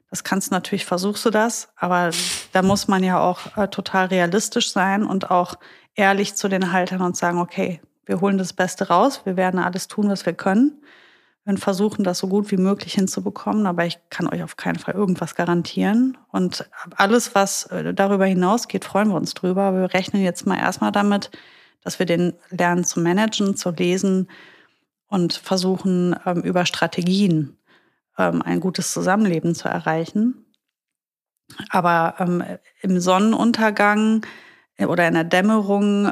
Das 0.10 0.24
kannst 0.24 0.52
du 0.52 0.56
natürlich, 0.56 0.86
versuchst 0.86 1.26
du 1.26 1.30
das, 1.30 1.70
aber 1.78 2.12
da 2.52 2.62
muss 2.62 2.88
man 2.88 3.04
ja 3.04 3.20
auch 3.20 3.58
äh, 3.58 3.68
total 3.70 4.08
realistisch 4.08 4.72
sein 4.72 5.06
und 5.06 5.32
auch 5.32 5.56
ehrlich 5.96 6.36
zu 6.36 6.50
den 6.50 6.72
Haltern 6.72 7.02
und 7.02 7.16
sagen, 7.16 7.40
okay, 7.40 7.82
wir 8.06 8.20
holen 8.20 8.38
das 8.38 8.54
Beste 8.54 8.90
raus. 8.90 9.22
Wir 9.24 9.38
werden 9.38 9.60
alles 9.60 9.88
tun, 9.88 10.10
was 10.10 10.26
wir 10.26 10.34
können. 10.34 10.82
Wir 11.46 11.58
versuchen, 11.58 12.04
das 12.04 12.20
so 12.20 12.28
gut 12.28 12.52
wie 12.52 12.58
möglich 12.58 12.94
hinzubekommen. 12.94 13.66
Aber 13.66 13.86
ich 13.86 14.00
kann 14.10 14.28
euch 14.28 14.44
auf 14.44 14.58
keinen 14.58 14.80
Fall 14.80 14.96
irgendwas 14.96 15.36
garantieren. 15.36 16.18
Und 16.30 16.70
alles, 16.98 17.36
was 17.36 17.66
äh, 17.68 17.94
darüber 17.94 18.26
hinausgeht, 18.26 18.86
freuen 18.86 19.10
wir 19.10 19.16
uns 19.16 19.34
drüber. 19.34 19.74
Wir 19.74 19.94
rechnen 19.94 20.22
jetzt 20.24 20.46
mal 20.46 20.58
erstmal 20.58 20.92
damit, 20.92 21.32
dass 21.84 22.00
wir 22.00 22.06
den 22.06 22.34
lernen 22.50 22.84
zu 22.84 23.00
managen, 23.00 23.56
zu 23.56 23.72
lesen 23.72 24.28
und 25.12 25.34
versuchen, 25.34 26.16
ähm, 26.26 26.42
über 26.42 26.66
Strategien 26.66 27.58
ähm, 28.18 28.42
ein 28.42 28.60
gutes 28.60 28.92
Zusammenleben 28.94 29.54
zu 29.54 29.68
erreichen. 29.68 30.46
Aber 31.70 32.16
ähm, 32.18 32.44
im 32.82 33.00
Sonnenuntergang 33.00 34.26
äh, 34.78 34.86
oder 34.86 35.08
in 35.08 35.14
der 35.14 35.26
Dämmerung 35.26 36.12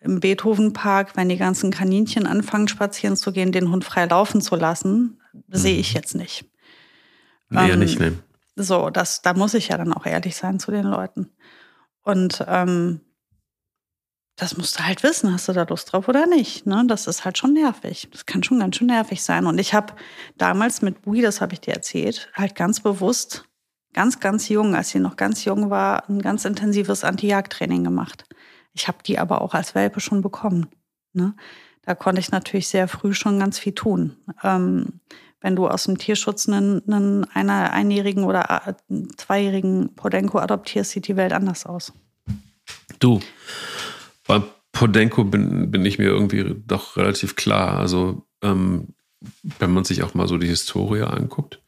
im 0.00 0.18
Beethovenpark, 0.18 1.16
wenn 1.16 1.28
die 1.28 1.36
ganzen 1.36 1.70
Kaninchen 1.70 2.26
anfangen 2.26 2.68
spazieren 2.68 3.16
zu 3.16 3.32
gehen, 3.32 3.52
den 3.52 3.70
Hund 3.70 3.84
frei 3.84 4.06
laufen 4.06 4.40
zu 4.40 4.56
lassen, 4.56 5.20
mhm. 5.32 5.42
sehe 5.50 5.78
ich 5.78 5.94
jetzt 5.94 6.14
nicht. 6.14 6.44
Nee, 7.50 7.70
ähm, 7.70 7.78
nicht, 7.78 8.00
ne. 8.00 8.18
So, 8.56 8.90
das, 8.90 9.22
da 9.22 9.34
muss 9.34 9.54
ich 9.54 9.68
ja 9.68 9.78
dann 9.78 9.92
auch 9.92 10.06
ehrlich 10.06 10.36
sein 10.36 10.58
zu 10.58 10.70
den 10.70 10.84
Leuten. 10.84 11.30
Und 12.02 12.44
ähm, 12.48 13.00
das 14.42 14.56
musst 14.56 14.76
du 14.76 14.84
halt 14.84 15.04
wissen, 15.04 15.32
hast 15.32 15.46
du 15.46 15.52
da 15.52 15.62
Lust 15.62 15.92
drauf 15.92 16.08
oder 16.08 16.26
nicht. 16.26 16.66
Ne? 16.66 16.82
Das 16.88 17.06
ist 17.06 17.24
halt 17.24 17.38
schon 17.38 17.52
nervig. 17.52 18.08
Das 18.10 18.26
kann 18.26 18.42
schon 18.42 18.58
ganz 18.58 18.74
schön 18.74 18.88
nervig 18.88 19.22
sein. 19.22 19.46
Und 19.46 19.58
ich 19.58 19.72
habe 19.72 19.94
damals 20.36 20.82
mit 20.82 21.02
Bui, 21.02 21.20
das 21.20 21.40
habe 21.40 21.52
ich 21.52 21.60
dir 21.60 21.74
erzählt, 21.74 22.28
halt 22.34 22.56
ganz 22.56 22.80
bewusst, 22.80 23.44
ganz, 23.92 24.18
ganz 24.18 24.48
jung, 24.48 24.74
als 24.74 24.88
sie 24.88 24.98
noch 24.98 25.14
ganz 25.14 25.44
jung 25.44 25.70
war, 25.70 26.08
ein 26.08 26.20
ganz 26.20 26.44
intensives 26.44 27.04
Anti-Jagd-Training 27.04 27.84
gemacht. 27.84 28.24
Ich 28.72 28.88
habe 28.88 28.98
die 29.06 29.20
aber 29.20 29.42
auch 29.42 29.54
als 29.54 29.76
Welpe 29.76 30.00
schon 30.00 30.22
bekommen. 30.22 30.66
Ne? 31.12 31.36
Da 31.82 31.94
konnte 31.94 32.20
ich 32.20 32.32
natürlich 32.32 32.66
sehr 32.66 32.88
früh 32.88 33.14
schon 33.14 33.38
ganz 33.38 33.60
viel 33.60 33.74
tun. 33.76 34.16
Ähm, 34.42 35.00
wenn 35.40 35.54
du 35.54 35.68
aus 35.68 35.84
dem 35.84 35.98
Tierschutz 35.98 36.48
einen, 36.48 36.82
einen 36.92 37.24
einer 37.32 37.72
einjährigen 37.72 38.24
oder 38.24 38.66
äh, 38.66 38.74
zweijährigen 39.16 39.94
Podenko 39.94 40.40
adoptierst, 40.40 40.90
sieht 40.90 41.06
die 41.06 41.16
Welt 41.16 41.32
anders 41.32 41.64
aus. 41.64 41.92
Du, 42.98 43.20
bei 44.26 44.42
Podenko 44.72 45.24
bin, 45.24 45.70
bin 45.70 45.84
ich 45.84 45.98
mir 45.98 46.06
irgendwie 46.06 46.56
doch 46.66 46.96
relativ 46.96 47.36
klar. 47.36 47.78
Also, 47.78 48.26
ähm, 48.42 48.94
wenn 49.58 49.72
man 49.72 49.84
sich 49.84 50.02
auch 50.02 50.14
mal 50.14 50.26
so 50.26 50.38
die 50.38 50.48
Historie 50.48 51.02
anguckt, 51.02 51.60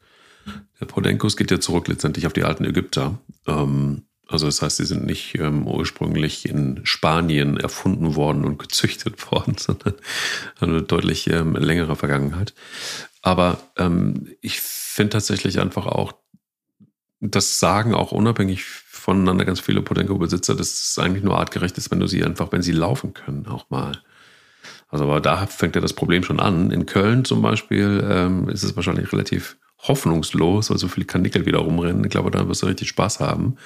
der 0.79 0.85
Podenkos 0.85 1.37
geht 1.37 1.51
ja 1.51 1.59
zurück 1.59 1.87
letztendlich 1.87 2.27
auf 2.27 2.33
die 2.33 2.43
alten 2.43 2.65
Ägypter. 2.65 3.19
Ähm, 3.47 4.03
also 4.27 4.47
das 4.47 4.61
heißt, 4.61 4.77
sie 4.77 4.85
sind 4.85 5.05
nicht 5.05 5.35
ähm, 5.35 5.67
ursprünglich 5.67 6.49
in 6.49 6.81
Spanien 6.83 7.57
erfunden 7.57 8.15
worden 8.15 8.43
und 8.43 8.57
gezüchtet 8.57 9.31
worden, 9.31 9.57
sondern 9.57 9.93
eine 10.59 10.81
deutlich 10.81 11.27
ähm, 11.27 11.55
längere 11.55 11.95
Vergangenheit. 11.95 12.53
Aber 13.21 13.59
ähm, 13.77 14.27
ich 14.41 14.59
finde 14.61 15.11
tatsächlich 15.11 15.59
einfach 15.59 15.85
auch, 15.85 16.13
das 17.19 17.59
sagen 17.59 17.93
auch 17.93 18.11
unabhängig 18.11 18.63
voneinander 19.05 19.45
ganz 19.45 19.59
viele 19.59 19.83
Potenko-Besitzer, 19.83 20.55
dass 20.55 20.69
es 20.69 20.97
eigentlich 20.97 21.23
nur 21.23 21.37
artgerecht 21.37 21.77
ist, 21.77 21.91
wenn 21.91 21.99
du 21.99 22.07
sie 22.07 22.23
einfach, 22.23 22.51
wenn 22.51 22.63
sie 22.63 22.71
laufen 22.71 23.13
können, 23.13 23.45
auch 23.45 23.69
mal. 23.69 24.01
Also 24.89 25.05
aber 25.05 25.21
da 25.21 25.45
fängt 25.45 25.75
ja 25.75 25.81
das 25.81 25.93
Problem 25.93 26.23
schon 26.23 26.39
an. 26.39 26.71
In 26.71 26.87
Köln 26.87 27.23
zum 27.23 27.43
Beispiel 27.43 28.03
ähm, 28.09 28.49
ist 28.49 28.63
es 28.63 28.75
wahrscheinlich 28.75 29.11
relativ 29.13 29.57
hoffnungslos, 29.77 30.71
weil 30.71 30.79
so 30.79 30.87
viele 30.87 31.05
Kanickel 31.05 31.45
wieder 31.45 31.59
rumrennen. 31.59 32.03
Ich 32.03 32.09
glaube, 32.09 32.31
da 32.31 32.47
wirst 32.47 32.63
du 32.63 32.65
richtig 32.65 32.89
Spaß 32.89 33.19
haben. 33.19 33.57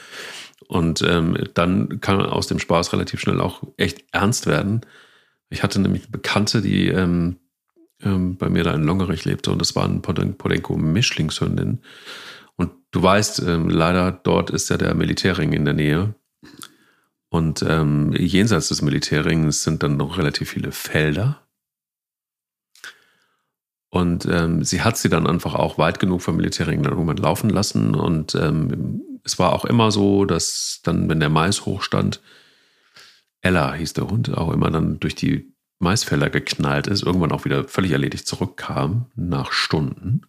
Und 0.68 1.02
ähm, 1.04 1.38
dann 1.54 2.02
kann 2.02 2.22
aus 2.22 2.48
dem 2.48 2.60
Spaß 2.60 2.92
relativ 2.92 3.22
schnell 3.22 3.40
auch 3.40 3.64
echt 3.78 4.04
ernst 4.12 4.46
werden. 4.46 4.82
Ich 5.50 5.64
hatte 5.64 5.80
nämlich 5.80 6.04
eine 6.04 6.12
Bekannte, 6.12 6.62
die 6.62 6.90
ähm, 6.90 7.38
ähm, 8.04 8.36
bei 8.36 8.50
mir 8.50 8.66
da 8.66 8.74
in 8.74 8.84
Longerich 8.84 9.24
lebte 9.24 9.52
und 9.52 9.60
das 9.60 9.74
war 9.76 9.86
ein 9.86 10.02
Podenko-Mischlingshündin. 10.02 11.80
Du 12.92 13.04
weißt, 13.04 13.40
ähm, 13.40 13.70
leider 13.70 14.12
dort 14.12 14.50
ist 14.50 14.70
ja 14.70 14.78
der 14.78 14.96
Militärring 14.96 15.54
in 15.54 15.66
der 15.66 15.74
Nähe. 15.74 16.16
Und 17.30 17.64
ähm, 17.68 18.12
jenseits 18.14 18.70
des 18.70 18.82
Militärrings 18.82 19.64
sind 19.64 19.84
dann 19.84 19.98
noch 19.98 20.18
relativ 20.18 20.50
viele 20.50 20.72
Felder. 20.72 21.48
Und 23.92 24.26
ähm, 24.26 24.64
sie 24.64 24.82
hat 24.82 24.98
sie 24.98 25.10
dann 25.10 25.28
einfach 25.28 25.56
auch 25.56 25.78
weit 25.78 26.00
genug 26.00 26.22
vom 26.22 26.38
Militärring 26.38 26.84
dann 26.84 26.94
irgendwann 26.94 27.18
laufen 27.18 27.50
lassen. 27.50 27.96
Und 27.96 28.36
ähm, 28.36 29.02
es 29.24 29.38
war 29.38 29.54
auch 29.54 29.66
immer 29.66 29.92
so, 29.92 30.26
dass 30.26 30.80
dann, 30.84 31.10
wenn 31.10 31.20
der 31.20 31.30
Mais 31.30 31.66
hochstand, 31.66 32.22
Ella 33.42 33.74
hieß 33.74 33.94
der 33.94 34.10
Hund, 34.10 34.36
auch 34.36 34.52
immer 34.52 34.70
dann 34.70 35.00
durch 35.00 35.16
die 35.16 35.54
Maisfelder 35.80 36.30
geknallt 36.30 36.88
ist, 36.88 37.04
irgendwann 37.04 37.32
auch 37.32 37.46
wieder 37.46 37.68
völlig 37.68 37.92
erledigt 37.92 38.28
zurückkam, 38.28 39.06
nach 39.16 39.52
Stunden. 39.52 40.22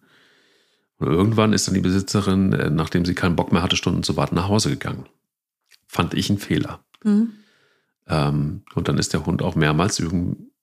Und 1.01 1.07
irgendwann 1.11 1.51
ist 1.51 1.67
dann 1.67 1.73
die 1.73 1.81
Besitzerin, 1.81 2.53
äh, 2.53 2.69
nachdem 2.69 3.05
sie 3.05 3.15
keinen 3.15 3.35
Bock 3.35 3.51
mehr 3.51 3.63
hatte, 3.63 3.75
Stunden 3.75 4.03
zu 4.03 4.17
warten, 4.17 4.35
nach 4.35 4.47
Hause 4.47 4.69
gegangen. 4.69 5.07
Fand 5.87 6.13
ich 6.13 6.29
einen 6.29 6.37
Fehler. 6.37 6.83
Mhm. 7.03 7.31
Ähm, 8.07 8.61
und 8.75 8.87
dann 8.87 8.99
ist 8.99 9.11
der 9.13 9.25
Hund 9.25 9.41
auch 9.41 9.55
mehrmals 9.55 9.99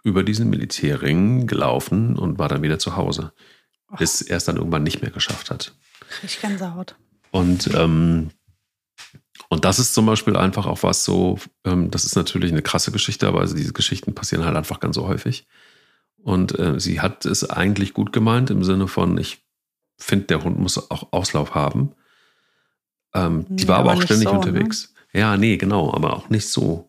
über 0.04 0.22
diesen 0.22 0.48
Militärring 0.48 1.48
gelaufen 1.48 2.16
und 2.16 2.38
war 2.38 2.48
dann 2.48 2.62
wieder 2.62 2.78
zu 2.78 2.94
Hause. 2.94 3.32
Bis 3.98 4.22
er 4.22 4.36
es 4.36 4.44
dann 4.44 4.58
irgendwann 4.58 4.84
nicht 4.84 5.02
mehr 5.02 5.10
geschafft 5.10 5.50
hat. 5.50 5.74
Ich 6.22 6.40
Gänsehaut. 6.40 6.94
Und, 7.32 7.74
ähm, 7.74 8.30
und 9.48 9.64
das 9.64 9.80
ist 9.80 9.92
zum 9.92 10.06
Beispiel 10.06 10.36
einfach 10.36 10.66
auch 10.66 10.84
was 10.84 11.04
so, 11.04 11.40
ähm, 11.64 11.90
das 11.90 12.04
ist 12.04 12.14
natürlich 12.14 12.52
eine 12.52 12.62
krasse 12.62 12.92
Geschichte, 12.92 13.26
aber 13.26 13.40
also 13.40 13.56
diese 13.56 13.72
Geschichten 13.72 14.14
passieren 14.14 14.44
halt 14.44 14.56
einfach 14.56 14.78
ganz 14.78 14.94
so 14.94 15.08
häufig. 15.08 15.48
Und 16.22 16.56
äh, 16.60 16.78
sie 16.78 17.00
hat 17.00 17.26
es 17.26 17.48
eigentlich 17.48 17.92
gut 17.92 18.12
gemeint 18.12 18.50
im 18.50 18.62
Sinne 18.62 18.86
von, 18.86 19.18
ich 19.18 19.47
finde, 19.98 20.26
der 20.26 20.44
Hund 20.44 20.58
muss 20.58 20.90
auch 20.90 21.08
Auslauf 21.12 21.54
haben. 21.54 21.92
Ähm, 23.14 23.46
die 23.48 23.64
Ja, 23.64 23.68
war 23.70 23.78
aber 23.78 23.92
auch 23.92 24.02
ständig 24.02 24.28
so, 24.28 24.34
ne? 24.34 24.40
unterwegs. 24.40 24.94
Ja, 25.12 25.36
nee, 25.36 25.56
genau, 25.56 25.92
aber 25.92 26.14
auch 26.16 26.28
nicht 26.28 26.48
so. 26.48 26.88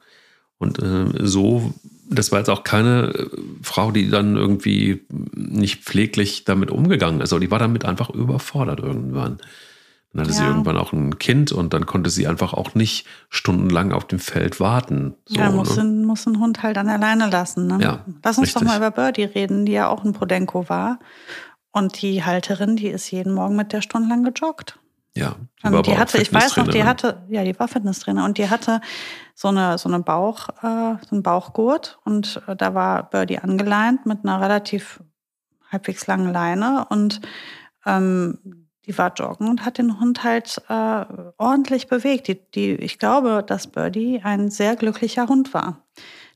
Und 0.57 0.79
äh, 0.79 1.05
so, 1.25 1.73
das 2.09 2.31
war 2.31 2.39
jetzt 2.39 2.49
auch 2.49 2.63
keine 2.63 3.13
äh, 3.13 3.27
Frau, 3.63 3.91
die 3.91 4.09
dann 4.09 4.35
irgendwie 4.35 5.05
nicht 5.33 5.83
pfleglich 5.83 6.43
damit 6.43 6.69
umgegangen 6.71 7.21
ist, 7.21 7.31
aber 7.31 7.39
die 7.39 7.51
war 7.51 7.59
damit 7.59 7.85
einfach 7.85 8.09
überfordert 8.09 8.79
irgendwann. 8.81 9.37
Dann 10.11 10.23
hatte 10.23 10.33
sie 10.33 10.41
Ja. 10.41 10.47
irgendwann 10.49 10.75
auch 10.75 10.91
ein 10.91 11.19
Kind 11.19 11.51
und 11.51 11.71
dann 11.73 11.85
konnte 11.85 12.09
sie 12.09 12.25
einfach 12.27 12.53
auch 12.53 12.73
nicht 12.73 13.05
stundenlang 13.29 13.91
auf 13.91 14.05
dem 14.07 14.17
Feld 14.17 14.59
warten. 14.59 15.13
So, 15.25 15.39
ja, 15.39 15.51
muss, 15.51 15.75
ne? 15.77 15.83
ein, 15.83 16.03
muss 16.03 16.25
Hund 16.25 16.63
halt 16.63 16.79
an 16.79 16.89
alleine 16.89 17.29
lassen. 17.29 17.67
Ne? 17.67 17.77
Ja, 17.79 18.05
Lass 18.23 18.39
uns 18.39 18.53
doch 18.53 18.61
richtig. 18.61 18.67
mal 18.67 18.77
über 18.77 18.89
Birdie 18.91 19.23
reden, 19.25 19.67
die 19.67 19.73
ja 19.73 19.87
auch 19.87 20.03
ein 20.03 20.13
Podenco 20.13 20.67
war. 20.67 20.99
Und 21.79 22.01
die 22.01 22.25
Halterin, 22.25 22.75
die 22.75 22.89
ist 22.89 23.09
jeden 23.09 23.33
Morgen 23.33 23.55
mit 23.55 23.71
der 23.71 23.81
stundenlang 23.81 24.23
gejoggt. 24.23 24.77
ja, 25.15 25.35
die 25.61 25.67
Ähm, 25.67 25.73
war 25.73 25.81
die 25.81 25.97
hatte, 25.97 26.21
ich 26.21 26.33
weiß 26.33 26.57
noch, 26.57 26.67
die 26.67 26.83
hatte, 26.83 27.23
ja, 27.29 27.43
die 27.45 27.57
war 27.57 27.69
Fitnesstrainer 27.69 28.25
und 28.25 28.37
die 28.37 28.49
hatte 28.49 28.81
so 29.33 29.47
eine, 29.47 29.77
so 29.77 29.87
eine 29.87 29.99
Bauch, 30.01 30.49
äh, 30.61 30.97
so 31.09 31.11
einen 31.11 31.23
Bauchgurt 31.23 31.97
und 32.03 32.41
äh, 32.47 32.55
da 32.55 32.73
war 32.75 33.09
Birdie 33.09 33.39
angeleint 33.39 34.05
mit 34.05 34.19
einer 34.23 34.41
relativ 34.41 35.01
halbwegs 35.71 36.05
langen 36.05 36.33
Leine 36.33 36.85
und 36.89 37.21
ähm, 37.85 38.67
die 38.85 38.97
war 38.97 39.13
joggen 39.13 39.47
und 39.47 39.63
hat 39.65 39.77
den 39.77 39.99
Hund 39.99 40.23
halt 40.23 40.61
äh, 40.67 41.05
ordentlich 41.37 41.87
bewegt. 41.87 42.27
Die, 42.27 42.41
die, 42.51 42.75
ich 42.75 42.99
glaube, 42.99 43.43
dass 43.45 43.67
Birdie 43.67 44.19
ein 44.23 44.49
sehr 44.51 44.75
glücklicher 44.75 45.27
Hund 45.27 45.53
war, 45.53 45.85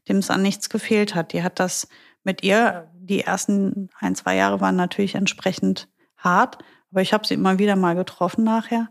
dem 0.08 0.18
es 0.18 0.30
an 0.30 0.42
nichts 0.42 0.70
gefehlt 0.70 1.16
hat. 1.16 1.34
Die 1.34 1.44
hat 1.44 1.60
das 1.60 1.88
mit 2.24 2.44
ihr, 2.44 2.90
die 3.06 3.22
ersten 3.22 3.90
ein, 4.00 4.16
zwei 4.16 4.36
Jahre 4.36 4.62
waren 4.62 4.76
natürlich 4.76 5.16
entsprechend 5.16 5.90
hart, 6.18 6.58
aber 6.92 7.02
ich 7.02 7.14
habe 7.14 7.28
sie 7.28 7.34
immer 7.34 7.60
wieder 7.60 7.76
mal 7.76 7.96
getroffen 7.96 8.44
nachher. 8.44 8.90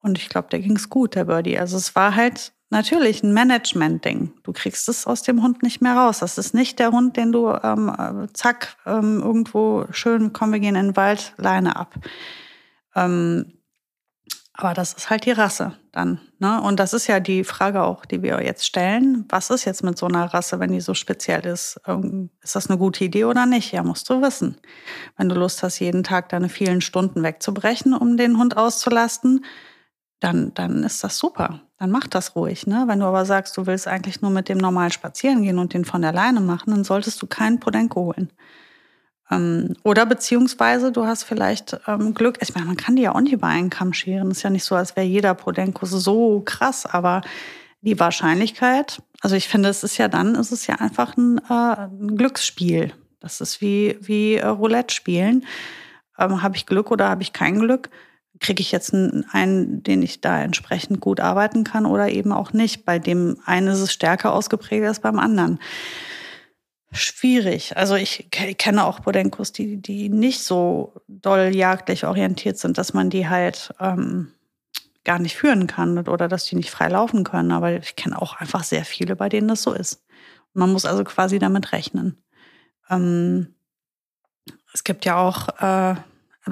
Und 0.00 0.18
ich 0.18 0.28
glaube, 0.28 0.48
der 0.50 0.60
ging's 0.60 0.90
gut, 0.90 1.14
der 1.14 1.24
Birdie. 1.24 1.58
Also 1.58 1.76
es 1.76 1.94
war 1.96 2.14
halt 2.14 2.52
natürlich 2.70 3.22
ein 3.22 3.32
Management-Ding. 3.32 4.32
Du 4.42 4.52
kriegst 4.52 4.88
es 4.88 5.06
aus 5.06 5.22
dem 5.22 5.42
Hund 5.42 5.62
nicht 5.62 5.80
mehr 5.80 5.96
raus. 5.96 6.18
Das 6.18 6.38
ist 6.38 6.54
nicht 6.54 6.78
der 6.78 6.92
Hund, 6.92 7.16
den 7.16 7.32
du 7.32 7.48
ähm, 7.48 7.88
äh, 7.88 8.32
zack 8.32 8.76
ähm, 8.86 9.20
irgendwo 9.20 9.86
schön, 9.90 10.32
komm, 10.32 10.52
wir 10.52 10.60
gehen 10.60 10.76
in 10.76 10.88
den 10.88 10.96
Wald, 10.96 11.32
Leine 11.36 11.76
ab. 11.76 11.94
Ähm, 12.94 13.57
aber 14.60 14.74
das 14.74 14.92
ist 14.92 15.08
halt 15.08 15.24
die 15.24 15.30
Rasse 15.30 15.74
dann. 15.92 16.20
Ne? 16.40 16.60
Und 16.60 16.80
das 16.80 16.92
ist 16.92 17.06
ja 17.06 17.20
die 17.20 17.44
Frage 17.44 17.84
auch, 17.84 18.04
die 18.04 18.22
wir 18.24 18.42
jetzt 18.44 18.66
stellen. 18.66 19.24
Was 19.28 19.50
ist 19.50 19.64
jetzt 19.64 19.84
mit 19.84 19.96
so 19.96 20.06
einer 20.06 20.24
Rasse, 20.34 20.58
wenn 20.58 20.72
die 20.72 20.80
so 20.80 20.94
speziell 20.94 21.46
ist? 21.46 21.80
Ähm, 21.86 22.30
Ist 22.42 22.56
das 22.56 22.68
eine 22.68 22.76
gute 22.76 23.04
Idee 23.04 23.24
oder 23.24 23.46
nicht? 23.46 23.70
Ja, 23.70 23.84
musst 23.84 24.10
du 24.10 24.20
wissen. 24.20 24.56
Wenn 25.16 25.28
du 25.28 25.36
Lust 25.36 25.62
hast, 25.62 25.78
jeden 25.78 26.02
Tag 26.02 26.28
deine 26.30 26.48
vielen 26.48 26.80
Stunden 26.80 27.22
wegzubrechen, 27.22 27.94
um 27.94 28.16
den 28.16 28.36
Hund 28.36 28.56
auszulasten, 28.56 29.44
dann, 30.18 30.52
dann 30.54 30.82
ist 30.82 31.04
das 31.04 31.18
super. 31.18 31.60
Dann 31.78 31.92
mach 31.92 32.08
das 32.08 32.34
ruhig. 32.34 32.66
Ne? 32.66 32.82
Wenn 32.88 32.98
du 32.98 33.06
aber 33.06 33.24
sagst, 33.26 33.56
du 33.56 33.66
willst 33.66 33.86
eigentlich 33.86 34.22
nur 34.22 34.32
mit 34.32 34.48
dem 34.48 34.58
normal 34.58 34.90
spazieren 34.90 35.44
gehen 35.44 35.60
und 35.60 35.72
den 35.72 35.84
von 35.84 36.02
der 36.02 36.12
Leine 36.12 36.40
machen, 36.40 36.72
dann 36.72 36.82
solltest 36.82 37.22
du 37.22 37.28
keinen 37.28 37.60
Podenco 37.60 38.06
holen. 38.06 38.32
Ähm, 39.30 39.74
oder 39.82 40.06
beziehungsweise 40.06 40.92
du 40.92 41.06
hast 41.06 41.24
vielleicht 41.24 41.78
ähm, 41.86 42.14
Glück. 42.14 42.38
Ich 42.40 42.54
meine, 42.54 42.66
man 42.66 42.76
kann 42.76 42.96
die 42.96 43.02
ja 43.02 43.14
auch 43.14 43.20
nicht 43.20 43.32
über 43.32 43.46
einen 43.46 43.70
Kamm 43.70 43.92
scheren. 43.92 44.30
Ist 44.30 44.42
ja 44.42 44.50
nicht 44.50 44.64
so, 44.64 44.74
als 44.74 44.96
wäre 44.96 45.06
jeder 45.06 45.34
Podenco 45.34 45.86
so 45.86 46.40
krass, 46.44 46.86
aber 46.86 47.22
die 47.80 47.98
Wahrscheinlichkeit, 48.00 49.02
also 49.20 49.36
ich 49.36 49.48
finde, 49.48 49.68
es 49.68 49.84
ist 49.84 49.98
ja 49.98 50.08
dann, 50.08 50.34
es 50.34 50.52
ist 50.52 50.66
ja 50.66 50.76
einfach 50.76 51.16
ein, 51.16 51.38
äh, 51.48 51.52
ein 51.52 52.16
Glücksspiel. 52.16 52.92
Das 53.20 53.40
ist 53.40 53.60
wie, 53.60 53.98
wie 54.00 54.34
äh, 54.34 54.46
Roulette 54.46 54.94
spielen. 54.94 55.44
Ähm, 56.18 56.42
habe 56.42 56.56
ich 56.56 56.66
Glück 56.66 56.90
oder 56.90 57.08
habe 57.08 57.22
ich 57.22 57.32
kein 57.32 57.58
Glück? 57.58 57.90
Kriege 58.40 58.60
ich 58.60 58.70
jetzt 58.70 58.94
einen, 58.94 59.82
den 59.82 60.02
ich 60.02 60.20
da 60.20 60.40
entsprechend 60.40 61.00
gut 61.00 61.20
arbeiten 61.20 61.64
kann 61.64 61.86
oder 61.86 62.08
eben 62.08 62.32
auch 62.32 62.52
nicht? 62.52 62.84
Bei 62.84 62.98
dem 62.98 63.38
einen 63.44 63.68
ist 63.68 63.80
es 63.80 63.92
stärker 63.92 64.32
ausgeprägt 64.32 64.86
als 64.86 65.00
beim 65.00 65.18
anderen. 65.18 65.58
Schwierig. 66.90 67.76
Also 67.76 67.96
ich 67.96 68.28
ke- 68.30 68.54
kenne 68.54 68.84
auch 68.84 69.02
Podenkos, 69.02 69.52
die, 69.52 69.76
die 69.76 70.08
nicht 70.08 70.40
so 70.42 70.94
doll 71.06 71.54
jagdlich 71.54 72.06
orientiert 72.06 72.58
sind, 72.58 72.78
dass 72.78 72.94
man 72.94 73.10
die 73.10 73.28
halt 73.28 73.74
ähm, 73.78 74.32
gar 75.04 75.18
nicht 75.18 75.36
führen 75.36 75.66
kann 75.66 75.98
oder 76.08 76.28
dass 76.28 76.46
die 76.46 76.56
nicht 76.56 76.70
frei 76.70 76.88
laufen 76.88 77.24
können. 77.24 77.52
Aber 77.52 77.72
ich 77.72 77.94
kenne 77.96 78.20
auch 78.20 78.36
einfach 78.36 78.64
sehr 78.64 78.84
viele, 78.84 79.16
bei 79.16 79.28
denen 79.28 79.48
das 79.48 79.62
so 79.62 79.72
ist. 79.72 80.02
Man 80.54 80.72
muss 80.72 80.86
also 80.86 81.04
quasi 81.04 81.38
damit 81.38 81.72
rechnen. 81.72 82.16
Ähm, 82.88 83.54
es 84.72 84.82
gibt 84.82 85.04
ja 85.04 85.16
auch 85.16 85.48
äh, 85.60 85.94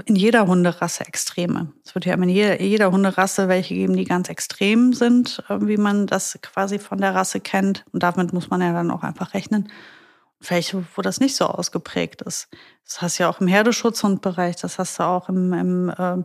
in 0.04 0.16
jeder 0.16 0.46
Hunderasse 0.46 1.06
Extreme. 1.06 1.72
Es 1.84 1.94
wird 1.94 2.04
ja 2.04 2.14
in 2.14 2.28
jeder, 2.28 2.60
jeder 2.60 2.92
Hunderasse 2.92 3.48
welche 3.48 3.74
geben, 3.74 3.96
die 3.96 4.04
ganz 4.04 4.28
extrem 4.28 4.92
sind, 4.92 5.42
äh, 5.48 5.58
wie 5.62 5.78
man 5.78 6.06
das 6.06 6.38
quasi 6.42 6.78
von 6.78 6.98
der 6.98 7.14
Rasse 7.14 7.40
kennt. 7.40 7.86
Und 7.92 8.02
damit 8.02 8.34
muss 8.34 8.50
man 8.50 8.60
ja 8.60 8.74
dann 8.74 8.90
auch 8.90 9.02
einfach 9.02 9.32
rechnen. 9.32 9.70
Welche, 10.40 10.84
wo 10.94 11.02
das 11.02 11.20
nicht 11.20 11.34
so 11.34 11.46
ausgeprägt 11.46 12.22
ist. 12.22 12.48
Das 12.84 13.02
hast 13.02 13.18
du 13.18 13.24
ja 13.24 13.28
auch 13.30 13.40
im 13.40 13.46
Herdeschutzhundbereich, 13.46 14.56
das 14.56 14.78
hast 14.78 14.98
du 14.98 15.04
auch 15.04 15.28
im, 15.28 15.52
im, 15.52 15.94
ähm, 15.98 16.24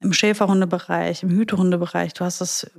im 0.00 0.12
Schäferhundebereich, 0.12 1.22
im 1.22 1.30
Hütehundebereich. 1.30 2.12
Du 2.14 2.24
hast 2.24 2.40
es 2.40 2.70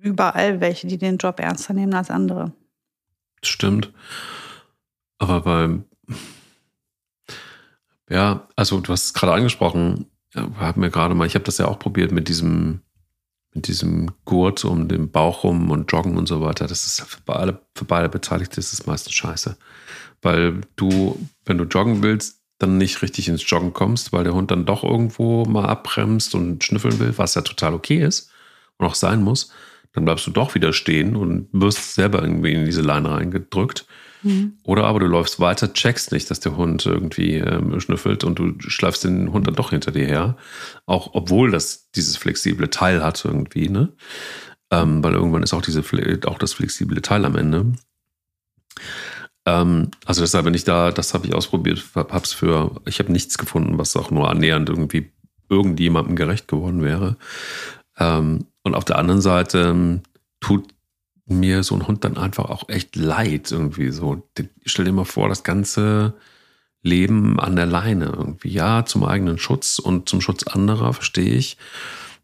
überall 0.00 0.60
welche, 0.60 0.86
die 0.86 0.98
den 0.98 1.16
Job 1.18 1.40
ernster 1.40 1.72
nehmen 1.72 1.94
als 1.94 2.10
andere. 2.10 2.52
Stimmt. 3.42 3.92
Aber 5.18 5.42
beim. 5.42 5.84
Ja, 8.08 8.48
also 8.56 8.80
du 8.80 8.92
hast 8.92 9.04
es 9.04 9.14
gerade 9.14 9.32
angesprochen, 9.32 10.06
ja, 10.34 10.50
hab 10.58 10.76
mir 10.76 10.90
gerade 10.90 11.14
mal, 11.14 11.26
ich 11.26 11.34
habe 11.34 11.44
das 11.44 11.58
ja 11.58 11.68
auch 11.68 11.78
probiert 11.78 12.10
mit 12.10 12.28
diesem, 12.28 12.80
mit 13.54 13.68
diesem 13.68 14.10
Gurt 14.24 14.64
um 14.64 14.88
den 14.88 15.10
Bauch 15.10 15.44
rum 15.44 15.70
und 15.70 15.90
Joggen 15.92 16.16
und 16.16 16.26
so 16.26 16.40
weiter. 16.40 16.66
Das 16.66 16.86
ist 16.86 17.02
für 17.02 17.20
beide, 17.24 17.60
für 17.74 17.84
beide 17.84 18.08
Beteiligte 18.08 18.58
ist 18.58 18.72
es 18.72 18.86
meistens 18.86 19.14
scheiße. 19.14 19.56
Weil 20.22 20.60
du, 20.76 21.18
wenn 21.44 21.58
du 21.58 21.64
joggen 21.64 22.02
willst, 22.02 22.40
dann 22.58 22.76
nicht 22.76 23.00
richtig 23.02 23.28
ins 23.28 23.48
Joggen 23.48 23.72
kommst, 23.72 24.12
weil 24.12 24.24
der 24.24 24.34
Hund 24.34 24.50
dann 24.50 24.66
doch 24.66 24.84
irgendwo 24.84 25.44
mal 25.46 25.66
abbremst 25.66 26.34
und 26.34 26.62
schnüffeln 26.62 26.98
will, 26.98 27.14
was 27.16 27.34
ja 27.34 27.40
total 27.40 27.74
okay 27.74 28.04
ist 28.04 28.30
und 28.76 28.86
auch 28.86 28.94
sein 28.94 29.22
muss. 29.22 29.50
Dann 29.92 30.04
bleibst 30.04 30.26
du 30.26 30.30
doch 30.30 30.54
wieder 30.54 30.72
stehen 30.72 31.16
und 31.16 31.48
wirst 31.52 31.94
selber 31.94 32.22
irgendwie 32.22 32.52
in 32.52 32.66
diese 32.66 32.82
Leine 32.82 33.10
reingedrückt. 33.10 33.86
Oder 34.64 34.84
aber 34.84 35.00
du 35.00 35.06
läufst 35.06 35.40
weiter, 35.40 35.72
checkst 35.72 36.12
nicht, 36.12 36.30
dass 36.30 36.40
der 36.40 36.56
Hund 36.56 36.84
irgendwie 36.84 37.36
ähm, 37.36 37.80
schnüffelt 37.80 38.22
und 38.24 38.38
du 38.38 38.52
schleifst 38.58 39.04
den 39.04 39.32
Hund 39.32 39.46
dann 39.46 39.54
doch 39.54 39.70
hinter 39.70 39.92
dir 39.92 40.06
her. 40.06 40.36
Auch 40.84 41.10
obwohl 41.14 41.50
das 41.50 41.90
dieses 41.92 42.18
flexible 42.18 42.68
Teil 42.68 43.02
hat 43.02 43.24
irgendwie, 43.24 43.70
ne? 43.70 43.94
Ähm, 44.70 45.02
weil 45.02 45.14
irgendwann 45.14 45.42
ist 45.42 45.54
auch, 45.54 45.62
diese, 45.62 45.82
auch 46.26 46.38
das 46.38 46.52
flexible 46.52 47.00
Teil 47.00 47.24
am 47.24 47.36
Ende. 47.36 47.72
Ähm, 49.50 49.90
also 50.04 50.20
deshalb 50.20 50.44
bin 50.44 50.54
ich 50.54 50.64
da, 50.64 50.90
das 50.92 51.14
habe 51.14 51.26
ich 51.26 51.34
ausprobiert, 51.34 51.82
hab- 51.94 52.12
hab's 52.12 52.32
für, 52.32 52.80
ich 52.86 52.98
habe 52.98 53.12
nichts 53.12 53.38
gefunden, 53.38 53.78
was 53.78 53.96
auch 53.96 54.10
nur 54.10 54.30
annähernd 54.30 54.68
irgendwie 54.68 55.10
irgendjemandem 55.48 56.16
gerecht 56.16 56.46
geworden 56.48 56.82
wäre. 56.82 57.16
Ähm, 57.98 58.46
und 58.62 58.74
auf 58.74 58.84
der 58.84 58.98
anderen 58.98 59.20
Seite 59.20 59.68
ähm, 59.70 60.02
tut 60.40 60.68
mir 61.26 61.62
so 61.62 61.74
ein 61.74 61.86
Hund 61.86 62.04
dann 62.04 62.16
einfach 62.16 62.50
auch 62.50 62.68
echt 62.68 62.96
leid 62.96 63.50
irgendwie 63.50 63.90
so. 63.90 64.28
Stell 64.64 64.84
dir 64.84 64.92
mal 64.92 65.04
vor, 65.04 65.28
das 65.28 65.42
ganze 65.42 66.14
Leben 66.82 67.38
an 67.38 67.56
der 67.56 67.66
Leine 67.66 68.06
irgendwie. 68.06 68.50
Ja, 68.50 68.84
zum 68.84 69.04
eigenen 69.04 69.38
Schutz 69.38 69.78
und 69.78 70.08
zum 70.08 70.20
Schutz 70.20 70.44
anderer, 70.44 70.92
verstehe 70.92 71.34
ich. 71.34 71.56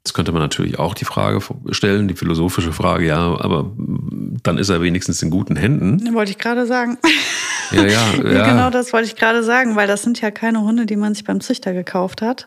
Jetzt 0.06 0.14
könnte 0.14 0.30
man 0.30 0.40
natürlich 0.40 0.78
auch 0.78 0.94
die 0.94 1.04
Frage 1.04 1.40
stellen, 1.72 2.06
die 2.06 2.14
philosophische 2.14 2.72
Frage, 2.72 3.08
ja, 3.08 3.40
aber 3.40 3.72
dann 3.76 4.56
ist 4.56 4.68
er 4.68 4.80
wenigstens 4.80 5.20
in 5.20 5.30
guten 5.30 5.56
Händen. 5.56 6.14
Wollte 6.14 6.30
ich 6.30 6.38
gerade 6.38 6.64
sagen. 6.64 6.96
Ja, 7.72 7.84
ja, 7.84 8.14
ja. 8.24 8.48
Genau 8.48 8.70
das 8.70 8.92
wollte 8.92 9.08
ich 9.08 9.16
gerade 9.16 9.42
sagen, 9.42 9.74
weil 9.74 9.88
das 9.88 10.04
sind 10.04 10.20
ja 10.20 10.30
keine 10.30 10.60
Hunde, 10.60 10.86
die 10.86 10.94
man 10.94 11.12
sich 11.12 11.24
beim 11.24 11.40
Züchter 11.40 11.72
gekauft 11.72 12.22
hat, 12.22 12.46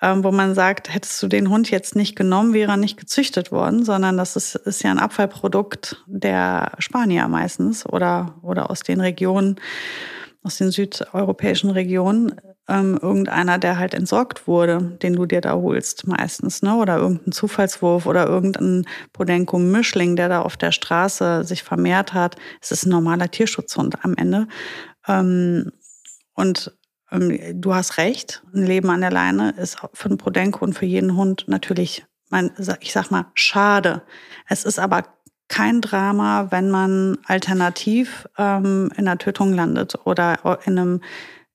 ähm, 0.00 0.24
wo 0.24 0.32
man 0.32 0.54
sagt, 0.54 0.88
hättest 0.88 1.22
du 1.22 1.28
den 1.28 1.50
Hund 1.50 1.70
jetzt 1.70 1.96
nicht 1.96 2.16
genommen, 2.16 2.54
wäre 2.54 2.70
er 2.70 2.76
nicht 2.78 2.96
gezüchtet 2.96 3.52
worden, 3.52 3.84
sondern 3.84 4.16
das 4.16 4.36
ist, 4.36 4.54
ist 4.54 4.82
ja 4.82 4.90
ein 4.90 4.98
Abfallprodukt 4.98 6.02
der 6.06 6.72
Spanier 6.78 7.28
meistens 7.28 7.84
oder, 7.84 8.36
oder 8.40 8.70
aus 8.70 8.80
den 8.80 9.02
Regionen, 9.02 9.56
aus 10.42 10.56
den 10.56 10.70
südeuropäischen 10.70 11.68
Regionen, 11.68 12.40
ähm, 12.70 12.98
irgendeiner, 13.02 13.58
der 13.58 13.78
halt 13.78 13.94
entsorgt 13.94 14.46
wurde, 14.46 14.80
den 15.02 15.16
du 15.16 15.26
dir 15.26 15.40
da 15.40 15.54
holst 15.54 16.06
meistens, 16.06 16.62
ne? 16.62 16.76
Oder 16.76 16.98
irgendein 16.98 17.32
Zufallswurf 17.32 18.06
oder 18.06 18.26
irgendein 18.26 18.86
Podenco-Mischling, 19.12 20.16
der 20.16 20.28
da 20.28 20.42
auf 20.42 20.56
der 20.56 20.72
Straße 20.72 21.44
sich 21.44 21.62
vermehrt 21.64 22.14
hat. 22.14 22.36
Es 22.60 22.70
ist 22.70 22.86
ein 22.86 22.90
normaler 22.90 23.30
Tierschutzhund 23.30 24.04
am 24.04 24.14
Ende. 24.14 24.46
Ähm, 25.08 25.72
und 26.34 26.72
ähm, 27.10 27.60
du 27.60 27.74
hast 27.74 27.98
recht, 27.98 28.42
ein 28.54 28.64
Leben 28.64 28.88
an 28.88 29.00
der 29.00 29.10
Leine 29.10 29.50
ist 29.58 29.78
für 29.92 30.08
einen 30.08 30.18
Podenco 30.18 30.64
und 30.64 30.74
für 30.74 30.86
jeden 30.86 31.16
Hund 31.16 31.44
natürlich, 31.48 32.06
mein, 32.30 32.52
ich 32.80 32.92
sag 32.92 33.10
mal, 33.10 33.26
schade. 33.34 34.02
Es 34.48 34.64
ist 34.64 34.78
aber 34.78 35.04
kein 35.48 35.80
Drama, 35.80 36.46
wenn 36.50 36.70
man 36.70 37.18
alternativ 37.26 38.28
ähm, 38.38 38.90
in 38.96 39.08
einer 39.08 39.18
Tötung 39.18 39.52
landet 39.52 39.94
oder 40.06 40.38
in 40.64 40.78
einem, 40.78 41.00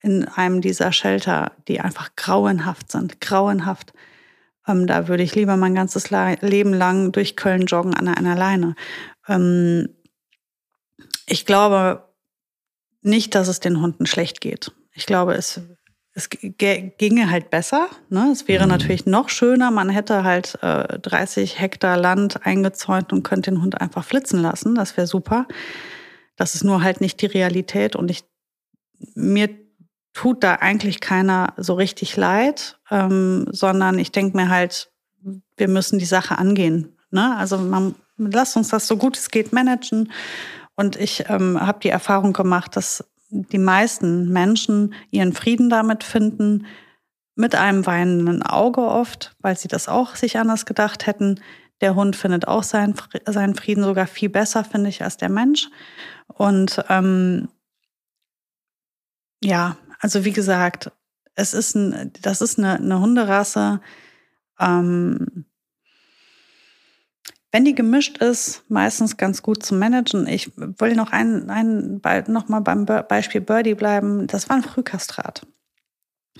in 0.05 0.27
einem 0.27 0.61
dieser 0.61 0.91
Shelter, 0.91 1.53
die 1.67 1.81
einfach 1.81 2.15
grauenhaft 2.15 2.91
sind, 2.91 3.21
grauenhaft. 3.21 3.91
Ähm, 4.67 4.85
da 4.85 5.07
würde 5.07 5.23
ich 5.23 5.33
lieber 5.33 5.57
mein 5.57 5.73
ganzes 5.73 6.11
Leben 6.11 6.73
lang 6.73 7.11
durch 7.11 7.35
Köln 7.35 7.65
joggen 7.65 7.95
an 7.95 8.07
einer 8.07 8.35
Leine. 8.35 8.75
Ähm, 9.27 9.89
ich 11.25 11.47
glaube 11.47 12.07
nicht, 13.01 13.33
dass 13.33 13.47
es 13.47 13.59
den 13.59 13.81
Hunden 13.81 14.05
schlecht 14.05 14.41
geht. 14.41 14.71
Ich 14.93 15.07
glaube, 15.07 15.33
es, 15.33 15.59
es 16.13 16.29
ginge 16.29 17.31
halt 17.31 17.49
besser. 17.49 17.89
Ne? 18.09 18.29
Es 18.31 18.47
wäre 18.47 18.65
mhm. 18.65 18.69
natürlich 18.69 19.07
noch 19.07 19.29
schöner, 19.29 19.71
man 19.71 19.89
hätte 19.89 20.23
halt 20.23 20.59
äh, 20.61 20.99
30 20.99 21.59
Hektar 21.59 21.97
Land 21.97 22.45
eingezäunt 22.45 23.11
und 23.11 23.23
könnte 23.23 23.49
den 23.49 23.63
Hund 23.63 23.81
einfach 23.81 24.05
flitzen 24.05 24.39
lassen. 24.39 24.75
Das 24.75 24.97
wäre 24.97 25.07
super. 25.07 25.47
Das 26.35 26.53
ist 26.53 26.63
nur 26.63 26.83
halt 26.83 27.01
nicht 27.01 27.21
die 27.23 27.27
Realität 27.27 27.95
und 27.95 28.11
ich, 28.11 28.23
mir 29.15 29.64
tut 30.15 30.43
da 30.43 30.55
eigentlich 30.55 31.01
keiner 31.01 31.53
so 31.57 31.73
richtig 31.73 32.15
leid, 32.15 32.79
ähm, 32.89 33.45
sondern 33.51 33.99
ich 33.99 34.11
denke 34.11 34.35
mir 34.35 34.49
halt, 34.49 34.89
wir 35.57 35.67
müssen 35.67 35.99
die 35.99 36.05
Sache 36.05 36.37
angehen. 36.37 36.97
Ne? 37.11 37.35
Also 37.37 37.57
man, 37.57 37.95
lasst 38.17 38.55
uns 38.55 38.69
das 38.69 38.87
so 38.87 38.97
gut 38.97 39.17
es 39.17 39.29
geht 39.29 39.51
managen. 39.51 40.11
Und 40.75 40.95
ich 40.95 41.25
ähm, 41.29 41.59
habe 41.59 41.79
die 41.83 41.89
Erfahrung 41.89 42.31
gemacht, 42.31 42.75
dass 42.77 43.03
die 43.29 43.57
meisten 43.57 44.29
Menschen 44.29 44.93
ihren 45.11 45.33
Frieden 45.33 45.69
damit 45.69 46.03
finden, 46.03 46.65
mit 47.35 47.53
einem 47.53 47.85
weinenden 47.85 48.41
Auge 48.41 48.81
oft, 48.81 49.35
weil 49.39 49.57
sie 49.57 49.67
das 49.67 49.89
auch 49.89 50.15
sich 50.15 50.37
anders 50.37 50.65
gedacht 50.65 51.05
hätten. 51.05 51.41
Der 51.81 51.95
Hund 51.95 52.15
findet 52.15 52.47
auch 52.47 52.63
seinen, 52.63 52.95
seinen 53.25 53.55
Frieden 53.55 53.83
sogar 53.83 54.07
viel 54.07 54.29
besser, 54.29 54.63
finde 54.63 54.89
ich, 54.89 55.03
als 55.03 55.17
der 55.17 55.29
Mensch. 55.29 55.67
Und 56.27 56.81
ähm, 56.87 57.49
ja, 59.43 59.75
also 60.05 60.23
wie 60.23 60.33
gesagt, 60.33 60.91
es 61.33 61.55
ist 61.55 61.73
ein, 61.73 62.13
das 62.21 62.39
ist 62.39 62.59
eine, 62.59 62.75
eine 62.75 62.99
Hunderasse. 62.99 63.81
Ähm, 64.59 65.45
wenn 67.51 67.65
die 67.65 67.73
gemischt 67.73 68.19
ist, 68.19 68.69
meistens 68.69 69.17
ganz 69.17 69.41
gut 69.41 69.63
zu 69.63 69.73
managen. 69.73 70.27
Ich 70.27 70.55
will 70.55 70.93
noch 70.95 71.11
ein, 71.11 71.49
ein 71.49 72.01
noch 72.27 72.49
mal 72.49 72.59
beim 72.59 72.85
Beispiel 72.85 73.41
Birdie 73.41 73.73
bleiben. 73.73 74.27
Das 74.27 74.47
war 74.47 74.57
ein 74.57 74.61
Frühkastrat. 74.61 75.47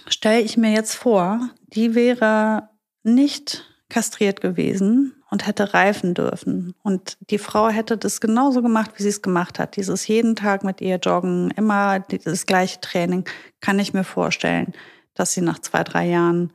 Stelle 0.09 0.41
ich 0.41 0.57
mir 0.57 0.71
jetzt 0.71 0.93
vor, 0.93 1.49
die 1.73 1.95
wäre 1.95 2.69
nicht 3.01 3.65
kastriert 3.89 4.41
gewesen 4.41 5.15
und 5.35 5.45
hätte 5.45 5.73
reifen 5.73 6.13
dürfen. 6.13 6.75
Und 6.81 7.17
die 7.29 7.39
Frau 7.39 7.67
hätte 7.67 7.97
das 7.97 8.21
genauso 8.21 8.61
gemacht, 8.61 8.91
wie 8.95 9.03
sie 9.03 9.09
es 9.09 9.21
gemacht 9.21 9.59
hat. 9.59 9.75
Dieses 9.75 10.07
jeden 10.07 10.37
Tag 10.37 10.63
mit 10.63 10.79
ihr 10.79 10.95
joggen, 10.95 11.51
immer 11.57 11.99
das 11.99 12.45
gleiche 12.45 12.79
Training, 12.79 13.25
kann 13.59 13.77
ich 13.77 13.93
mir 13.93 14.05
vorstellen, 14.05 14.71
dass 15.13 15.33
sie 15.33 15.41
nach 15.41 15.59
zwei, 15.59 15.83
drei 15.83 16.07
Jahren 16.07 16.53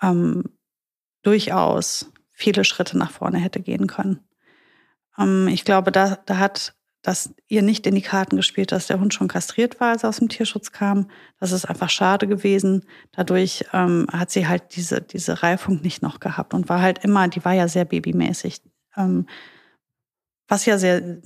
ähm, 0.00 0.44
durchaus 1.22 2.10
viele 2.30 2.64
Schritte 2.64 2.96
nach 2.96 3.10
vorne 3.10 3.40
hätte 3.40 3.60
gehen 3.60 3.86
können. 3.86 4.20
Ähm, 5.18 5.46
ich 5.48 5.66
glaube, 5.66 5.92
da, 5.92 6.18
da 6.24 6.38
hat 6.38 6.72
dass 7.02 7.32
ihr 7.46 7.62
nicht 7.62 7.86
in 7.86 7.94
die 7.94 8.02
Karten 8.02 8.36
gespielt, 8.36 8.72
dass 8.72 8.88
der 8.88 8.98
Hund 8.98 9.14
schon 9.14 9.28
kastriert 9.28 9.80
war, 9.80 9.90
als 9.92 10.02
er 10.02 10.08
aus 10.08 10.18
dem 10.18 10.28
Tierschutz 10.28 10.72
kam. 10.72 11.08
Das 11.38 11.52
ist 11.52 11.64
einfach 11.64 11.90
schade 11.90 12.26
gewesen. 12.26 12.84
Dadurch 13.12 13.64
ähm, 13.72 14.06
hat 14.12 14.30
sie 14.30 14.48
halt 14.48 14.74
diese, 14.74 15.00
diese 15.00 15.42
Reifung 15.42 15.80
nicht 15.80 16.02
noch 16.02 16.18
gehabt 16.20 16.54
und 16.54 16.68
war 16.68 16.82
halt 16.82 17.04
immer, 17.04 17.28
die 17.28 17.44
war 17.44 17.52
ja 17.52 17.68
sehr 17.68 17.84
babymäßig. 17.84 18.60
Ähm, 18.96 19.26
was 20.48 20.66
ja 20.66 20.78
sehr, 20.78 21.18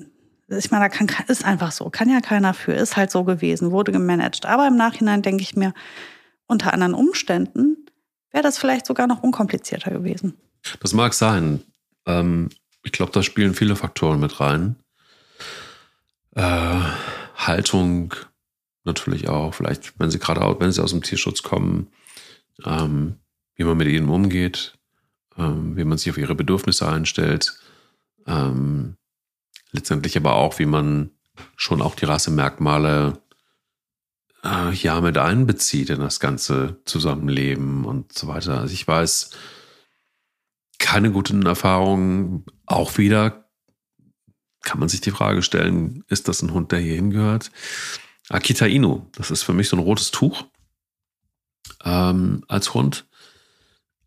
ich 0.48 0.70
meine, 0.70 0.84
da 0.84 0.88
kann, 0.90 1.08
ist 1.28 1.44
einfach 1.44 1.72
so, 1.72 1.88
kann 1.88 2.10
ja 2.10 2.20
keiner 2.20 2.52
für, 2.52 2.74
ist 2.74 2.96
halt 2.96 3.10
so 3.10 3.24
gewesen, 3.24 3.70
wurde 3.70 3.92
gemanagt. 3.92 4.44
Aber 4.44 4.66
im 4.66 4.76
Nachhinein 4.76 5.22
denke 5.22 5.42
ich 5.42 5.56
mir, 5.56 5.72
unter 6.46 6.74
anderen 6.74 6.92
Umständen 6.92 7.86
wäre 8.30 8.42
das 8.42 8.58
vielleicht 8.58 8.84
sogar 8.84 9.06
noch 9.06 9.22
unkomplizierter 9.22 9.90
gewesen. 9.90 10.34
Das 10.80 10.92
mag 10.92 11.14
sein. 11.14 11.62
Ähm, 12.06 12.50
ich 12.84 12.92
glaube, 12.92 13.12
da 13.12 13.22
spielen 13.22 13.54
viele 13.54 13.74
Faktoren 13.74 14.20
mit 14.20 14.38
rein 14.38 14.76
äh, 16.34 16.80
Haltung 17.36 18.14
natürlich 18.84 19.28
auch, 19.28 19.54
vielleicht, 19.54 19.98
wenn 19.98 20.10
sie 20.10 20.18
gerade 20.18 20.40
wenn 20.60 20.72
sie 20.72 20.82
aus 20.82 20.90
dem 20.90 21.02
Tierschutz 21.02 21.42
kommen, 21.42 21.88
ähm, 22.64 23.16
wie 23.54 23.64
man 23.64 23.76
mit 23.76 23.88
ihnen 23.88 24.08
umgeht, 24.08 24.78
ähm, 25.36 25.76
wie 25.76 25.84
man 25.84 25.98
sich 25.98 26.10
auf 26.10 26.18
ihre 26.18 26.34
Bedürfnisse 26.34 26.88
einstellt, 26.88 27.54
ähm, 28.26 28.96
letztendlich 29.70 30.16
aber 30.16 30.34
auch, 30.34 30.58
wie 30.58 30.66
man 30.66 31.10
schon 31.56 31.80
auch 31.80 31.94
die 31.94 32.04
Rassemerkmale 32.04 33.18
äh, 34.44 34.72
ja 34.72 35.00
mit 35.00 35.18
einbezieht 35.18 35.90
in 35.90 36.00
das 36.00 36.20
ganze 36.20 36.80
Zusammenleben 36.84 37.84
und 37.84 38.12
so 38.12 38.28
weiter. 38.28 38.60
Also 38.60 38.74
ich 38.74 38.86
weiß, 38.86 39.30
keine 40.78 41.12
guten 41.12 41.46
Erfahrungen, 41.46 42.44
auch 42.66 42.98
wieder 42.98 43.41
kann 44.62 44.80
man 44.80 44.88
sich 44.88 45.00
die 45.00 45.10
Frage 45.10 45.42
stellen, 45.42 46.04
ist 46.08 46.28
das 46.28 46.42
ein 46.42 46.52
Hund, 46.52 46.72
der 46.72 46.78
hier 46.78 46.94
hingehört? 46.94 47.50
Akita 48.28 48.66
Inu, 48.66 49.06
das 49.12 49.30
ist 49.30 49.42
für 49.42 49.52
mich 49.52 49.68
so 49.68 49.76
ein 49.76 49.82
rotes 49.82 50.10
Tuch 50.10 50.44
ähm, 51.84 52.44
als 52.48 52.74
Hund, 52.74 53.06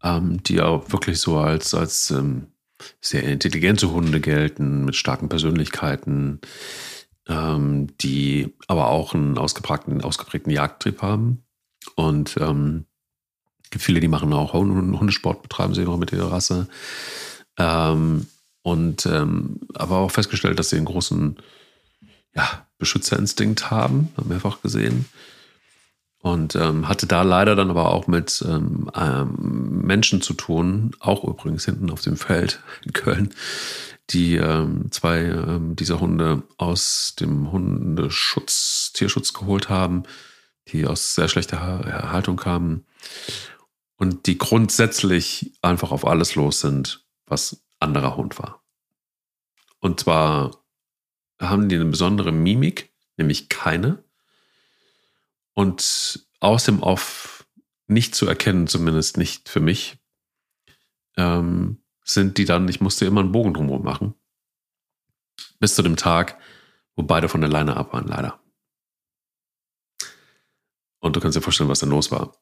ähm, 0.03 0.41
die 0.43 0.61
auch 0.61 0.91
wirklich 0.91 1.19
so 1.19 1.37
als, 1.37 1.73
als 1.73 2.11
ähm, 2.11 2.47
sehr 3.01 3.23
intelligente 3.23 3.91
Hunde 3.91 4.21
gelten, 4.21 4.85
mit 4.85 4.95
starken 4.95 5.29
Persönlichkeiten, 5.29 6.39
ähm, 7.27 7.95
die 7.97 8.53
aber 8.67 8.87
auch 8.87 9.13
einen 9.13 9.37
ausgeprägten, 9.37 10.01
ausgeprägten 10.01 10.51
Jagdtrieb 10.51 11.01
haben. 11.01 11.43
Und 11.95 12.37
ähm, 12.39 12.85
gibt 13.69 13.83
viele, 13.83 13.99
die 13.99 14.07
machen 14.07 14.33
auch 14.33 14.53
Hundesport, 14.53 15.41
betreiben 15.41 15.73
sie 15.73 15.83
noch 15.83 15.97
mit 15.97 16.11
ihrer 16.11 16.31
Rasse. 16.31 16.67
Ähm, 17.57 18.27
und 18.65 19.05
ähm, 19.05 19.59
aber 19.75 19.97
auch 19.97 20.09
festgestellt, 20.09 20.57
dass 20.57 20.71
sie 20.71 20.77
einen 20.77 20.87
großen 20.87 21.37
ja, 22.35 22.65
Beschützerinstinkt 22.79 23.69
haben, 23.69 24.11
mehrfach 24.23 24.63
gesehen. 24.63 25.05
Und 26.17 26.55
ähm, 26.55 26.87
hatte 26.87 27.05
da 27.05 27.21
leider 27.21 27.55
dann 27.55 27.69
aber 27.69 27.93
auch 27.93 28.07
mit 28.07 28.43
ähm, 28.49 28.89
ähm, 28.95 29.81
Menschen 29.83 30.23
zu 30.23 30.33
tun, 30.33 30.95
auch 30.99 31.23
übrigens 31.23 31.65
hinten 31.65 31.91
auf 31.91 32.01
dem 32.01 32.17
Feld 32.17 32.59
in 32.83 32.93
Köln, 32.93 33.35
die 34.09 34.37
ähm, 34.37 34.91
zwei 34.91 35.19
ähm, 35.19 35.75
dieser 35.75 35.99
Hunde 35.99 36.41
aus 36.57 37.13
dem 37.19 37.51
Hundeschutz, 37.51 38.93
Tierschutz 38.95 39.33
geholt 39.33 39.69
haben, 39.69 40.05
die 40.69 40.87
aus 40.87 41.13
sehr 41.13 41.27
schlechter 41.27 41.61
Haltung 42.11 42.37
kamen 42.37 42.87
und 43.97 44.25
die 44.25 44.39
grundsätzlich 44.39 45.53
einfach 45.61 45.91
auf 45.91 46.07
alles 46.07 46.33
los 46.33 46.61
sind, 46.61 47.05
was 47.27 47.61
anderer 47.85 48.17
Hund 48.17 48.37
war. 48.39 48.63
Und 49.79 49.99
zwar 49.99 50.65
haben 51.39 51.69
die 51.69 51.75
eine 51.75 51.85
besondere 51.85 52.31
Mimik, 52.31 52.93
nämlich 53.17 53.49
keine. 53.49 54.03
Und 55.53 56.27
aus 56.39 56.65
dem 56.65 56.81
Off 56.81 57.47
nicht 57.87 58.15
zu 58.15 58.27
erkennen, 58.27 58.67
zumindest 58.67 59.17
nicht 59.17 59.47
für 59.47 59.59
mich, 59.59 59.97
ähm, 61.17 61.83
sind 62.03 62.37
die 62.37 62.45
dann, 62.45 62.67
ich 62.67 62.81
musste 62.81 63.05
immer 63.05 63.21
einen 63.21 63.31
Bogen 63.31 63.53
drumherum 63.53 63.83
machen. 63.83 64.15
Bis 65.59 65.75
zu 65.75 65.81
dem 65.81 65.95
Tag, 65.95 66.39
wo 66.95 67.03
beide 67.03 67.29
von 67.29 67.41
der 67.41 67.49
Leine 67.49 67.77
ab 67.77 67.93
waren, 67.93 68.07
leider. 68.07 68.39
Und 70.99 71.15
du 71.15 71.19
kannst 71.19 71.37
dir 71.37 71.41
vorstellen, 71.41 71.69
was 71.69 71.79
da 71.79 71.87
los 71.87 72.11
war. 72.11 72.35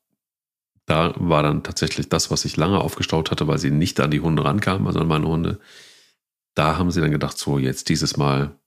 Da 0.86 1.14
war 1.18 1.44
dann 1.44 1.64
tatsächlich 1.64 2.10
das, 2.10 2.30
was 2.30 2.46
ich 2.46 2.58
lange 2.58 2.80
aufgestaut 2.80 3.32
hatte, 3.32 3.48
weil 3.48 3.58
sie 3.58 3.72
nicht 3.72 4.00
an 4.00 4.12
die 4.12 4.20
Hunde 4.20 4.44
rankamen, 4.44 4.88
also 4.88 5.00
an 5.00 5.08
meine 5.08 5.28
Hunde. 5.28 5.60
Da 6.56 6.78
haben 6.78 6.92
sie 6.92 7.02
dann 7.02 7.12
gedacht, 7.12 7.38
so 7.38 7.58
jetzt 7.58 7.90
dieses 7.90 8.18
Mal 8.18 8.60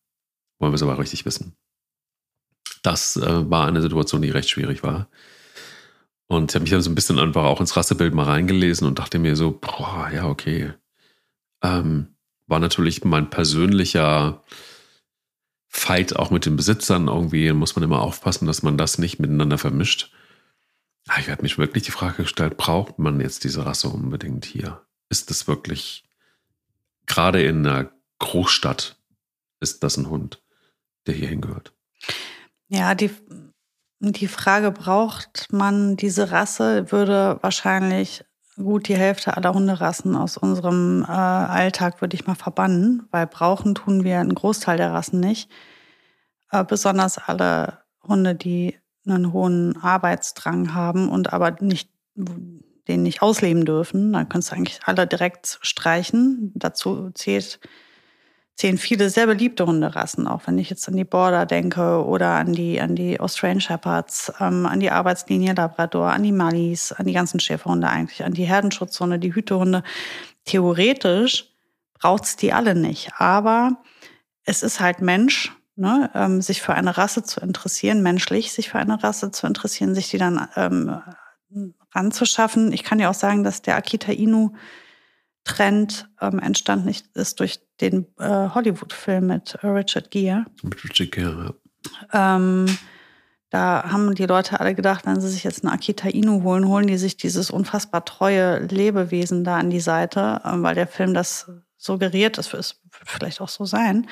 wollen 0.59 0.73
wir 0.73 0.77
es 0.77 0.83
aber 0.83 0.99
richtig 0.99 1.27
wissen. 1.27 1.57
Das 2.83 3.17
äh, 3.17 3.51
war 3.51 3.67
eine 3.67 3.83
Situation, 3.83 4.23
die 4.23 4.31
recht 4.31 4.49
schwierig 4.49 4.83
war. 4.83 5.09
Und 6.29 6.51
ich 6.51 6.55
habe 6.55 6.63
mich 6.63 6.71
dann 6.71 6.83
so 6.83 6.91
ein 6.91 6.95
bisschen 6.95 7.19
einfach 7.19 7.45
auch 7.45 7.61
ins 7.61 7.77
Rassebild 7.77 8.15
mal 8.15 8.25
reingelesen 8.25 8.87
und 8.87 8.99
dachte 8.99 9.19
mir 9.19 9.37
so, 9.37 9.53
boah, 9.61 10.11
ja, 10.13 10.27
okay. 10.27 10.73
Ähm, 11.63 12.17
war 12.47 12.59
natürlich 12.59 13.05
mein 13.05 13.31
persönlicher 13.31 14.43
Fight 15.69 16.17
auch 16.17 16.31
mit 16.31 16.47
den 16.47 16.57
Besitzern 16.57 17.09
irgendwie. 17.09 17.53
Muss 17.53 17.77
man 17.77 17.85
immer 17.85 18.01
aufpassen, 18.01 18.47
dass 18.47 18.63
man 18.63 18.79
das 18.79 18.99
nicht 18.99 19.19
miteinander 19.19 19.59
vermischt. 19.59 20.13
Ah, 21.09 21.21
ich 21.21 21.31
habe 21.31 21.43
mich 21.43 21.59
wirklich 21.59 21.85
die 21.85 21.93
Frage 21.93 22.25
gestellt, 22.25 22.57
braucht 22.57 22.99
man 22.99 23.21
jetzt 23.21 23.45
diese 23.45 23.65
Rasse 23.65 23.89
unbedingt 23.89 24.45
hier? 24.45 24.83
Ist 25.09 25.31
das 25.31 25.47
wirklich, 25.47 26.05
gerade 27.07 27.43
in 27.43 27.67
einer 27.67 27.91
Großstadt, 28.19 28.97
ist 29.61 29.83
das 29.83 29.97
ein 29.97 30.11
Hund, 30.11 30.43
der 31.07 31.15
hier 31.15 31.29
hingehört? 31.29 31.73
Ja, 32.69 32.95
die, 32.97 33.11
die 34.01 34.27
Frage, 34.27 34.73
braucht 34.73 35.47
man 35.53 35.97
diese 35.97 36.33
Rasse, 36.33 36.91
würde 36.91 37.39
wahrscheinlich 37.41 38.25
gut 38.57 38.89
die 38.89 38.97
Hälfte 38.97 39.37
aller 39.37 39.55
Hunderassen 39.55 40.17
aus 40.17 40.37
unserem 40.37 41.05
äh, 41.05 41.13
Alltag, 41.13 42.01
würde 42.01 42.17
ich 42.17 42.27
mal 42.27 42.35
verbannen, 42.35 43.07
weil 43.11 43.27
brauchen 43.27 43.75
tun 43.75 44.03
wir 44.03 44.19
einen 44.19 44.35
Großteil 44.35 44.77
der 44.77 44.93
Rassen 44.93 45.21
nicht. 45.21 45.51
Äh, 46.51 46.65
besonders 46.65 47.19
alle 47.19 47.83
Hunde, 48.03 48.35
die 48.35 48.79
einen 49.15 49.33
hohen 49.33 49.77
Arbeitsdrang 49.77 50.75
haben 50.75 51.09
und 51.09 51.33
aber 51.33 51.57
nicht 51.61 51.91
den 52.89 53.03
nicht 53.03 53.23
ausleben 53.23 53.65
dürfen. 53.65 54.13
Dann 54.13 54.29
kannst 54.29 54.51
du 54.51 54.57
eigentlich 54.57 54.81
alle 54.85 55.07
direkt 55.07 55.59
streichen. 55.63 56.53
Dazu 56.55 57.11
zählt, 57.15 57.59
zählen 58.55 58.79
viele 58.79 59.11
sehr 59.11 59.27
beliebte 59.27 59.67
Hunderassen, 59.67 60.27
auch 60.27 60.43
wenn 60.47 60.59
ich 60.59 60.71
jetzt 60.71 60.89
an 60.89 60.97
die 60.97 61.05
Border 61.05 61.47
denke 61.47 62.05
oder 62.05 62.35
an 62.35 62.53
die, 62.53 62.81
an 62.81 62.95
die 62.95 63.21
Australian 63.21 63.61
Shepherds, 63.61 64.33
ähm, 64.41 64.67
an 64.67 64.81
die 64.81 64.91
Arbeitslinie 64.91 65.55
Labrador, 65.55 66.13
an 66.13 66.23
die 66.23 66.33
Mallis, 66.33 66.93
an 66.93 67.07
die 67.07 67.13
ganzen 67.13 67.41
Schäferhunde 67.41 67.89
eigentlich, 67.89 68.25
an 68.25 68.33
die 68.33 68.45
Herdenschutzhunde, 68.45 69.19
die 69.19 69.35
Hütehunde. 69.35 69.83
Theoretisch 70.45 71.53
braucht's 71.95 72.37
die 72.37 72.53
alle 72.53 72.75
nicht. 72.75 73.13
Aber 73.19 73.79
es 74.45 74.63
ist 74.63 74.81
halt 74.81 75.01
Mensch, 75.01 75.53
ne, 75.77 76.11
ähm, 76.15 76.43
sich 76.43 76.63
für 76.63 76.75
eine 76.75 76.97
Rasse 76.97 77.23
zu 77.23 77.41
interessieren, 77.41 78.03
menschlich 78.03 78.53
sich 78.53 78.71
für 78.71 78.79
eine 78.79 79.03
Rasse 79.03 79.31
zu 79.31 79.47
interessieren, 79.47 79.95
sich 79.95 80.09
die 80.09 80.19
dann 80.19 80.49
ähm, 80.57 81.01
ranzuschaffen. 81.95 82.73
Ich 82.73 82.83
kann 82.83 82.99
ja 82.99 83.11
auch 83.11 83.15
sagen, 83.15 83.45
dass 83.45 83.63
der 83.63 83.77
Akita 83.77 84.13
Inu 84.13 84.53
Trend 85.45 86.09
ähm, 86.21 86.41
entstanden 86.41 86.93
ist 87.15 87.39
durch 87.39 87.61
den 87.81 88.07
äh, 88.19 88.49
Hollywood-Film 88.49 89.29
mit 89.29 89.63
Richard 89.63 90.11
Gere. 90.11 90.45
Mit 90.63 90.83
Richard 90.83 91.13
Gere, 91.13 91.55
ja. 92.13 92.37
Ähm, 92.37 92.67
da 93.51 93.85
haben 93.93 94.13
die 94.17 94.27
Leute 94.27 94.59
alle 94.59 94.75
gedacht, 94.75 95.07
wenn 95.07 95.21
sie 95.21 95.29
sich 95.29 95.45
jetzt 95.45 95.65
einen 95.65 95.73
Akita 95.73 96.09
Inu 96.09 96.43
holen, 96.43 96.67
holen 96.67 96.89
die 96.89 96.99
sich 96.99 97.17
dieses 97.17 97.51
unfassbar 97.51 98.05
treue 98.05 98.59
Lebewesen 98.67 99.45
da 99.45 99.57
an 99.57 99.71
die 99.71 99.81
Seite, 99.81 100.41
äh, 100.45 100.51
weil 100.57 100.75
der 100.75 100.89
Film 100.89 101.15
das 101.15 101.49
suggeriert, 101.77 102.39
das 102.39 102.53
wird 102.53 102.77
vielleicht 103.05 103.41
auch 103.41 103.49
so 103.49 103.65
sein. 103.65 104.09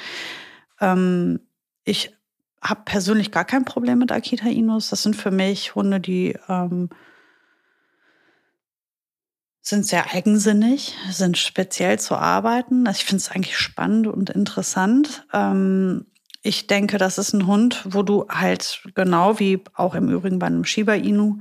Ich 1.85 2.15
habe 2.63 2.83
persönlich 2.85 3.31
gar 3.31 3.45
kein 3.45 3.65
Problem 3.65 3.99
mit 3.99 4.11
Akita 4.11 4.49
Inus. 4.49 4.91
Das 4.91 5.03
sind 5.03 5.17
für 5.17 5.31
mich 5.31 5.75
Hunde, 5.75 6.01
die 6.01 6.37
ähm, 6.49 6.89
sind 9.61 9.87
sehr 9.87 10.13
eigensinnig, 10.13 10.95
sind 11.11 11.39
speziell 11.39 11.99
zu 11.99 12.17
arbeiten. 12.17 12.87
Also 12.87 12.99
ich 12.99 13.05
finde 13.05 13.23
es 13.23 13.31
eigentlich 13.31 13.57
spannend 13.59 14.07
und 14.07 14.31
interessant. 14.31 15.27
Ähm, 15.33 16.07
ich 16.43 16.67
denke, 16.67 16.99
das 16.99 17.17
ist 17.17 17.33
ein 17.33 17.47
Hund, 17.47 17.83
wo 17.89 18.03
du 18.03 18.27
halt 18.29 18.83
genau 18.95 19.39
wie 19.39 19.63
auch 19.75 19.95
im 19.95 20.11
Übrigen 20.11 20.39
bei 20.39 20.47
einem 20.47 20.67
Shiba 20.67 20.93
Inu 20.93 21.39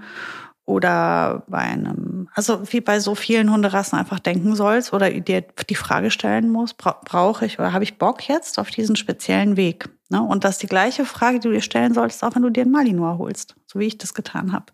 oder 0.66 1.44
bei 1.48 1.60
einem, 1.60 2.30
also 2.34 2.62
wie 2.72 2.80
bei 2.80 3.00
so 3.00 3.16
vielen 3.16 3.52
Hunderassen 3.52 4.00
einfach 4.00 4.20
denken 4.20 4.56
sollst 4.56 4.94
oder 4.94 5.10
dir 5.10 5.42
die 5.42 5.76
Frage 5.76 6.10
stellen 6.10 6.50
musst, 6.50 6.78
brauche 6.78 7.46
ich 7.46 7.60
oder 7.60 7.74
habe 7.74 7.84
ich 7.84 7.98
Bock 7.98 8.28
jetzt 8.30 8.58
auf 8.60 8.70
diesen 8.70 8.96
speziellen 8.96 9.58
Weg? 9.58 9.90
Ne? 10.10 10.22
Und 10.22 10.46
das 10.46 10.56
ist 10.56 10.64
die 10.64 10.68
gleiche 10.68 11.06
Frage, 11.06 11.40
die 11.40 11.48
du 11.50 11.54
dir 11.54 11.62
stellen 11.62 11.94
solltest, 11.94 12.24
auch 12.24 12.36
wenn 12.36 12.44
du 12.44 12.50
dir 12.50 12.62
einen 12.62 12.72
Malinois 12.72 13.18
holst, 13.18 13.56
so 13.66 13.80
wie 13.80 13.88
ich 13.88 13.98
das 13.98 14.14
getan 14.14 14.54
habe. 14.54 14.68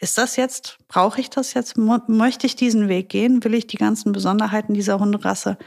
Ist 0.00 0.16
das 0.16 0.36
jetzt, 0.36 0.78
brauche 0.86 1.20
ich 1.20 1.28
das 1.30 1.54
jetzt, 1.54 1.76
möchte 1.76 2.46
ich 2.46 2.54
diesen 2.54 2.88
Weg 2.88 3.08
gehen? 3.08 3.42
Will 3.42 3.54
ich 3.54 3.66
die 3.66 3.78
ganzen 3.78 4.12
Besonderheiten 4.12 4.72
dieser 4.72 5.00
Hunderasse 5.00 5.58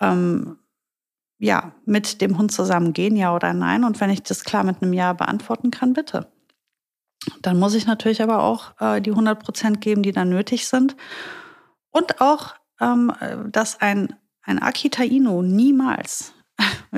ähm, 0.00 0.58
ja, 1.38 1.74
mit 1.84 2.20
dem 2.20 2.38
Hund 2.38 2.52
zusammen 2.52 2.92
gehen, 2.92 3.16
ja 3.16 3.34
oder 3.34 3.52
nein? 3.52 3.82
Und 3.82 4.00
wenn 4.00 4.10
ich 4.10 4.22
das 4.22 4.44
klar 4.44 4.62
mit 4.62 4.80
einem 4.80 4.92
Ja 4.92 5.12
beantworten 5.12 5.72
kann, 5.72 5.92
bitte. 5.92 6.30
Dann 7.40 7.58
muss 7.58 7.74
ich 7.74 7.86
natürlich 7.86 8.22
aber 8.22 8.42
auch 8.42 8.72
äh, 8.80 9.00
die 9.00 9.10
100 9.10 9.42
Prozent 9.42 9.80
geben, 9.80 10.02
die 10.02 10.12
dann 10.12 10.28
nötig 10.28 10.66
sind. 10.66 10.96
Und 11.90 12.20
auch, 12.20 12.54
ähm, 12.80 13.12
dass 13.50 13.80
ein, 13.80 14.14
ein 14.42 14.58
Akita 14.58 15.04
Inu 15.04 15.42
niemals, 15.42 16.34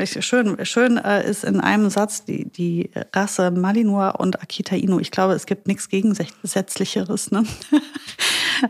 schön, 0.05 0.65
schön 0.65 0.99
äh, 0.99 1.29
ist 1.29 1.45
in 1.45 1.61
einem 1.61 1.91
Satz 1.91 2.25
die, 2.25 2.51
die 2.51 2.91
Rasse 3.15 3.51
Malinois 3.51 4.11
und 4.11 4.43
Akita 4.43 4.77
Inu. 4.77 4.99
Ich 4.99 5.11
glaube, 5.11 5.35
es 5.35 5.47
gibt 5.47 5.67
nichts 5.67 5.89
Gegensätzlicheres. 5.89 7.31
Ne? 7.31 7.45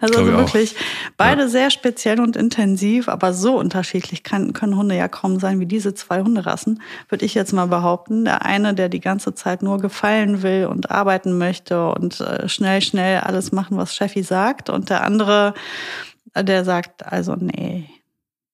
Also, 0.00 0.20
also 0.20 0.32
wirklich 0.32 0.74
beide 1.16 1.42
ja. 1.42 1.48
sehr 1.48 1.70
speziell 1.70 2.18
und 2.20 2.36
intensiv, 2.36 3.08
aber 3.08 3.32
so 3.32 3.58
unterschiedlich 3.58 4.22
kann, 4.22 4.52
können 4.52 4.76
Hunde 4.76 4.96
ja 4.96 5.08
kaum 5.08 5.38
sein 5.38 5.60
wie 5.60 5.66
diese 5.66 5.94
zwei 5.94 6.22
Hunderassen, 6.22 6.82
würde 7.08 7.24
ich 7.24 7.34
jetzt 7.34 7.52
mal 7.52 7.66
behaupten. 7.66 8.24
Der 8.24 8.44
eine, 8.44 8.74
der 8.74 8.88
die 8.88 9.00
ganze 9.00 9.34
Zeit 9.34 9.62
nur 9.62 9.78
gefallen 9.78 10.42
will 10.42 10.66
und 10.66 10.90
arbeiten 10.90 11.38
möchte 11.38 11.90
und 11.90 12.20
äh, 12.20 12.48
schnell, 12.48 12.80
schnell 12.80 13.20
alles 13.20 13.52
machen, 13.52 13.76
was 13.76 13.94
Cheffi 13.94 14.22
sagt. 14.22 14.70
Und 14.70 14.90
der 14.90 15.04
andere, 15.04 15.54
äh, 16.32 16.42
der 16.42 16.64
sagt, 16.64 17.06
also 17.06 17.36
nee, 17.36 17.88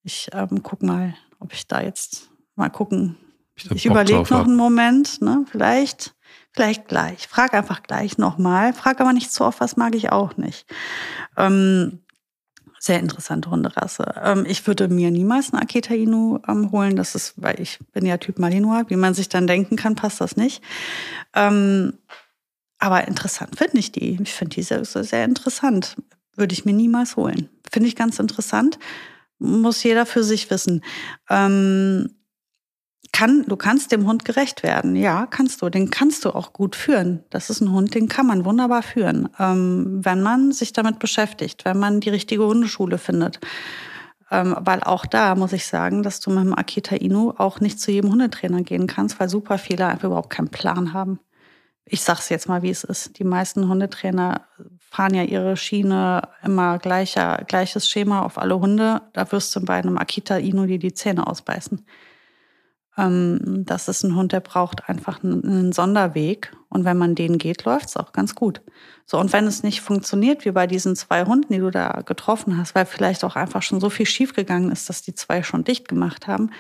ich 0.03 0.31
ähm, 0.33 0.63
guck 0.63 0.83
mal, 0.83 1.15
ob 1.39 1.53
ich 1.53 1.67
da 1.67 1.81
jetzt 1.81 2.30
mal 2.61 2.71
gucken. 2.71 3.17
Ich, 3.57 3.71
ich 3.71 3.87
überlege 3.87 4.19
noch 4.19 4.45
einen 4.45 4.57
Moment, 4.57 5.21
ne? 5.21 5.45
Vielleicht 5.51 6.15
Vielleicht 6.53 6.89
gleich. 6.89 7.29
Frag 7.29 7.55
einfach 7.55 7.83
gleich 7.83 8.19
nochmal. 8.19 8.73
Frag 8.73 9.01
aber 9.01 9.13
nicht 9.13 9.33
zu 9.33 9.45
oft, 9.45 9.61
was 9.61 9.77
mag 9.77 9.95
ich 9.95 10.11
auch 10.11 10.37
nicht. 10.37 10.67
Ähm, 11.37 12.01
sehr 12.79 12.99
interessante 12.99 13.51
Hunderasse. 13.51 14.15
Ähm, 14.23 14.45
ich 14.49 14.67
würde 14.67 14.89
mir 14.89 15.11
niemals 15.11 15.53
einen 15.53 15.63
Akita 15.63 15.95
Inu 15.95 16.41
ähm, 16.49 16.73
holen. 16.73 16.97
Das 16.97 17.15
ist, 17.15 17.35
weil 17.37 17.61
ich 17.61 17.79
bin 17.93 18.05
ja 18.05 18.17
Typ 18.17 18.39
Malinois. 18.39 18.85
Wie 18.89 18.97
man 18.97 19.15
sich 19.15 19.29
dann 19.29 19.47
denken 19.47 19.77
kann, 19.77 19.95
passt 19.95 20.21
das 20.21 20.37
nicht. 20.37 20.63
Ähm, 21.35 21.95
aber 22.79 23.07
interessant 23.07 23.57
finde 23.57 23.79
ich 23.79 23.93
die. 23.93 24.21
Ich 24.21 24.33
finde 24.33 24.57
die 24.57 24.63
sehr, 24.63 24.85
sehr 24.85 25.25
interessant. 25.25 25.97
Würde 26.35 26.53
ich 26.53 26.65
mir 26.65 26.73
niemals 26.73 27.15
holen. 27.17 27.49
Finde 27.71 27.89
ich 27.89 27.95
ganz 27.95 28.19
interessant. 28.19 28.79
Muss 29.39 29.85
jeder 29.85 30.05
für 30.05 30.25
sich 30.25 30.51
wissen. 30.51 30.83
Ähm, 31.29 32.11
kann, 33.13 33.45
du 33.47 33.57
kannst 33.57 33.93
dem 33.93 34.07
Hund 34.07 34.25
gerecht 34.25 34.63
werden. 34.63 34.95
Ja, 34.95 35.27
kannst 35.27 35.63
du. 35.63 35.69
Den 35.69 35.91
kannst 35.91 36.25
du 36.25 36.31
auch 36.31 36.53
gut 36.53 36.77
führen. 36.77 37.25
Das 37.31 37.51
ist 37.51 37.61
ein 37.61 37.73
Hund, 37.73 37.95
den 37.95 38.09
kann 38.09 38.27
man 38.27 38.45
wunderbar 38.45 38.83
führen, 38.83 39.29
ähm, 39.39 40.01
wenn 40.05 40.23
man 40.23 40.53
sich 40.53 40.73
damit 40.73 40.99
beschäftigt, 40.99 41.65
wenn 41.65 41.79
man 41.79 42.01
die 42.01 42.11
richtige 42.11 42.45
Hundeschule 42.45 42.99
findet. 42.99 43.41
Ähm, 44.31 44.57
weil 44.61 44.83
auch 44.83 45.07
da 45.07 45.35
muss 45.35 45.53
ich 45.53 45.67
sagen, 45.67 46.03
dass 46.03 46.21
du 46.21 46.31
mit 46.31 46.45
dem 46.45 46.55
Akita 46.55 46.95
Inu 46.95 47.33
auch 47.37 47.61
nicht 47.61 47.81
zu 47.81 47.91
jedem 47.91 48.11
Hundetrainer 48.11 48.63
gehen 48.63 48.87
kannst, 48.87 49.19
weil 49.19 49.29
super 49.29 49.59
viele 49.59 49.87
einfach 49.87 50.05
überhaupt 50.05 50.31
keinen 50.31 50.51
Plan 50.51 50.93
haben. 50.93 51.19
Ich 51.85 52.03
sag's 52.03 52.29
jetzt 52.29 52.49
mal, 52.49 52.63
wie 52.63 52.71
es 52.71 52.85
ist. 52.85 53.19
Die 53.19 53.25
meisten 53.25 53.69
Hundetrainer 53.69 54.43
fahren 54.79 55.15
ja 55.15 55.25
ihre 55.25 55.57
Schiene 55.57 56.23
immer 56.45 56.79
gleicher, 56.79 57.43
gleiches 57.49 57.89
Schema 57.89 58.23
auf 58.23 58.39
alle 58.39 58.61
Hunde. 58.61 59.03
Da 59.13 59.33
wirst 59.33 59.55
du 59.57 59.61
bei 59.65 59.75
einem 59.75 59.99
Akita 59.99 60.37
Inu 60.37 60.67
dir 60.67 60.79
die 60.79 60.95
Zähne 60.95 61.27
ausbeißen. 61.27 61.85
Ähm, 63.01 63.65
das 63.65 63.89
ist 63.89 64.05
ein 64.05 64.15
Hund, 64.15 64.33
der 64.33 64.41
braucht 64.41 64.89
einfach 64.89 65.23
einen 65.25 65.73
Sonderweg. 65.73 66.53
Und 66.69 66.85
wenn 66.85 66.99
man 66.99 67.15
den 67.15 67.39
geht, 67.39 67.65
läuft 67.65 67.89
es 67.89 67.97
auch 67.97 68.13
ganz 68.13 68.35
gut. 68.35 68.61
So, 69.07 69.19
und 69.19 69.33
wenn 69.33 69.47
es 69.47 69.63
nicht 69.63 69.81
funktioniert, 69.81 70.45
wie 70.45 70.53
bei 70.53 70.67
diesen 70.67 70.95
zwei 70.95 71.25
Hunden, 71.25 71.53
die 71.53 71.59
du 71.59 71.71
da 71.71 72.03
getroffen 72.05 72.57
hast, 72.57 72.75
weil 72.75 72.87
vielleicht 72.87 73.25
auch 73.25 73.35
einfach 73.35 73.63
schon 73.63 73.81
so 73.81 73.91
viel 73.91 74.07
schiefgegangen 74.07 74.71
ist, 74.71 74.89
dass 74.89 75.03
die 75.03 75.15
zwei 75.15 75.43
schon 75.43 75.65
dicht 75.65 75.89
gemacht 75.89 76.29
haben, 76.29 76.51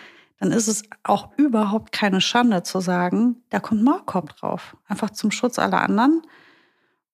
dann 0.40 0.50
ist 0.52 0.68
es 0.68 0.82
auch 1.04 1.28
überhaupt 1.36 1.92
keine 1.92 2.20
Schande 2.20 2.62
zu 2.62 2.80
sagen, 2.80 3.36
da 3.50 3.60
kommt 3.60 3.84
Maulkorb 3.84 4.34
drauf. 4.36 4.76
Einfach 4.88 5.10
zum 5.10 5.30
Schutz 5.30 5.58
aller 5.58 5.82
anderen. 5.82 6.22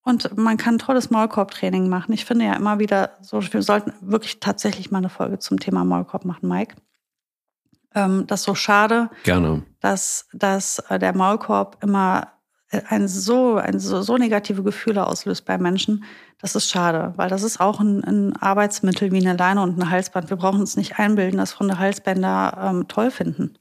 Und 0.02 0.36
man 0.36 0.56
kann 0.56 0.78
tolles 0.78 1.10
Maulkorbtraining 1.10 1.88
machen. 1.88 2.12
Ich 2.12 2.24
finde 2.24 2.44
ja 2.44 2.54
immer 2.54 2.78
wieder 2.78 3.10
so, 3.20 3.42
wir 3.42 3.62
sollten 3.62 3.92
wirklich 4.00 4.38
tatsächlich 4.38 4.92
mal 4.92 4.98
eine 4.98 5.08
Folge 5.08 5.40
zum 5.40 5.58
Thema 5.58 5.84
Maulkorb 5.84 6.24
machen, 6.24 6.48
Mike. 6.48 6.76
Ähm, 7.96 8.26
das 8.26 8.40
ist 8.40 8.46
so 8.46 8.54
schade, 8.54 9.10
Gerne. 9.24 9.64
dass, 9.80 10.28
dass 10.32 10.78
äh, 10.90 10.98
der 10.98 11.16
Maulkorb 11.16 11.78
immer 11.82 12.28
äh, 12.70 12.82
ein 12.88 13.08
so, 13.08 13.56
ein 13.56 13.80
so, 13.80 14.02
so 14.02 14.18
negative 14.18 14.62
Gefühle 14.62 15.06
auslöst 15.06 15.46
bei 15.46 15.56
Menschen. 15.58 16.04
Das 16.38 16.54
ist 16.54 16.68
schade, 16.70 17.14
weil 17.16 17.30
das 17.30 17.42
ist 17.42 17.58
auch 17.58 17.80
ein, 17.80 18.04
ein 18.04 18.36
Arbeitsmittel 18.36 19.10
wie 19.10 19.26
eine 19.26 19.36
Leine 19.36 19.62
und 19.62 19.78
ein 19.78 19.90
Halsband. 19.90 20.28
Wir 20.28 20.36
brauchen 20.36 20.60
uns 20.60 20.76
nicht 20.76 20.98
einbilden, 20.98 21.38
dass 21.38 21.58
Hunde 21.58 21.78
Halsbänder 21.78 22.58
ähm, 22.60 22.86
toll 22.86 23.10
finden. 23.10 23.58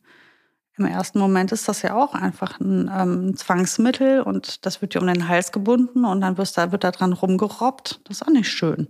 Im 0.77 0.85
ersten 0.85 1.19
Moment 1.19 1.53
ist 1.53 1.69
das 1.69 1.81
ja 1.83 1.95
auch 1.95 2.13
einfach 2.13 2.59
ein, 2.59 2.91
ähm, 2.93 3.29
ein 3.29 3.37
Zwangsmittel 3.37 4.21
und 4.21 4.65
das 4.65 4.81
wird 4.81 4.93
dir 4.93 4.99
um 5.01 5.07
den 5.07 5.29
Hals 5.29 5.53
gebunden 5.53 6.03
und 6.03 6.19
dann 6.19 6.37
wirst 6.37 6.57
da, 6.57 6.73
wird 6.73 6.83
da 6.83 6.91
dran 6.91 7.13
rumgerobbt. 7.13 8.01
Das 8.03 8.17
ist 8.17 8.27
auch 8.27 8.31
nicht 8.31 8.49
schön. 8.49 8.89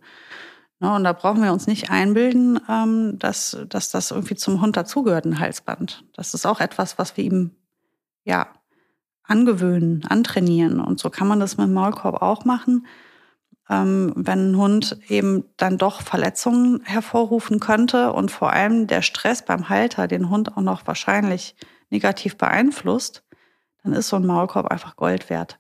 Ne, 0.79 0.93
und 0.93 1.05
da 1.05 1.13
brauchen 1.13 1.41
wir 1.41 1.53
uns 1.53 1.67
nicht 1.67 1.89
einbilden, 1.89 2.59
ähm, 2.69 3.17
dass, 3.17 3.57
dass 3.69 3.91
das 3.91 4.11
irgendwie 4.11 4.35
zum 4.35 4.61
Hund 4.61 4.75
dazugehört, 4.75 5.25
ein 5.25 5.39
Halsband. 5.39 6.03
Das 6.13 6.33
ist 6.33 6.45
auch 6.45 6.59
etwas, 6.59 6.97
was 6.97 7.15
wir 7.15 7.23
ihm 7.23 7.51
ja 8.25 8.47
angewöhnen, 9.23 10.05
antrainieren. 10.05 10.81
Und 10.81 10.99
so 10.99 11.09
kann 11.09 11.27
man 11.27 11.39
das 11.39 11.57
mit 11.57 11.67
dem 11.67 11.73
Maulkorb 11.73 12.21
auch 12.21 12.43
machen. 12.43 12.85
Ähm, 13.69 14.13
wenn 14.15 14.51
ein 14.51 14.57
Hund 14.57 14.99
eben 15.07 15.45
dann 15.57 15.77
doch 15.77 16.01
Verletzungen 16.01 16.81
hervorrufen 16.83 17.59
könnte 17.59 18.11
und 18.13 18.29
vor 18.29 18.51
allem 18.51 18.85
der 18.87 19.01
Stress 19.01 19.43
beim 19.43 19.69
Halter 19.69 20.07
den 20.07 20.29
Hund 20.29 20.55
auch 20.55 20.61
noch 20.61 20.85
wahrscheinlich 20.85 21.55
negativ 21.89 22.37
beeinflusst, 22.37 23.23
dann 23.83 23.93
ist 23.93 24.09
so 24.09 24.17
ein 24.17 24.25
Maulkorb 24.25 24.67
einfach 24.67 24.97
Gold 24.97 25.29
wert. 25.29 25.57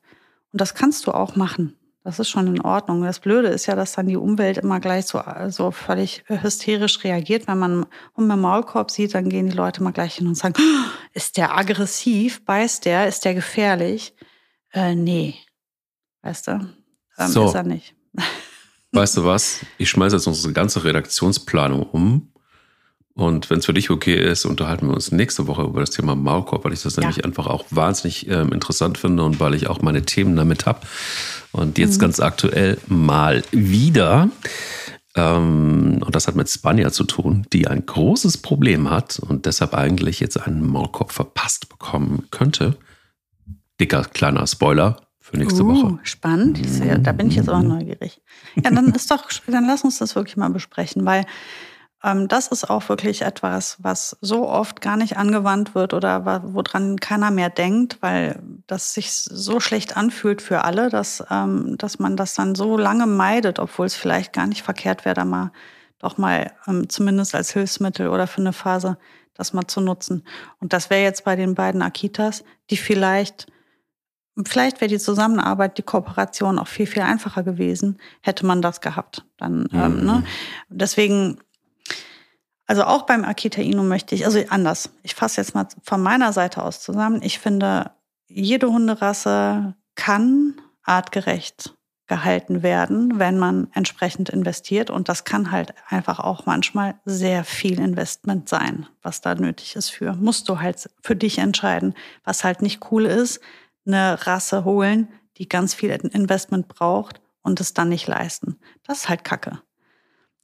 Und 0.51 0.61
das 0.61 0.75
kannst 0.75 1.07
du 1.07 1.11
auch 1.11 1.35
machen. 1.35 1.75
Das 2.05 2.19
ist 2.19 2.29
schon 2.29 2.45
in 2.45 2.61
Ordnung. 2.61 3.01
Das 3.01 3.19
Blöde 3.19 3.47
ist 3.47 3.65
ja, 3.65 3.75
dass 3.75 3.93
dann 3.93 4.05
die 4.05 4.15
Umwelt 4.15 4.59
immer 4.59 4.79
gleich 4.79 5.07
so, 5.07 5.19
so 5.49 5.71
völlig 5.71 6.23
hysterisch 6.27 7.03
reagiert. 7.03 7.47
Wenn 7.47 7.57
man 7.57 7.87
einen 8.15 8.27
mit 8.27 8.37
Maulkorb 8.37 8.91
sieht, 8.91 9.15
dann 9.15 9.27
gehen 9.27 9.49
die 9.49 9.55
Leute 9.55 9.81
mal 9.81 9.91
gleich 9.91 10.17
hin 10.17 10.27
und 10.27 10.35
sagen, 10.35 10.53
oh, 10.55 10.89
ist 11.13 11.35
der 11.35 11.57
aggressiv? 11.57 12.45
Beißt 12.45 12.85
der? 12.85 13.07
Ist 13.07 13.25
der 13.25 13.33
gefährlich? 13.33 14.13
Äh, 14.71 14.93
nee. 14.93 15.33
Weißt 16.21 16.45
du? 16.45 16.51
Ähm, 17.17 17.27
So. 17.27 17.47
Ist 17.47 17.55
er 17.55 17.63
nicht. 17.63 17.95
Weißt 18.91 19.17
du 19.17 19.25
was? 19.25 19.65
Ich 19.79 19.89
schmeiße 19.89 20.15
jetzt 20.15 20.27
unsere 20.27 20.53
ganze 20.53 20.83
Redaktionsplanung 20.83 21.89
um. 21.89 22.31
Und 23.17 23.49
wenn 23.49 23.59
es 23.59 23.65
für 23.65 23.73
dich 23.73 23.89
okay 23.89 24.15
ist, 24.15 24.43
unterhalten 24.43 24.87
wir 24.87 24.93
uns 24.93 25.11
nächste 25.11 25.47
Woche 25.47 25.63
über 25.63 25.79
das 25.79 25.91
Thema 25.91 26.15
Maulkorb, 26.15 26.65
weil 26.65 26.73
ich 26.73 26.83
das 26.83 26.97
Ja. 26.97 27.01
nämlich 27.01 27.23
einfach 27.23 27.47
auch 27.47 27.63
wahnsinnig 27.69 28.29
ähm, 28.29 28.51
interessant 28.51 28.97
finde 28.97 29.23
und 29.23 29.39
weil 29.39 29.53
ich 29.53 29.67
auch 29.67 29.81
meine 29.81 30.03
Themen 30.03 30.35
damit 30.35 30.65
habe. 30.65 30.81
Und 31.53 31.77
jetzt 31.77 31.97
ganz 31.97 32.19
aktuell 32.19 32.77
mal 32.87 33.41
wieder. 33.51 34.29
Ähm, 35.15 36.01
und 36.05 36.13
das 36.13 36.27
hat 36.27 36.35
mit 36.35 36.49
Spanja 36.49 36.91
zu 36.91 37.05
tun, 37.05 37.47
die 37.53 37.67
ein 37.67 37.85
großes 37.85 38.39
Problem 38.39 38.89
hat 38.89 39.17
und 39.19 39.45
deshalb 39.45 39.73
eigentlich 39.73 40.19
jetzt 40.19 40.35
einen 40.35 40.67
Maulkorb 40.67 41.13
verpasst 41.13 41.69
bekommen 41.69 42.27
könnte. 42.31 42.75
Dicker 43.79 44.03
kleiner 44.03 44.45
Spoiler 44.45 44.97
für 45.21 45.37
nächste 45.37 45.63
uh, 45.63 45.67
Woche. 45.67 45.99
Spannend. 46.03 46.59
Sehe, 46.67 46.99
da 46.99 47.13
bin 47.13 47.29
ich 47.29 47.35
jetzt 47.35 47.49
auch 47.49 47.61
neugierig. 47.61 48.21
Ja, 48.61 48.71
dann 48.71 48.93
ist 48.93 49.09
doch, 49.09 49.23
dann 49.47 49.65
lass 49.67 49.85
uns 49.85 49.99
das 49.99 50.17
wirklich 50.17 50.35
mal 50.35 50.49
besprechen, 50.49 51.05
weil 51.05 51.25
das 52.27 52.47
ist 52.49 52.69
auch 52.69 52.87
wirklich 52.89 53.23
etwas, 53.23 53.77
was 53.79 54.15
so 54.21 54.47
oft 54.47 54.79
gar 54.79 54.95
nicht 54.95 55.17
angewandt 55.17 55.73
wird 55.73 55.93
oder 55.93 56.43
woran 56.53 56.97
keiner 56.99 57.31
mehr 57.31 57.49
denkt, 57.49 57.97
weil 58.01 58.39
das 58.67 58.93
sich 58.93 59.11
so 59.11 59.59
schlecht 59.59 59.97
anfühlt 59.97 60.41
für 60.41 60.63
alle, 60.63 60.89
dass, 60.89 61.23
ähm, 61.31 61.77
dass 61.79 61.97
man 61.97 62.15
das 62.15 62.35
dann 62.35 62.53
so 62.53 62.77
lange 62.77 63.07
meidet, 63.07 63.57
obwohl 63.57 63.87
es 63.87 63.95
vielleicht 63.95 64.33
gar 64.33 64.45
nicht 64.45 64.61
verkehrt 64.61 65.03
wäre, 65.03 65.15
da 65.15 65.25
mal 65.25 65.51
doch 65.97 66.17
mal 66.19 66.51
ähm, 66.67 66.89
zumindest 66.89 67.33
als 67.33 67.51
Hilfsmittel 67.53 68.09
oder 68.09 68.27
für 68.27 68.41
eine 68.41 68.53
Phase 68.53 68.97
das 69.33 69.53
mal 69.53 69.65
zu 69.65 69.81
nutzen. 69.81 70.23
Und 70.59 70.73
das 70.73 70.89
wäre 70.89 71.01
jetzt 71.01 71.23
bei 71.23 71.35
den 71.35 71.55
beiden 71.55 71.81
Akitas, 71.81 72.43
die 72.69 72.77
vielleicht 72.77 73.47
Vielleicht 74.45 74.81
wäre 74.81 74.89
die 74.89 74.99
Zusammenarbeit, 74.99 75.77
die 75.77 75.81
Kooperation 75.81 76.59
auch 76.59 76.67
viel, 76.67 76.87
viel 76.87 77.03
einfacher 77.03 77.41
gewesen, 77.41 77.99
hätte 78.19 78.45
man 78.45 78.61
das 78.61 78.81
gehabt. 78.81 79.23
Dann, 79.37 79.69
ähm, 79.71 79.99
Mhm. 79.99 80.05
ne? 80.05 80.23
Deswegen, 80.67 81.39
also 82.67 82.83
auch 82.83 83.03
beim 83.03 83.23
Akita 83.23 83.61
Inu 83.61 83.83
möchte 83.83 84.15
ich, 84.15 84.25
also 84.25 84.39
anders. 84.49 84.89
Ich 85.03 85.15
fasse 85.15 85.41
jetzt 85.41 85.53
mal 85.53 85.67
von 85.83 86.01
meiner 86.01 86.33
Seite 86.33 86.63
aus 86.63 86.81
zusammen. 86.81 87.21
Ich 87.21 87.39
finde, 87.39 87.91
jede 88.27 88.67
Hunderasse 88.67 89.75
kann 89.95 90.55
artgerecht 90.83 91.75
gehalten 92.07 92.61
werden, 92.61 93.17
wenn 93.17 93.39
man 93.39 93.67
entsprechend 93.73 94.29
investiert. 94.29 94.89
Und 94.89 95.09
das 95.09 95.23
kann 95.23 95.51
halt 95.51 95.73
einfach 95.89 96.19
auch 96.19 96.45
manchmal 96.45 96.95
sehr 97.05 97.43
viel 97.43 97.79
Investment 97.79 98.47
sein, 98.47 98.87
was 99.01 99.21
da 99.21 99.33
nötig 99.35 99.75
ist 99.75 99.89
für. 99.89 100.13
Musst 100.13 100.47
du 100.49 100.59
halt 100.59 100.89
für 101.01 101.15
dich 101.15 101.39
entscheiden. 101.39 101.95
Was 102.23 102.43
halt 102.43 102.61
nicht 102.61 102.91
cool 102.91 103.05
ist, 103.05 103.39
eine 103.85 104.25
Rasse 104.25 104.65
holen, 104.65 105.07
die 105.37 105.49
ganz 105.49 105.73
viel 105.73 105.89
Investment 105.89 106.67
braucht 106.67 107.21
und 107.41 107.59
es 107.59 107.73
dann 107.73 107.89
nicht 107.89 108.07
leisten. 108.07 108.57
Das 108.83 108.99
ist 108.99 109.09
halt 109.09 109.23
Kacke. 109.23 109.61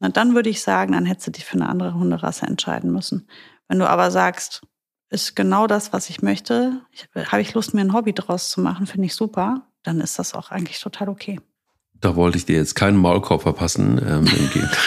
Na, 0.01 0.09
dann 0.09 0.35
würde 0.35 0.49
ich 0.49 0.61
sagen, 0.61 0.91
dann 0.93 1.05
hättest 1.05 1.27
du 1.27 1.31
dich 1.31 1.45
für 1.45 1.53
eine 1.53 1.69
andere 1.69 1.93
Hunderasse 1.93 2.47
entscheiden 2.47 2.91
müssen. 2.91 3.27
Wenn 3.67 3.79
du 3.79 3.87
aber 3.87 4.11
sagst, 4.11 4.63
ist 5.09 5.35
genau 5.35 5.67
das, 5.67 5.93
was 5.93 6.09
ich 6.09 6.21
möchte, 6.21 6.81
habe 7.15 7.41
ich 7.41 7.53
Lust, 7.53 7.73
mir 7.73 7.81
ein 7.81 7.93
Hobby 7.93 8.11
draus 8.13 8.49
zu 8.49 8.61
machen, 8.61 8.87
finde 8.87 9.05
ich 9.05 9.13
super, 9.13 9.67
dann 9.83 10.01
ist 10.01 10.17
das 10.17 10.33
auch 10.33 10.49
eigentlich 10.51 10.79
total 10.79 11.07
okay. 11.07 11.39
Da 11.93 12.15
wollte 12.15 12.37
ich 12.39 12.45
dir 12.45 12.55
jetzt 12.55 12.73
keinen 12.75 12.97
Maulkorb 12.97 13.43
verpassen. 13.43 13.99
Ähm, 13.99 14.25
im 14.25 14.49
Gegenteil. 14.49 14.79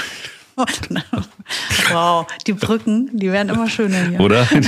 wow, 1.92 2.26
die 2.46 2.52
Brücken, 2.52 3.16
die 3.16 3.30
werden 3.30 3.48
immer 3.50 3.68
schöner 3.68 4.08
hier. 4.08 4.20
Oder? 4.20 4.48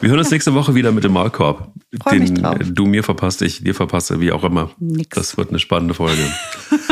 Wir 0.00 0.10
hören 0.10 0.18
uns 0.18 0.30
nächste 0.30 0.52
Woche 0.52 0.74
wieder 0.74 0.92
mit 0.92 1.02
dem 1.04 1.12
Maulkorb. 1.12 1.72
Freu 2.02 2.18
mich 2.18 2.34
den 2.34 2.42
drauf. 2.42 2.60
äh, 2.60 2.64
du 2.64 2.84
mir 2.84 3.02
verpasst, 3.02 3.40
ich 3.40 3.64
dir 3.64 3.74
verpasse, 3.74 4.20
wie 4.20 4.32
auch 4.32 4.44
immer. 4.44 4.70
Nix. 4.78 5.16
Das 5.16 5.38
wird 5.38 5.48
eine 5.48 5.58
spannende 5.58 5.94
Folge. 5.94 6.22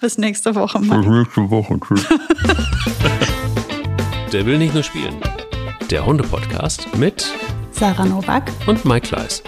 Bis 0.00 0.18
nächste 0.18 0.54
Woche 0.54 0.80
mal. 0.80 1.00
nächste 1.00 1.50
Woche. 1.50 1.78
Tschüss. 1.80 2.06
Der 4.32 4.44
will 4.46 4.58
nicht 4.58 4.74
nur 4.74 4.82
spielen. 4.82 5.16
Der 5.90 6.04
Hunde-Podcast 6.04 6.94
mit 6.96 7.26
Sarah 7.70 8.04
Novak. 8.04 8.50
und 8.66 8.84
Mike 8.84 9.08
Kleiss. 9.08 9.42